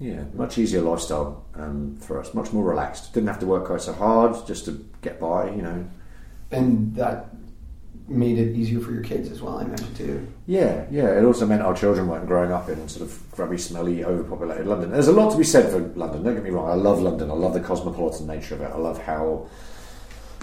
[0.00, 2.34] yeah, much easier lifestyle um, for us.
[2.34, 3.14] Much more relaxed.
[3.14, 5.50] Didn't have to work quite so hard just to get by.
[5.50, 5.88] You know.
[6.50, 7.28] And that
[8.08, 10.26] made it easier for your kids as well, I imagine, too.
[10.46, 11.16] Yeah, yeah.
[11.16, 14.90] It also meant our children weren't growing up in sort of grubby, smelly, overpopulated London.
[14.90, 16.22] There's a lot to be said for London.
[16.22, 16.68] Don't get me wrong.
[16.68, 17.30] I love London.
[17.30, 18.70] I love the cosmopolitan nature of it.
[18.72, 19.46] I love how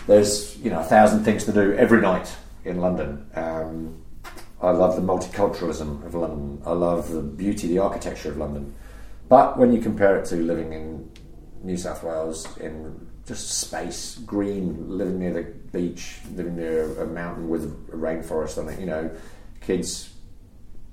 [0.07, 2.33] there's you know a thousand things to do every night
[2.65, 3.29] in London.
[3.35, 4.01] Um,
[4.61, 6.61] I love the multiculturalism of London.
[6.65, 8.75] I love the beauty, the architecture of London.
[9.27, 11.09] But when you compare it to living in
[11.63, 17.49] New South Wales in just space, green, living near the beach, living near a mountain
[17.49, 19.09] with a rainforest on it, you know,
[19.61, 20.11] kids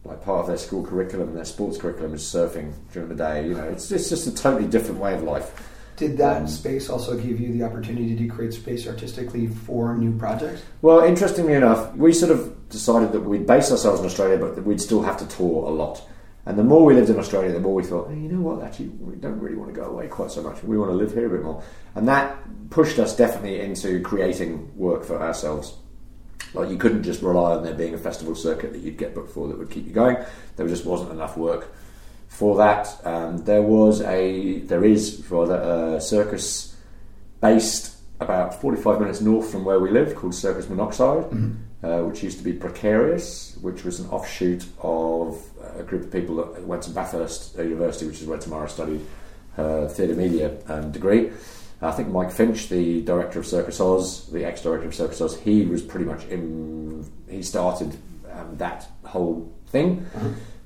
[0.05, 3.47] like part of their school curriculum, their sports curriculum is surfing during the day.
[3.47, 5.68] You know, it's, it's just a totally different way of life.
[5.99, 10.63] Did that space also give you the opportunity to create space artistically for new projects?
[10.81, 14.65] Well, interestingly enough, we sort of decided that we'd base ourselves in Australia, but that
[14.65, 16.01] we'd still have to tour a lot.
[16.47, 18.65] And the more we lived in Australia, the more we thought, hey, you know what,
[18.65, 20.63] actually, we don't really want to go away quite so much.
[20.63, 21.65] We want to live here a bit more.
[21.97, 22.39] And that
[22.71, 25.77] pushed us definitely into creating work for ourselves.
[26.55, 29.33] Like, you couldn't just rely on there being a festival circuit that you'd get booked
[29.33, 30.17] for that would keep you going.
[30.55, 31.75] There just wasn't enough work
[32.29, 33.05] for that.
[33.05, 36.77] Um, there was a, there is rather a circus
[37.41, 41.25] based about 45 minutes north from where we live called Circus Monoxide,
[41.83, 45.41] uh, which used to be Precarious, which was an offshoot of
[45.77, 49.05] a group of people that went to Bathurst University, which is where Tamara studied
[49.55, 51.31] her theatre media um, degree.
[51.81, 55.65] I think Mike Finch, the director of Circus Oz, the ex-director of Circus Oz, he
[55.65, 57.09] was pretty much in.
[57.29, 57.97] He started
[58.33, 60.07] um, that whole thing.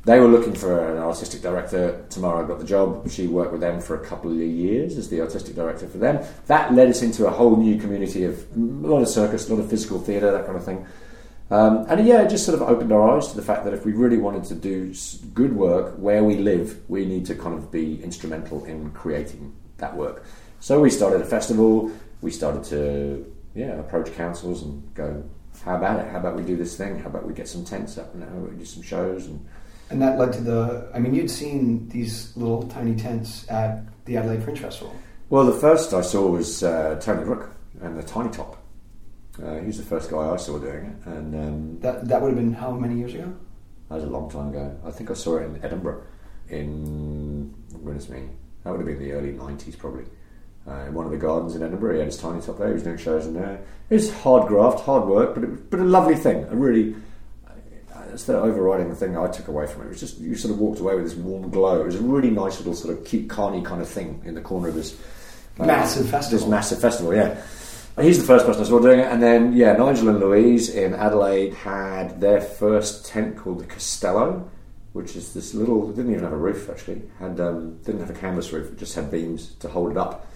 [0.05, 2.05] They were looking for an artistic director.
[2.11, 3.09] Tamara got the job.
[3.09, 6.25] She worked with them for a couple of years as the artistic director for them.
[6.47, 9.63] That led us into a whole new community of a lot of circus, a lot
[9.63, 10.85] of physical theatre, that kind of thing.
[11.53, 13.85] Um, and yeah, it just sort of opened our eyes to the fact that if
[13.85, 14.93] we really wanted to do
[15.35, 19.95] good work where we live, we need to kind of be instrumental in creating that
[19.95, 20.25] work.
[20.59, 21.93] So we started a festival.
[22.23, 25.23] We started to yeah approach councils and go,
[25.65, 26.11] how about it?
[26.11, 26.99] How about we do this thing?
[26.99, 29.47] How about we get some tents up and how about we do some shows and
[29.93, 30.89] And that led to the.
[30.95, 34.97] I mean, you'd seen these little tiny tents at the Adelaide Fringe Festival.
[35.29, 37.51] Well, the first I saw was uh, Tony Rook
[37.83, 38.57] and the Tiny Top.
[39.43, 42.29] Uh, he was the first guy I saw doing it, and um, That that would
[42.29, 43.35] have been how many years ago?
[43.91, 44.75] that was a long time ago.
[44.87, 46.03] I think I saw it in Edinburgh.
[46.49, 48.29] In goodness me,
[48.65, 50.05] that would have been the early '90s, probably.
[50.67, 52.69] Uh, in one of the gardens in Edinburgh, he had his Tiny Top there.
[52.69, 53.61] He was doing shows in there.
[53.91, 56.45] It was hard graft, hard work, but it but a lovely thing.
[56.45, 56.95] A really
[58.13, 59.87] that's the overriding the thing I took away from it.
[59.87, 61.81] It was just you sort of walked away with this warm glow.
[61.81, 64.43] It was a really nice little sort of cute carny kind of thing in the
[64.43, 64.99] corner of this
[65.59, 66.39] uh, Massive festival.
[66.39, 67.43] This massive festival, yeah.
[68.01, 70.95] He's the first person I saw doing it, and then yeah, Nigel and Louise in
[70.95, 74.51] Adelaide had their first tent called the Costello,
[74.93, 75.89] which is this little.
[75.89, 77.03] It didn't even have a roof actually.
[77.19, 78.73] Had um, didn't have a canvas roof.
[78.73, 80.27] It just had beams to hold it up.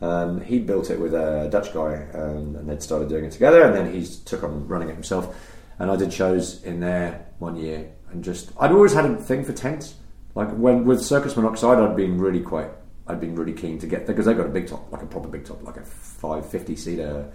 [0.00, 3.62] Um, he built it with a Dutch guy, um, and they'd started doing it together.
[3.64, 5.34] And then he took on running it himself.
[5.78, 9.44] And I did shows in there one year, and just I'd always had a thing
[9.44, 9.94] for tents.
[10.34, 12.70] Like when with Circus Monoxide, I'd been really quite,
[13.06, 15.06] I'd been really keen to get there because they got a big top, like a
[15.06, 17.32] proper big top, like a five fifty seater,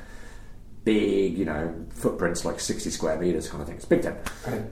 [0.83, 3.77] big, you know, footprints like sixty square meters kind of thing.
[3.77, 4.17] It's a big tent,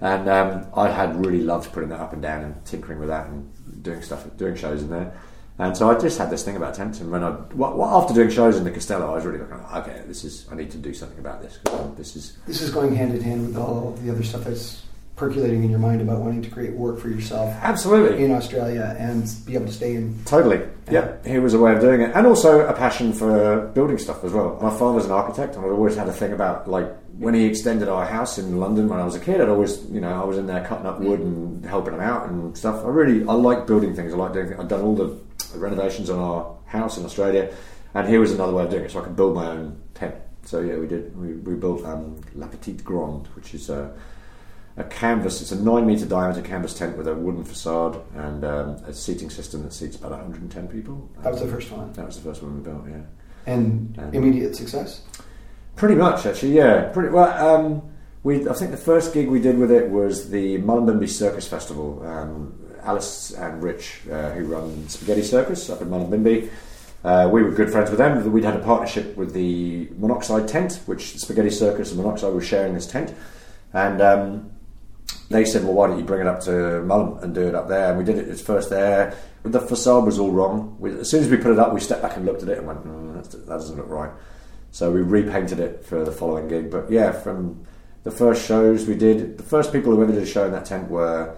[0.01, 3.27] and um, I had really loved putting that up and down and tinkering with that
[3.27, 5.13] and doing stuff, doing shows in there.
[5.59, 8.29] And so I just had this thing about tents, and when I, well, after doing
[8.29, 10.77] shows in the Costello, I was really like, "Oh, okay, this is, I need to
[10.77, 11.59] do something about this.
[11.97, 14.81] This is, This is going hand in hand with all the other stuff that's
[15.21, 19.31] percolating in your mind about wanting to create work for yourself absolutely, in Australia and
[19.45, 20.17] be able to stay in.
[20.25, 20.59] Totally.
[20.89, 21.13] Yeah.
[21.23, 22.11] Here was a way of doing it.
[22.15, 24.57] And also a passion for building stuff as well.
[24.59, 27.87] My father's an architect and I'd always had a thing about like when he extended
[27.87, 30.39] our house in London when I was a kid, I'd always, you know, I was
[30.39, 32.83] in there cutting up wood and helping him out and stuff.
[32.83, 34.11] I really, I like building things.
[34.13, 34.59] I like doing things.
[34.59, 35.19] I've done all the
[35.59, 37.53] renovations on our house in Australia.
[37.93, 40.15] And here was another way of doing it so I could build my own tent.
[40.43, 41.15] So yeah, we did.
[41.19, 43.93] We, we built um, La Petite Grande, which is a,
[44.77, 45.41] a canvas.
[45.41, 49.29] It's a nine meter diameter canvas tent with a wooden facade and um, a seating
[49.29, 51.09] system that seats about 110 people.
[51.21, 51.91] That was the first one.
[51.93, 52.83] That was the first one we built.
[52.89, 53.01] Yeah,
[53.45, 55.01] And Um, immediate success.
[55.75, 56.53] pretty much actually.
[56.53, 57.29] Yeah, pretty well.
[57.55, 57.81] Um,
[58.23, 62.01] we I think the first gig we did with it was the Mullumbimby Circus Festival.
[62.05, 62.53] Um,
[62.83, 66.49] Alice and Rich, uh, who run Spaghetti Circus up in Mullumbimby.
[67.03, 68.31] Uh, we were good friends with them.
[68.31, 72.73] We'd had a partnership with the Monoxide tent, which Spaghetti Circus and Monoxide were sharing
[72.75, 73.13] this tent,
[73.73, 74.51] and um,
[75.29, 77.67] they said, "Well, why don't you bring it up to Mullum and do it up
[77.67, 79.15] there?" And we did it at first there.
[79.43, 80.75] The facade was all wrong.
[80.79, 82.59] We, as soon as we put it up, we stepped back and looked at it
[82.59, 84.11] and went, mm, "That doesn't look right."
[84.71, 86.69] So we repainted it for the following gig.
[86.69, 87.65] But yeah, from
[88.03, 90.65] the first shows we did, the first people who ever did a show in that
[90.65, 91.35] tent were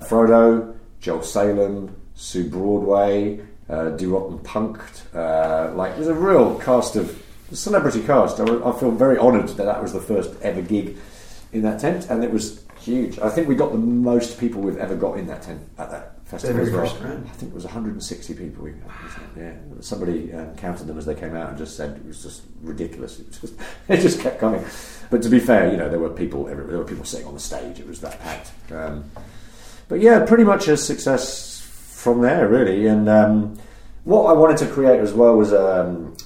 [0.00, 5.14] Frodo, Joel Salom, Sue Broadway, uh, and Punked.
[5.14, 7.22] Uh, like, it was a real cast of
[7.52, 8.40] celebrity cast.
[8.40, 10.96] I, I feel very honoured that that was the first ever gig
[11.52, 13.18] in that tent, and it was huge.
[13.18, 16.26] I think we got the most people we've ever got in that tent at that
[16.26, 16.84] festival as well.
[16.84, 18.64] I think it was 160 people.
[18.64, 18.80] We had.
[19.36, 22.42] Yeah, somebody um, counted them as they came out and just said it was just
[22.60, 23.20] ridiculous.
[23.20, 23.54] It, just,
[23.88, 24.64] it just kept coming.
[25.10, 26.48] But to be fair, you know, there were people.
[26.48, 27.80] Every, there were people sitting on the stage.
[27.80, 28.52] It was that packed.
[28.70, 29.04] Um,
[29.88, 32.86] but yeah, pretty much a success from there, really.
[32.86, 33.58] And um,
[34.04, 36.16] what I wanted to create as well was um,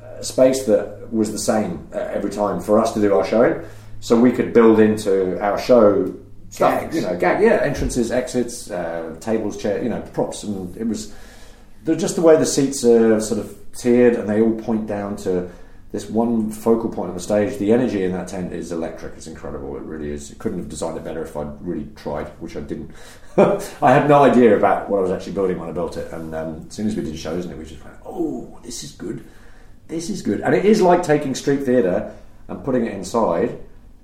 [0.00, 3.62] a space that was the same uh, every time for us to do our showing,
[4.00, 6.14] so we could build into our show
[6.50, 6.80] stuff.
[6.80, 6.96] Gags.
[6.96, 11.14] You know, gag, yeah, entrances, exits, uh, tables, chair, you know, props, and it was
[11.84, 15.50] just the way the seats are sort of tiered, and they all point down to
[15.92, 17.58] this one focal point on the stage.
[17.58, 19.12] The energy in that tent is electric.
[19.14, 19.76] It's incredible.
[19.76, 20.32] It really is.
[20.32, 22.92] I couldn't have designed it better if I'd really tried, which I didn't.
[23.36, 26.34] I had no idea about what I was actually building when I built it, and
[26.34, 28.92] um, as soon as we did shows in it, we just went, "Oh, this is
[28.92, 29.24] good.
[29.88, 32.14] This is good." And it is like taking street theatre
[32.48, 33.60] and putting it inside,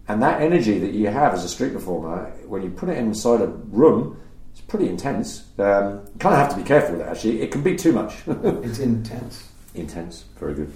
[0.08, 3.40] and that energy that you have as a street performer when you put it inside
[3.40, 4.20] a room.
[4.52, 5.44] It's pretty intense.
[5.58, 7.10] Um, you kind of have to be careful with it.
[7.10, 8.14] Actually, it can be too much.
[8.26, 9.48] It's intense.
[9.74, 10.24] intense.
[10.38, 10.72] Very good.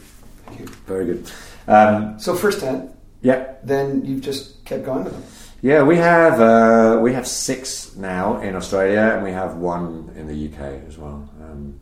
[0.52, 0.74] Thank you.
[0.86, 1.30] Very good.
[1.66, 2.90] Um, So first tent,
[3.22, 5.22] yeah, then you've just kept going with them.
[5.62, 5.82] yeah.
[5.82, 10.48] We have uh, we have six now in Australia, and we have one in the
[10.48, 11.28] UK as well.
[11.40, 11.80] Um,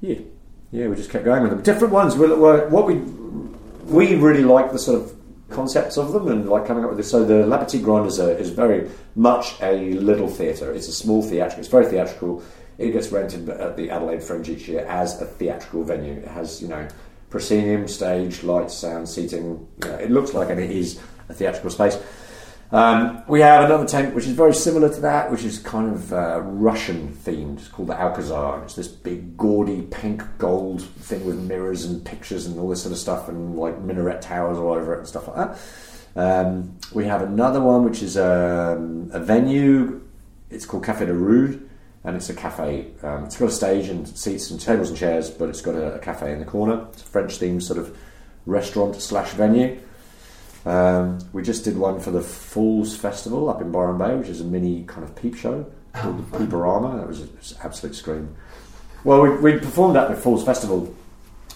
[0.00, 0.20] yeah,
[0.70, 1.62] yeah, we just kept going with them.
[1.62, 2.16] Different ones.
[2.16, 2.94] We, we, what we
[3.84, 5.12] we really like the sort of
[5.50, 7.10] concepts of them and like coming up with this.
[7.10, 10.72] So the La Petite Grande is, a, is very much a little theatre.
[10.72, 11.58] It's a small theatrical.
[11.58, 12.42] It's very theatrical.
[12.78, 16.12] It gets rented at the Adelaide Fringe each year as a theatrical venue.
[16.14, 16.86] It has you know
[17.30, 19.66] proscenium, stage, lights, sound, seating.
[19.82, 21.98] It looks like and it is a theatrical space.
[22.72, 26.12] Um, we have another tent which is very similar to that, which is kind of
[26.12, 27.58] uh, Russian themed.
[27.58, 28.62] It's called the Alcazar.
[28.62, 32.92] It's this big, gaudy, pink gold thing with mirrors and pictures and all this sort
[32.92, 35.58] of stuff, and like minaret towers all over it and stuff like that.
[36.16, 40.02] Um, we have another one which is um, a venue.
[40.48, 41.69] It's called Cafe de Rude,
[42.04, 42.86] and it's a cafe.
[43.02, 45.94] Um, it's got a stage and seats and tables and chairs, but it's got a,
[45.94, 46.86] a cafe in the corner.
[46.92, 47.96] It's a French themed sort of
[48.46, 49.78] restaurant slash venue.
[50.64, 54.40] Um, we just did one for the Falls Festival up in Byron Bay, which is
[54.40, 56.98] a mini kind of peep show called Oh, the Peeperama.
[56.98, 57.30] That was an
[57.62, 58.34] absolute scream.
[59.04, 60.94] Well, we, we performed at the Falls Festival.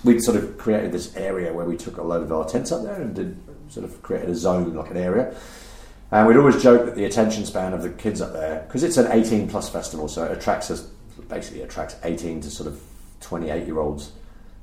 [0.02, 2.82] We'd sort of created this area where we took a load of our tents up
[2.82, 5.34] there and did sort of created a zone, like an area.
[6.14, 8.98] And we'd always joke that the attention span of the kids up there, because it's
[8.98, 10.82] an 18 plus festival, so it attracts us,
[11.28, 12.80] basically attracts 18 to sort of
[13.20, 14.12] 28 year olds.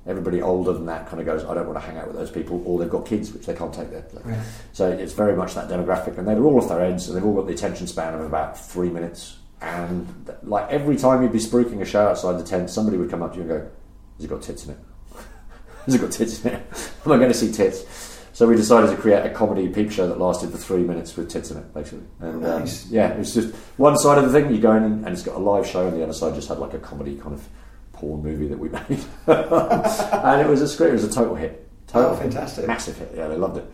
[0.07, 2.31] Everybody older than that kind of goes, I don't want to hang out with those
[2.31, 4.05] people, or they've got kids which they can't take there.
[4.23, 4.39] Right.
[4.71, 7.35] So it's very much that demographic, and they're all off their heads, and they've all
[7.35, 9.37] got the attention span of about three minutes.
[9.59, 10.07] And
[10.43, 13.33] like every time you'd be spruiking a show outside the tent, somebody would come up
[13.33, 13.69] to you and go,
[14.15, 14.79] "Has it got tits in it?
[15.85, 16.93] Has it got tits in it?
[17.05, 18.00] Am I going to see tits?"
[18.41, 21.30] So we decided to create a comedy peep show that lasted for three minutes with
[21.30, 22.07] tits in it, basically.
[22.22, 24.51] And um, yeah, it was just one side of the thing.
[24.51, 26.57] You go in and it's got a live show, and the other side just had
[26.57, 27.47] like a comedy kind of
[27.93, 30.89] porn movie that we made, and it was a scream.
[30.89, 31.69] It was a total hit.
[31.85, 32.65] Total Oh, fantastic.
[32.65, 33.11] massive hit.
[33.15, 33.65] Yeah, they loved it.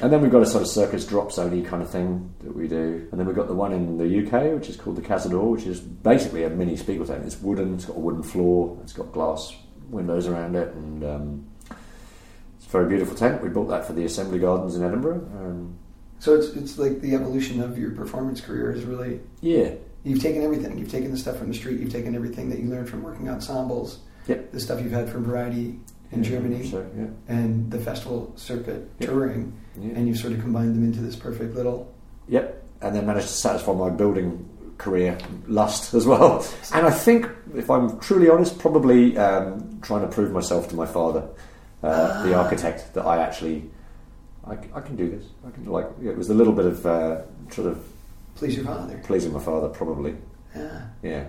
[0.00, 2.68] And then we've got a sort of circus drop zone kind of thing that we
[2.68, 3.06] do.
[3.10, 5.66] And then we've got the one in the UK, which is called the Cazador, which
[5.66, 7.26] is basically a mini Spiegel tent.
[7.26, 9.54] It's wooden, it's got a wooden floor, it's got glass
[9.90, 11.46] windows around it, and um,
[12.74, 13.40] it's a very beautiful tent.
[13.42, 15.26] We bought that for the Assembly Gardens in Edinburgh.
[15.38, 15.78] Um,
[16.18, 19.74] So it's it's like the evolution of your performance career is really yeah,
[20.04, 20.76] you've taken everything.
[20.78, 21.78] You've taken the stuff from the street.
[21.80, 23.98] You've taken everything that you learned from working ensembles.
[24.26, 24.52] Yep.
[24.52, 25.78] The stuff you've had from Variety
[26.12, 29.08] in Yeah, Germany yeah, and the festival circuit Yep.
[29.10, 29.92] touring, yeah.
[29.96, 31.92] and you've sort of combined them into this perfect little.
[32.28, 32.46] Yep,
[32.80, 34.48] and then managed to satisfy my building
[34.78, 36.44] career lust as well.
[36.72, 40.86] And I think, if I'm truly honest, probably um, trying to prove myself to my
[40.86, 41.22] father,
[41.84, 43.70] uh, the architect, that I actually
[44.46, 45.24] I, I can do this.
[45.46, 47.84] I can like it was a little bit of uh, sort of
[48.34, 49.00] Please your father.
[49.04, 50.16] pleasing my father, probably.
[50.56, 50.86] Yeah.
[51.02, 51.24] Yeah,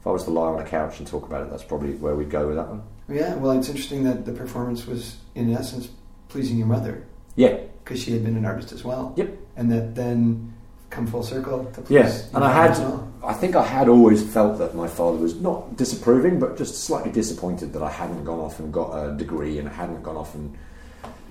[0.00, 2.14] if I was to lie on a couch and talk about it, that's probably where
[2.14, 2.82] we'd go with that one.
[3.08, 3.34] Yeah.
[3.36, 5.88] Well, it's interesting that the performance was, in essence,
[6.28, 7.06] pleasing your mother
[7.36, 9.14] Yeah, because she had been an artist as well.
[9.16, 9.36] Yep.
[9.56, 10.52] And that then
[10.90, 11.70] come full circle.
[11.88, 13.12] Yes, your and I had, well.
[13.24, 17.12] I think I had always felt that my father was not disapproving, but just slightly
[17.12, 20.56] disappointed that I hadn't gone off and got a degree and hadn't gone off and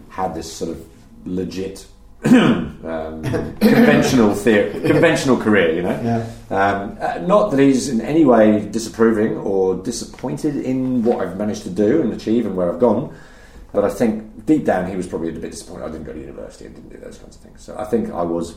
[0.10, 0.86] had this sort of
[1.26, 1.86] legit,
[2.26, 3.24] um,
[3.62, 6.02] conventional theory, conventional career, you know.
[6.02, 6.56] Yeah.
[6.56, 11.64] Um, uh, not that he's in any way disapproving or disappointed in what I've managed
[11.64, 13.16] to do and achieve and where I've gone,
[13.74, 16.20] but I think deep down he was probably a bit disappointed I didn't go to
[16.20, 17.62] university and didn't do those kinds of things.
[17.62, 18.56] So I think I was.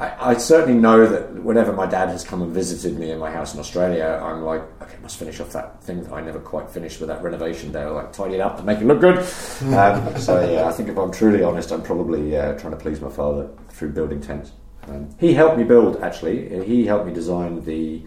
[0.00, 3.30] I, I certainly know that whenever my dad has come and visited me in my
[3.30, 6.40] house in Australia, I'm like, okay, I must finish off that thing that I never
[6.40, 9.24] quite finished with that renovation there, like tidy it up and make it look good.
[9.80, 13.00] Um, so yeah, I think if I'm truly honest, I'm probably uh, trying to please
[13.00, 14.52] my father through building tents.
[14.88, 16.64] Um, he helped me build actually.
[16.64, 18.02] He helped me design the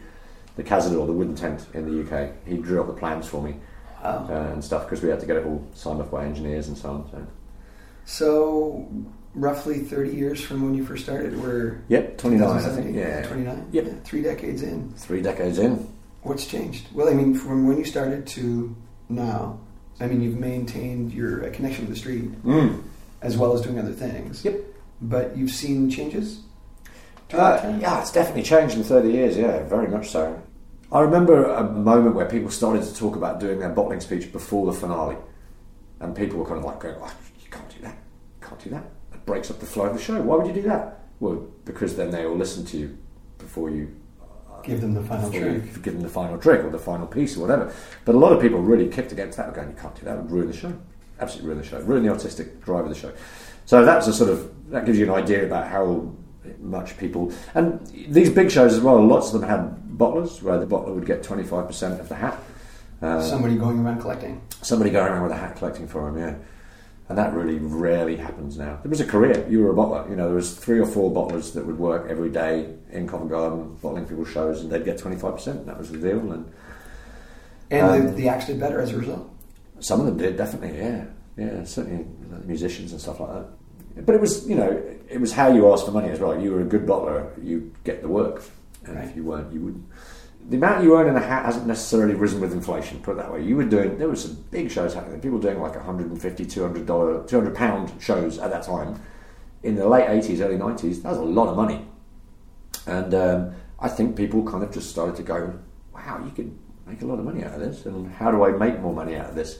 [0.56, 2.32] the Cazador, the wooden tent in the UK.
[2.46, 3.56] He drew up the plans for me
[4.04, 6.78] uh, and stuff because we had to get it all signed off by engineers and
[6.78, 7.10] so on.
[7.12, 7.28] So.
[8.06, 8.88] So,
[9.36, 12.96] roughly 30 years from when you first started, we're Yep, 29, I think.
[12.96, 13.68] Yeah, 29.
[13.72, 13.86] Yep.
[13.86, 14.94] Yeah, three decades in.
[14.96, 15.88] three decades in.
[16.22, 16.88] What's changed?
[16.94, 18.76] Well, I mean, from when you started to
[19.10, 19.60] now,
[20.00, 22.82] I mean, you've maintained your uh, connection with the street Mm.
[23.22, 24.44] as well as doing other things.
[24.46, 24.56] Yep.
[25.02, 26.40] But you've seen changes.
[27.34, 30.40] Uh, yeah, it's definitely changed in 30 years, yeah, very much so.
[30.92, 34.68] I remember a moment where people started to talk about doing their bottling speech before
[34.68, 35.18] the finale.
[36.00, 37.12] And people were kind of like going, oh,
[37.44, 37.96] you can't do that.
[38.42, 38.84] You can't do that.
[39.26, 40.22] Breaks up the flow of the show.
[40.22, 41.00] Why would you do that?
[41.20, 42.98] Well, because then they all listen to you
[43.38, 43.96] before you
[44.64, 45.74] Give them the final trick.
[45.84, 47.74] give them the final trick or the final piece or whatever.
[48.06, 50.22] But a lot of people really kicked against that, going, you can't do that, it
[50.22, 50.74] would ruin the show.
[51.20, 53.12] Absolutely ruin the show, ruin the artistic drive of the show.
[53.66, 56.14] So that's a sort of, that gives you an idea about how
[56.60, 60.66] much people, and these big shows as well, lots of them had bottlers, where the
[60.66, 62.40] bottler would get 25% of the hat.
[63.02, 64.42] Uh, Somebody going around collecting.
[64.62, 66.36] somebody going around with a hat collecting for him, yeah.
[67.10, 68.80] And that really rarely happens now.
[68.82, 69.46] There was a career.
[69.50, 70.10] You were a bottler.
[70.10, 73.30] You know, there was three or four bottlers that would work every day in Covent
[73.30, 75.66] Garden bottling people's shows, and they'd get twenty five percent.
[75.66, 76.20] That was the deal.
[76.32, 76.52] And
[77.72, 79.30] And the, Um, the acts did better as a result.
[79.80, 81.06] Some of them did, definitely, yeah.
[81.36, 82.06] Yeah, certainly
[82.46, 84.06] musicians and stuff like that.
[84.06, 86.40] But it was, you know, it was how you asked for money as well.
[86.40, 88.44] You were a good bottler, you get the work.
[88.86, 89.06] And Right.
[89.10, 89.84] if you weren't, you wouldn't.
[90.50, 93.32] The amount you earn in a hat hasn't necessarily risen with inflation, put it that
[93.32, 93.44] way.
[93.44, 95.22] You were doing, there were some big shows happening.
[95.22, 99.02] People doing like 150 200 dollar, $200 pound shows at that time.
[99.64, 101.88] In the late 80s, early 90s, that was a lot of money.
[102.86, 105.58] And um, I think people kind of just started to go,
[105.94, 108.52] wow, you could make a lot of money out of this, and how do I
[108.52, 109.60] make more money out of this?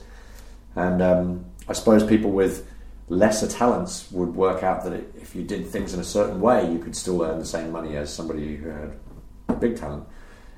[0.76, 2.68] And um, I suppose people with
[3.08, 6.78] lesser talents would work out that if you did things in a certain way, you
[6.78, 10.04] could still earn the same money as somebody who had big talent.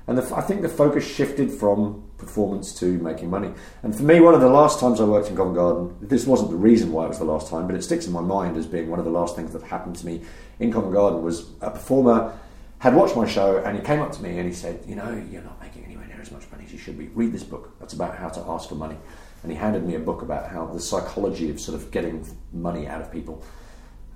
[0.07, 3.51] And the, I think the focus shifted from performance to making money.
[3.83, 6.49] And for me, one of the last times I worked in Covent Garden, this wasn't
[6.49, 8.65] the reason why it was the last time, but it sticks in my mind as
[8.65, 10.21] being one of the last things that happened to me
[10.59, 12.37] in Covent Garden was a performer
[12.79, 15.23] had watched my show and he came up to me and he said, You know,
[15.31, 17.07] you're not making anywhere near as much money as you should be.
[17.07, 17.77] Read this book.
[17.79, 18.97] That's about how to ask for money.
[19.43, 22.87] And he handed me a book about how the psychology of sort of getting money
[22.87, 23.43] out of people.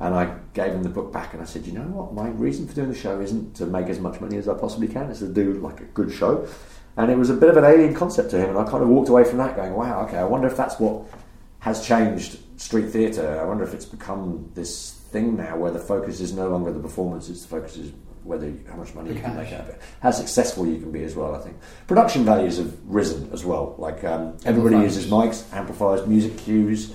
[0.02, 2.14] And I gave him the book back and I said, You know what?
[2.14, 4.88] My reason for doing the show isn't to make as much money as I possibly
[4.88, 6.48] can, it's to do like a good show.
[6.98, 8.50] And it was a bit of an alien concept to him.
[8.50, 10.80] And I kind of walked away from that going, Wow, okay, I wonder if that's
[10.80, 11.04] what
[11.60, 13.40] has changed street theatre.
[13.40, 16.80] I wonder if it's become this thing now where the focus is no longer the
[16.80, 17.92] performance, it's the focus is
[18.24, 20.92] whether how much money The you can make out of it, how successful you can
[20.92, 21.36] be as well.
[21.36, 23.76] I think production values have risen as well.
[23.78, 26.92] Like um, everybody uses mics, amplifiers, music cues.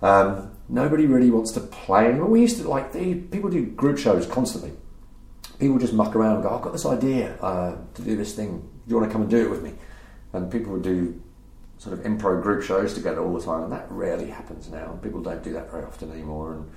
[0.00, 2.12] Um, nobody really wants to play.
[2.12, 4.72] Well, we used to like the, people do group shows constantly.
[5.58, 8.58] People just muck around and go, "I've got this idea uh, to do this thing.
[8.58, 9.74] Do you want to come and do it with me?"
[10.32, 11.20] And people would do
[11.78, 14.98] sort of improv group shows together all the time, and that rarely happens now.
[15.02, 16.54] People don't do that very often anymore.
[16.54, 16.70] And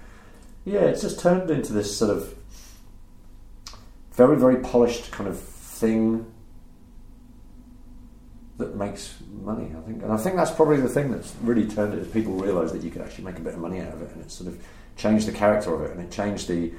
[0.66, 2.36] yeah, it's just turned into this sort of
[4.12, 6.26] very, very polished kind of thing
[8.58, 10.04] that makes money, I think.
[10.04, 12.82] And I think that's probably the thing that's really turned it, is people realise that
[12.84, 14.60] you could actually make a bit of money out of it, and it sort of
[14.96, 16.74] changed the character of it, and it changed the,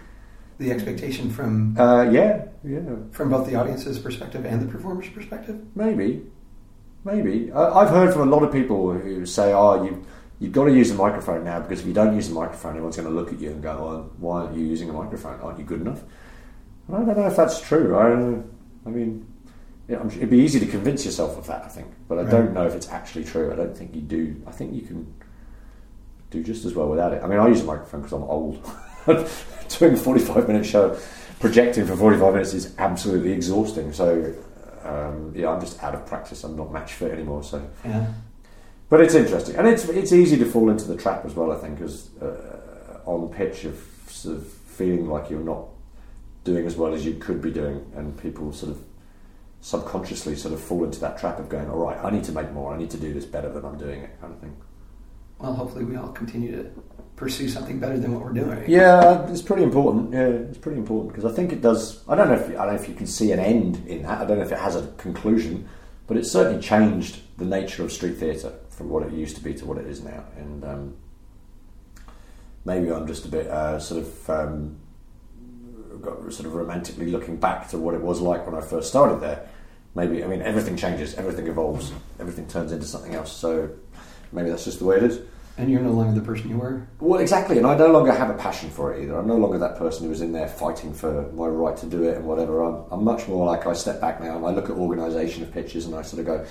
[0.59, 2.81] The expectation from uh, yeah, yeah,
[3.13, 5.57] from both the audience's perspective and the performer's perspective.
[5.77, 6.27] maybe,
[7.05, 7.53] maybe.
[7.53, 10.05] I, I've heard from a lot of people who say, oh, you,
[10.41, 12.97] you've got to use a microphone now, because if you don't use a microphone, everyone's
[12.97, 15.41] going to look at you and go, oh, why aren't you using a microphone?
[15.41, 16.03] Aren't you good enough?
[16.89, 17.95] And I don't know if that's true.
[17.95, 19.27] I, I mean,
[19.89, 22.31] yeah, I'm, it'd be easy to convince yourself of that, I think, but I Right.
[22.31, 23.51] don't know if it's actually true.
[23.53, 24.37] I don't think you do.
[24.47, 25.13] I think you can
[26.31, 27.23] do just as well without it.
[27.23, 28.63] I mean, I use a microphone because I'm old.
[29.79, 30.97] Doing a 45 minute show,
[31.41, 33.93] projecting for 45 minutes is absolutely exhausting.
[33.93, 34.35] So,
[34.85, 36.45] um, yeah, I'm just out of practice.
[36.45, 37.43] I'm not match fit anymore.
[37.43, 38.07] So, Yeah.
[38.91, 41.53] but it's interesting, and it's it's easy to fall into the trap as well.
[41.53, 43.79] I think, as uh, on pitch of
[44.09, 45.65] sort of feeling like you're not
[46.45, 48.83] doing as well as you could be doing, and people sort of
[49.61, 52.53] subconsciously sort of fall into that trap of going, all right, I need to make
[52.53, 54.57] more, I need to do this better than I'm doing it, kind of thing.
[55.39, 56.71] Well, hopefully we all continue to
[57.17, 58.65] pursue something better than what we're doing.
[58.69, 60.13] Yeah, it's pretty important.
[60.13, 62.03] Yeah, it's pretty important because I think it does.
[62.09, 64.21] I don't know if I don't know if you can see an end in that.
[64.21, 65.69] I don't know if it has a conclusion,
[66.07, 69.55] but it certainly changed the nature of street theatre from what it used to be
[69.55, 70.25] to what it is now.
[70.37, 70.97] And um,
[72.65, 74.81] maybe I'm just a bit uh, sort of um,
[76.03, 79.21] got sort of romantically looking back to what it was like when I first started
[79.21, 79.49] there.
[79.95, 83.33] Maybe I mean everything changes, everything evolves, everything turns into something else.
[83.33, 83.71] So
[84.33, 85.21] maybe that's just the way it is.
[85.57, 86.87] And you're no longer the person you were.
[87.01, 89.19] Well, exactly, and I no longer have a passion for it either.
[89.19, 92.05] I'm no longer that person who was in there fighting for my right to do
[92.05, 92.63] it and whatever.
[92.63, 95.53] I'm, I'm much more like I step back now and I look at organisation of
[95.53, 96.47] pitches and I sort of go,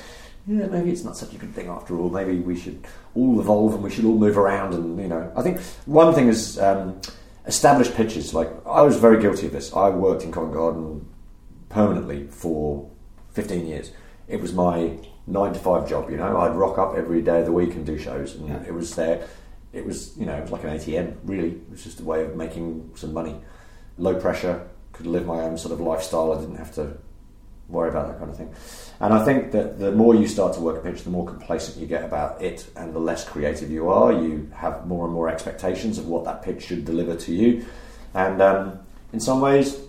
[0.48, 2.10] yeah, maybe it's not such a good thing after all.
[2.10, 4.74] Maybe we should all evolve and we should all move around.
[4.74, 7.00] And you know, I think one thing is um,
[7.48, 8.34] established pitches.
[8.34, 9.74] Like I was very guilty of this.
[9.74, 11.08] I worked in Covent Garden
[11.70, 12.90] permanently for
[13.32, 13.92] 15 years.
[14.28, 16.10] It was my nine to five job.
[16.10, 18.64] You know, I'd rock up every day of the week and do shows, and Yeah.
[18.68, 19.26] it was there.
[19.74, 21.16] It was you know it was like an ATM.
[21.24, 23.36] Really, it was just a way of making some money.
[23.98, 26.32] Low pressure, could live my own sort of lifestyle.
[26.34, 26.98] I didn't have to
[27.70, 28.54] worry about that kind of thing.
[29.00, 31.78] And I think that the more you start to work a pitch, the more complacent
[31.78, 34.12] you get about it, and the less creative you are.
[34.12, 37.66] You have more and more expectations of what that pitch should deliver to you,
[38.14, 38.80] and um,
[39.14, 39.80] in some ways,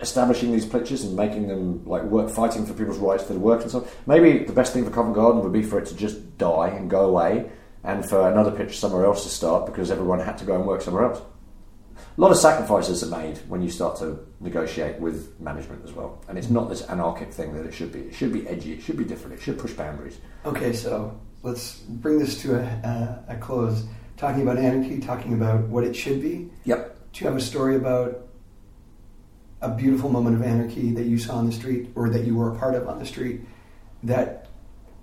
[0.00, 3.62] establishing these pitches and making them like work, fighting for people's rights to the work
[3.62, 3.86] and on.
[4.06, 6.90] Maybe the best thing for Covent Garden would be for it to just die and
[6.90, 7.50] go away,
[7.84, 10.82] and for another pitch somewhere else to start because everyone had to go and work
[10.82, 11.22] somewhere else.
[12.16, 16.22] A lot of sacrifices are made when you start to negotiate with management as well,
[16.28, 18.00] and it's not this anarchic thing that it should be.
[18.00, 18.72] It should be edgy.
[18.72, 19.34] It should be different.
[19.34, 20.18] It should push boundaries.
[20.44, 23.84] Okay, so let's bring this to a, a, a close.
[24.16, 26.50] Talking about anarchy, talking about what it should be.
[26.64, 27.12] Yep.
[27.12, 28.26] Do you have a story about
[29.60, 32.54] a beautiful moment of anarchy that you saw on the street or that you were
[32.54, 33.40] a part of on the street
[34.02, 34.48] that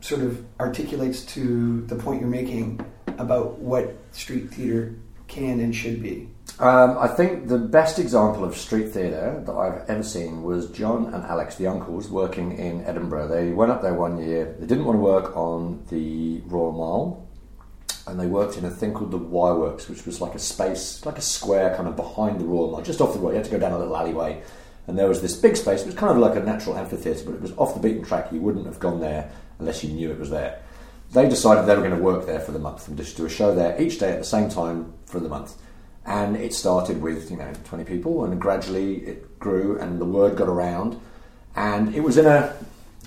[0.02, 2.80] sort of articulates to the point you're making
[3.18, 4.96] about what street theater
[5.28, 6.30] can and should be?
[6.60, 11.14] Um, I think the best example of street theatre that I've ever seen was John
[11.14, 13.28] and Alex, the uncles, working in Edinburgh.
[13.30, 14.56] They went up there one year.
[14.60, 17.28] They didn't want to work on the Royal Mile,
[18.06, 21.04] and they worked in a thing called the Y Works, which was like a space,
[21.06, 23.32] like a square kind of behind the Royal Mile, just off the road.
[23.32, 24.44] You had to go down a little alleyway,
[24.86, 25.82] and there was this big space.
[25.82, 28.32] It was kind of like a natural amphitheatre, but it was off the beaten track.
[28.32, 30.62] You wouldn't have gone there unless you knew it was there.
[31.14, 33.30] They decided they were going to work there for the month and just do a
[33.30, 35.56] show there each day at the same time for the month.
[36.06, 40.36] And it started with you know 20 people, and gradually it grew, and the word
[40.36, 41.00] got around.
[41.56, 42.54] And it was in a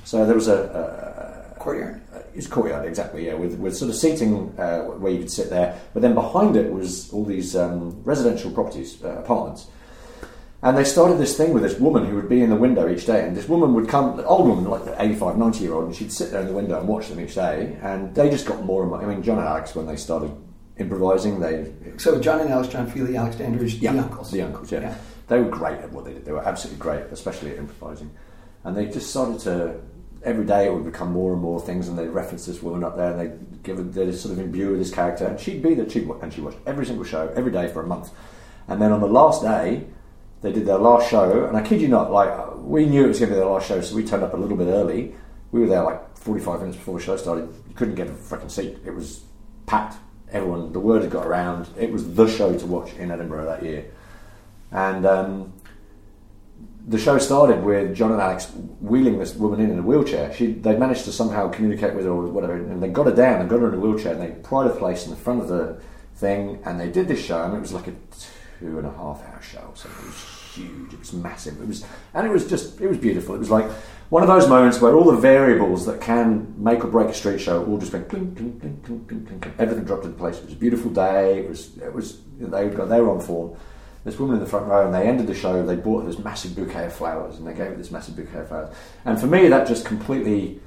[0.04, 1.06] so there was a, a
[1.66, 2.00] Courtyard.
[2.32, 5.80] it's courtyard exactly, yeah, with, with sort of seating uh, where you could sit there.
[5.92, 9.66] But then behind it was all these um, residential properties, uh, apartments.
[10.62, 13.04] And they started this thing with this woman who would be in the window each
[13.04, 16.12] day, and this woman would come, old woman, like 85, 90 year old, and she'd
[16.12, 17.76] sit there in the window and watch them each day.
[17.82, 19.02] And they just got more and more.
[19.02, 20.30] I mean, John and Alex, when they started
[20.78, 24.30] improvising, they So John and Alex, John Feely, Alexander's yeah, the uncles.
[24.30, 24.80] The uncles, yeah.
[24.80, 24.96] Yeah.
[25.28, 26.24] They were great at what they did.
[26.24, 28.10] They were absolutely great, especially at improvising.
[28.64, 29.80] And they just started to,
[30.22, 32.96] every day it would become more and more things, and they'd reference this woman up
[32.96, 35.74] there, and they'd give her, they'd sort of imbue her this character, and she'd be
[35.74, 38.10] there, she'd, and she watched every single show, every day for a month.
[38.68, 39.86] And then on the last day,
[40.42, 43.18] they did their last show, and I kid you not, like, we knew it was
[43.18, 45.14] going to be their last show, so we turned up a little bit early.
[45.52, 47.48] We were there like 45 minutes before the show started.
[47.68, 48.78] You couldn't get a freaking seat.
[48.84, 49.22] It was
[49.66, 49.96] packed.
[50.32, 51.68] Everyone, the word had got around.
[51.78, 53.86] It was the show to watch in Edinburgh that year.
[54.72, 55.52] And um,
[56.86, 58.50] the show started with John and Alex
[58.80, 60.32] wheeling this woman in in a wheelchair.
[60.32, 63.40] She, they managed to somehow communicate with her or whatever, and they got her down
[63.40, 65.48] and got her in a wheelchair, and they pried her place in the front of
[65.48, 65.80] the
[66.14, 67.94] thing, and they did this show, and it was like a
[68.60, 69.72] two and a half hour show.
[69.74, 70.24] So it was
[70.54, 70.92] huge.
[70.92, 71.60] It was massive.
[71.60, 71.84] It was,
[72.14, 73.34] and it was just, it was beautiful.
[73.34, 73.66] It was like
[74.08, 77.40] one of those moments where all the variables that can make or break a street
[77.40, 79.48] show all just went clink, clink, clink, clink, clink, clink.
[79.58, 80.38] Everything dropped into place.
[80.38, 81.40] It was a beautiful day.
[81.40, 83.56] It was, it was, they got, they were on form
[84.06, 85.66] this woman in the front row, and they ended the show.
[85.66, 88.48] They bought this massive bouquet of flowers, and they gave her this massive bouquet of
[88.48, 88.74] flowers.
[89.04, 90.60] And for me, that just completely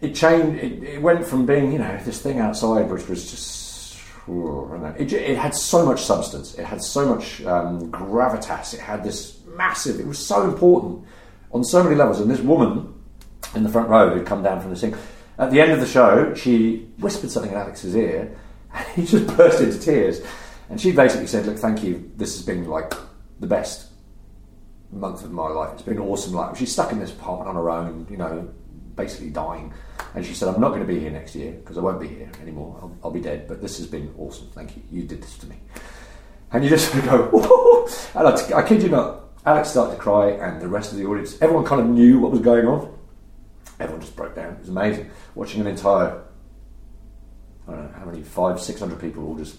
[0.00, 0.64] it changed.
[0.64, 4.94] It, it went from being you know this thing outside, which was just oh.
[4.98, 6.54] It, it had so much substance.
[6.54, 8.72] It had so much um, gravitas.
[8.72, 10.00] It had this massive.
[10.00, 11.04] It was so important
[11.52, 12.20] on so many levels.
[12.20, 12.94] And this woman
[13.54, 14.94] in the front row who'd come down from the thing.
[15.38, 18.36] At the end of the show, she whispered something in Alex's ear,
[18.74, 20.20] and he just burst into tears.
[20.68, 22.10] And she basically said, "Look, thank you.
[22.16, 22.92] This has been like
[23.40, 23.90] the best
[24.90, 25.72] month of my life.
[25.74, 26.34] It's been awesome.
[26.34, 28.48] Like she's stuck in this apartment on her own, you know,
[28.94, 29.72] basically dying.
[30.14, 32.08] And she said, "I'm not going to be here next year because I won't be
[32.08, 32.78] here anymore.
[32.80, 33.48] I'll, I'll be dead.
[33.48, 34.48] But this has been awesome.
[34.54, 34.82] Thank you.
[34.90, 35.56] You did this to me."
[36.52, 37.88] And you just go, Whoa!
[38.14, 41.04] and I, I kid you not, Alex started to cry, and the rest of the
[41.04, 42.96] audience, everyone kind of knew what was going on.
[43.80, 44.52] Everyone just broke down.
[44.52, 46.22] It was amazing watching an entire,
[47.66, 49.58] I don't know how many, five, six hundred people all just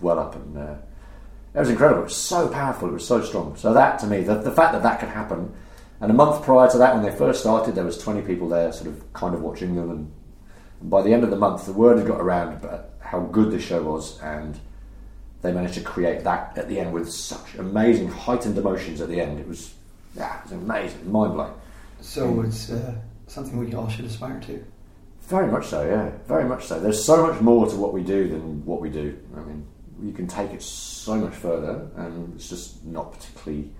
[0.00, 0.76] well up, and uh,
[1.54, 2.00] it was incredible.
[2.02, 2.88] It was so powerful.
[2.88, 3.56] It was so strong.
[3.56, 5.52] So that to me, the, the fact that that could happen,
[6.00, 8.72] and a month prior to that, when they first started, there was twenty people there,
[8.72, 10.12] sort of kind of watching them, and,
[10.80, 13.50] and by the end of the month, the word had got around about how good
[13.50, 14.58] the show was, and
[15.42, 19.20] they managed to create that at the end with such amazing heightened emotions at the
[19.20, 19.40] end.
[19.40, 19.74] It was,
[20.14, 21.54] yeah, it was amazing, mind blowing.
[22.00, 22.94] So it's uh,
[23.26, 24.64] something we all should aspire to.
[25.22, 26.80] Very much so, yeah, very much so.
[26.80, 29.16] There's so much more to what we do than what we do.
[29.36, 29.66] I mean,
[30.02, 33.70] you can take it so much further, and it's just not particularly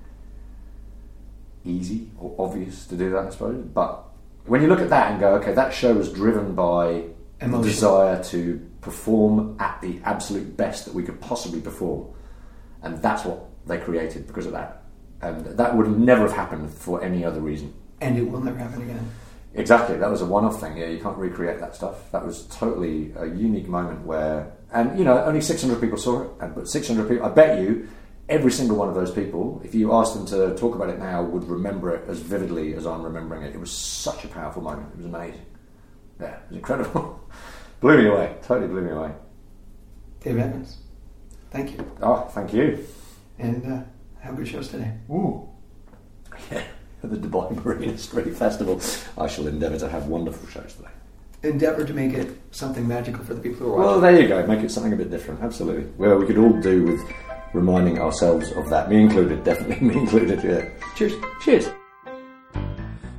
[1.65, 3.65] easy or obvious to do that, I suppose.
[3.65, 4.05] But
[4.47, 7.05] when you look at that and go, okay, that show was driven by
[7.39, 7.63] the Emotion.
[7.63, 12.09] desire to perform at the absolute best that we could possibly perform,
[12.83, 14.85] and that's what they created because of that.
[15.23, 17.75] And that would never have happened for any other reason.
[18.01, 19.11] And it will never happen again.
[19.55, 20.77] Exactly, that was a one-off thing.
[20.77, 22.11] Yeah, you can't recreate that stuff.
[22.13, 26.31] That was totally a unique moment where, and you know, only 600 people saw it,
[26.41, 27.27] and but 600 people.
[27.27, 27.89] I bet you,
[28.29, 31.23] every single one of those people, if you asked them to talk about it now,
[31.25, 33.55] would remember it as vividly as I'm remembering it.
[33.55, 34.89] It was such a powerful moment.
[34.93, 35.45] It was amazing.
[36.21, 37.21] Yeah, it was incredible.
[37.81, 38.37] blew me away.
[38.43, 39.13] Totally blew me away.
[40.21, 40.79] David Evans,
[41.51, 41.91] thank you.
[42.03, 42.87] Oh, thank you.
[43.39, 43.83] And uh,
[44.21, 44.93] have good shows today.
[45.11, 45.49] Ooh.
[46.53, 46.63] Yeah,
[47.03, 48.81] at the Dubai Marina Street Festival.
[49.17, 50.91] I shall endeavour to have wonderful shows today.
[51.43, 53.87] Endeavour to make it something magical for the people who are watching.
[53.87, 54.47] Well, there you go.
[54.47, 55.41] Make it something a bit different.
[55.41, 55.91] Absolutely.
[55.97, 57.01] Well, we could all do with
[57.55, 58.91] reminding ourselves of that.
[58.91, 59.81] Me included, definitely.
[59.89, 60.45] Me included.
[60.45, 60.69] Yeah.
[60.97, 61.15] Cheers.
[61.43, 61.71] Cheers.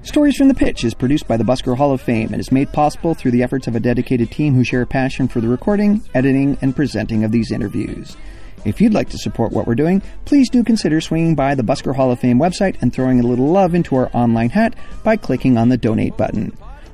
[0.03, 2.73] Stories from the Pitch is produced by the Busker Hall of Fame and is made
[2.73, 6.01] possible through the efforts of a dedicated team who share a passion for the recording,
[6.15, 8.17] editing, and presenting of these interviews.
[8.65, 11.95] If you'd like to support what we're doing, please do consider swinging by the Busker
[11.95, 15.55] Hall of Fame website and throwing a little love into our online hat by clicking
[15.55, 16.51] on the donate button.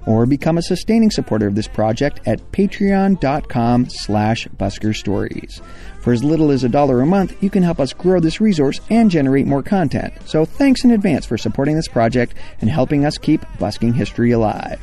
[0.08, 5.62] Or become a sustaining supporter of this project at patreon.com slash buskerstories.
[6.00, 8.80] For as little as a dollar a month, you can help us grow this resource
[8.90, 10.14] and generate more content.
[10.26, 14.80] So thanks in advance for supporting this project and helping us keep busking history alive.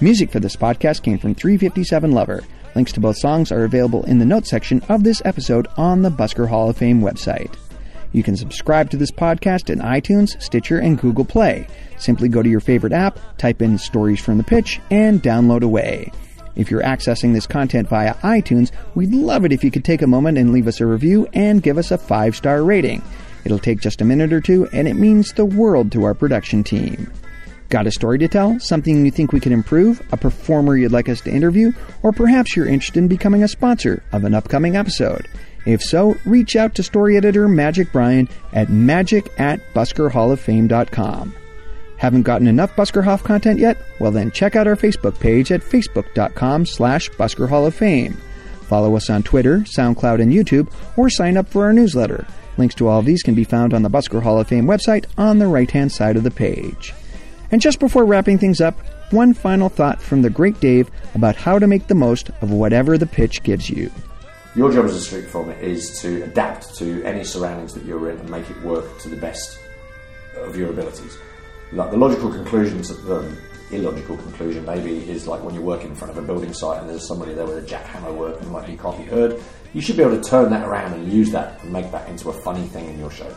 [0.00, 2.42] Music for this podcast came from 357 Lover.
[2.74, 6.10] Links to both songs are available in the notes section of this episode on the
[6.10, 7.54] Busker Hall of Fame website.
[8.16, 11.68] You can subscribe to this podcast in iTunes, Stitcher, and Google Play.
[11.98, 16.10] Simply go to your favorite app, type in Stories from the Pitch, and download away.
[16.54, 20.06] If you're accessing this content via iTunes, we'd love it if you could take a
[20.06, 23.02] moment and leave us a review and give us a five star rating.
[23.44, 26.64] It'll take just a minute or two, and it means the world to our production
[26.64, 27.12] team.
[27.68, 28.58] Got a story to tell?
[28.60, 30.00] Something you think we could improve?
[30.12, 31.70] A performer you'd like us to interview?
[32.02, 35.28] Or perhaps you're interested in becoming a sponsor of an upcoming episode?
[35.66, 41.34] If so, reach out to story editor Magic Brian at magic at buskerhalloffame.com.
[41.96, 43.78] Haven't gotten enough Buskerhoff content yet?
[43.98, 48.16] Well then check out our Facebook page at facebook.com slash buskerhalloffame.
[48.62, 52.26] Follow us on Twitter, SoundCloud, and YouTube, or sign up for our newsletter.
[52.58, 55.06] Links to all of these can be found on the Busker Hall of Fame website
[55.16, 56.92] on the right-hand side of the page.
[57.50, 58.78] And just before wrapping things up,
[59.12, 62.98] one final thought from the great Dave about how to make the most of whatever
[62.98, 63.90] the pitch gives you.
[64.56, 68.18] Your job as a street performer is to adapt to any surroundings that you're in
[68.18, 69.58] and make it work to the best
[70.34, 71.18] of your abilities.
[71.72, 73.36] Like the logical conclusion, the
[73.70, 76.88] illogical conclusion maybe is like when you're working in front of a building site and
[76.88, 79.38] there's somebody there with a jackhammer working like you can't be heard.
[79.74, 82.30] You should be able to turn that around and use that and make that into
[82.30, 83.30] a funny thing in your show.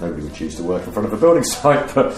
[0.00, 2.14] Nobody would choose to work in front of a building site, but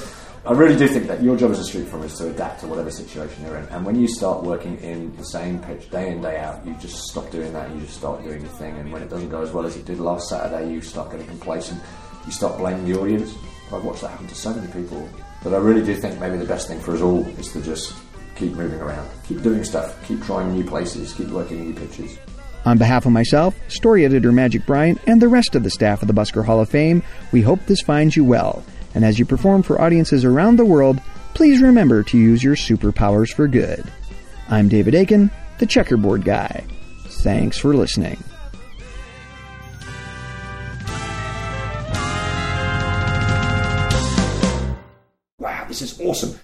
[0.47, 2.67] I really do think that your job as a street performer is to adapt to
[2.67, 3.67] whatever situation you're in.
[3.67, 6.97] And when you start working in the same pitch day in, day out, you just
[7.11, 8.75] stop doing that and you just start doing your thing.
[8.79, 11.27] And when it doesn't go as well as it did last Saturday, you start getting
[11.27, 11.83] complacent.
[12.25, 13.35] You start blaming the audience.
[13.71, 15.07] I've watched that happen to so many people.
[15.45, 17.95] But I really do think maybe the best thing for us all is to just
[18.35, 22.19] keep moving around, keep doing stuff, keep trying new places, keep working new pitches.
[22.65, 26.09] On behalf of myself, story editor Magic Brian, and the rest of the staff of
[26.09, 28.65] the Busker Hall of Fame, we hope this finds you well.
[28.95, 31.01] And as you perform for audiences around the world,
[31.35, 33.85] please remember to use your superpowers for good.
[34.49, 36.65] I'm David Aiken, the checkerboard guy.
[37.07, 38.23] Thanks for listening.
[45.39, 46.39] Wow, this is awesome.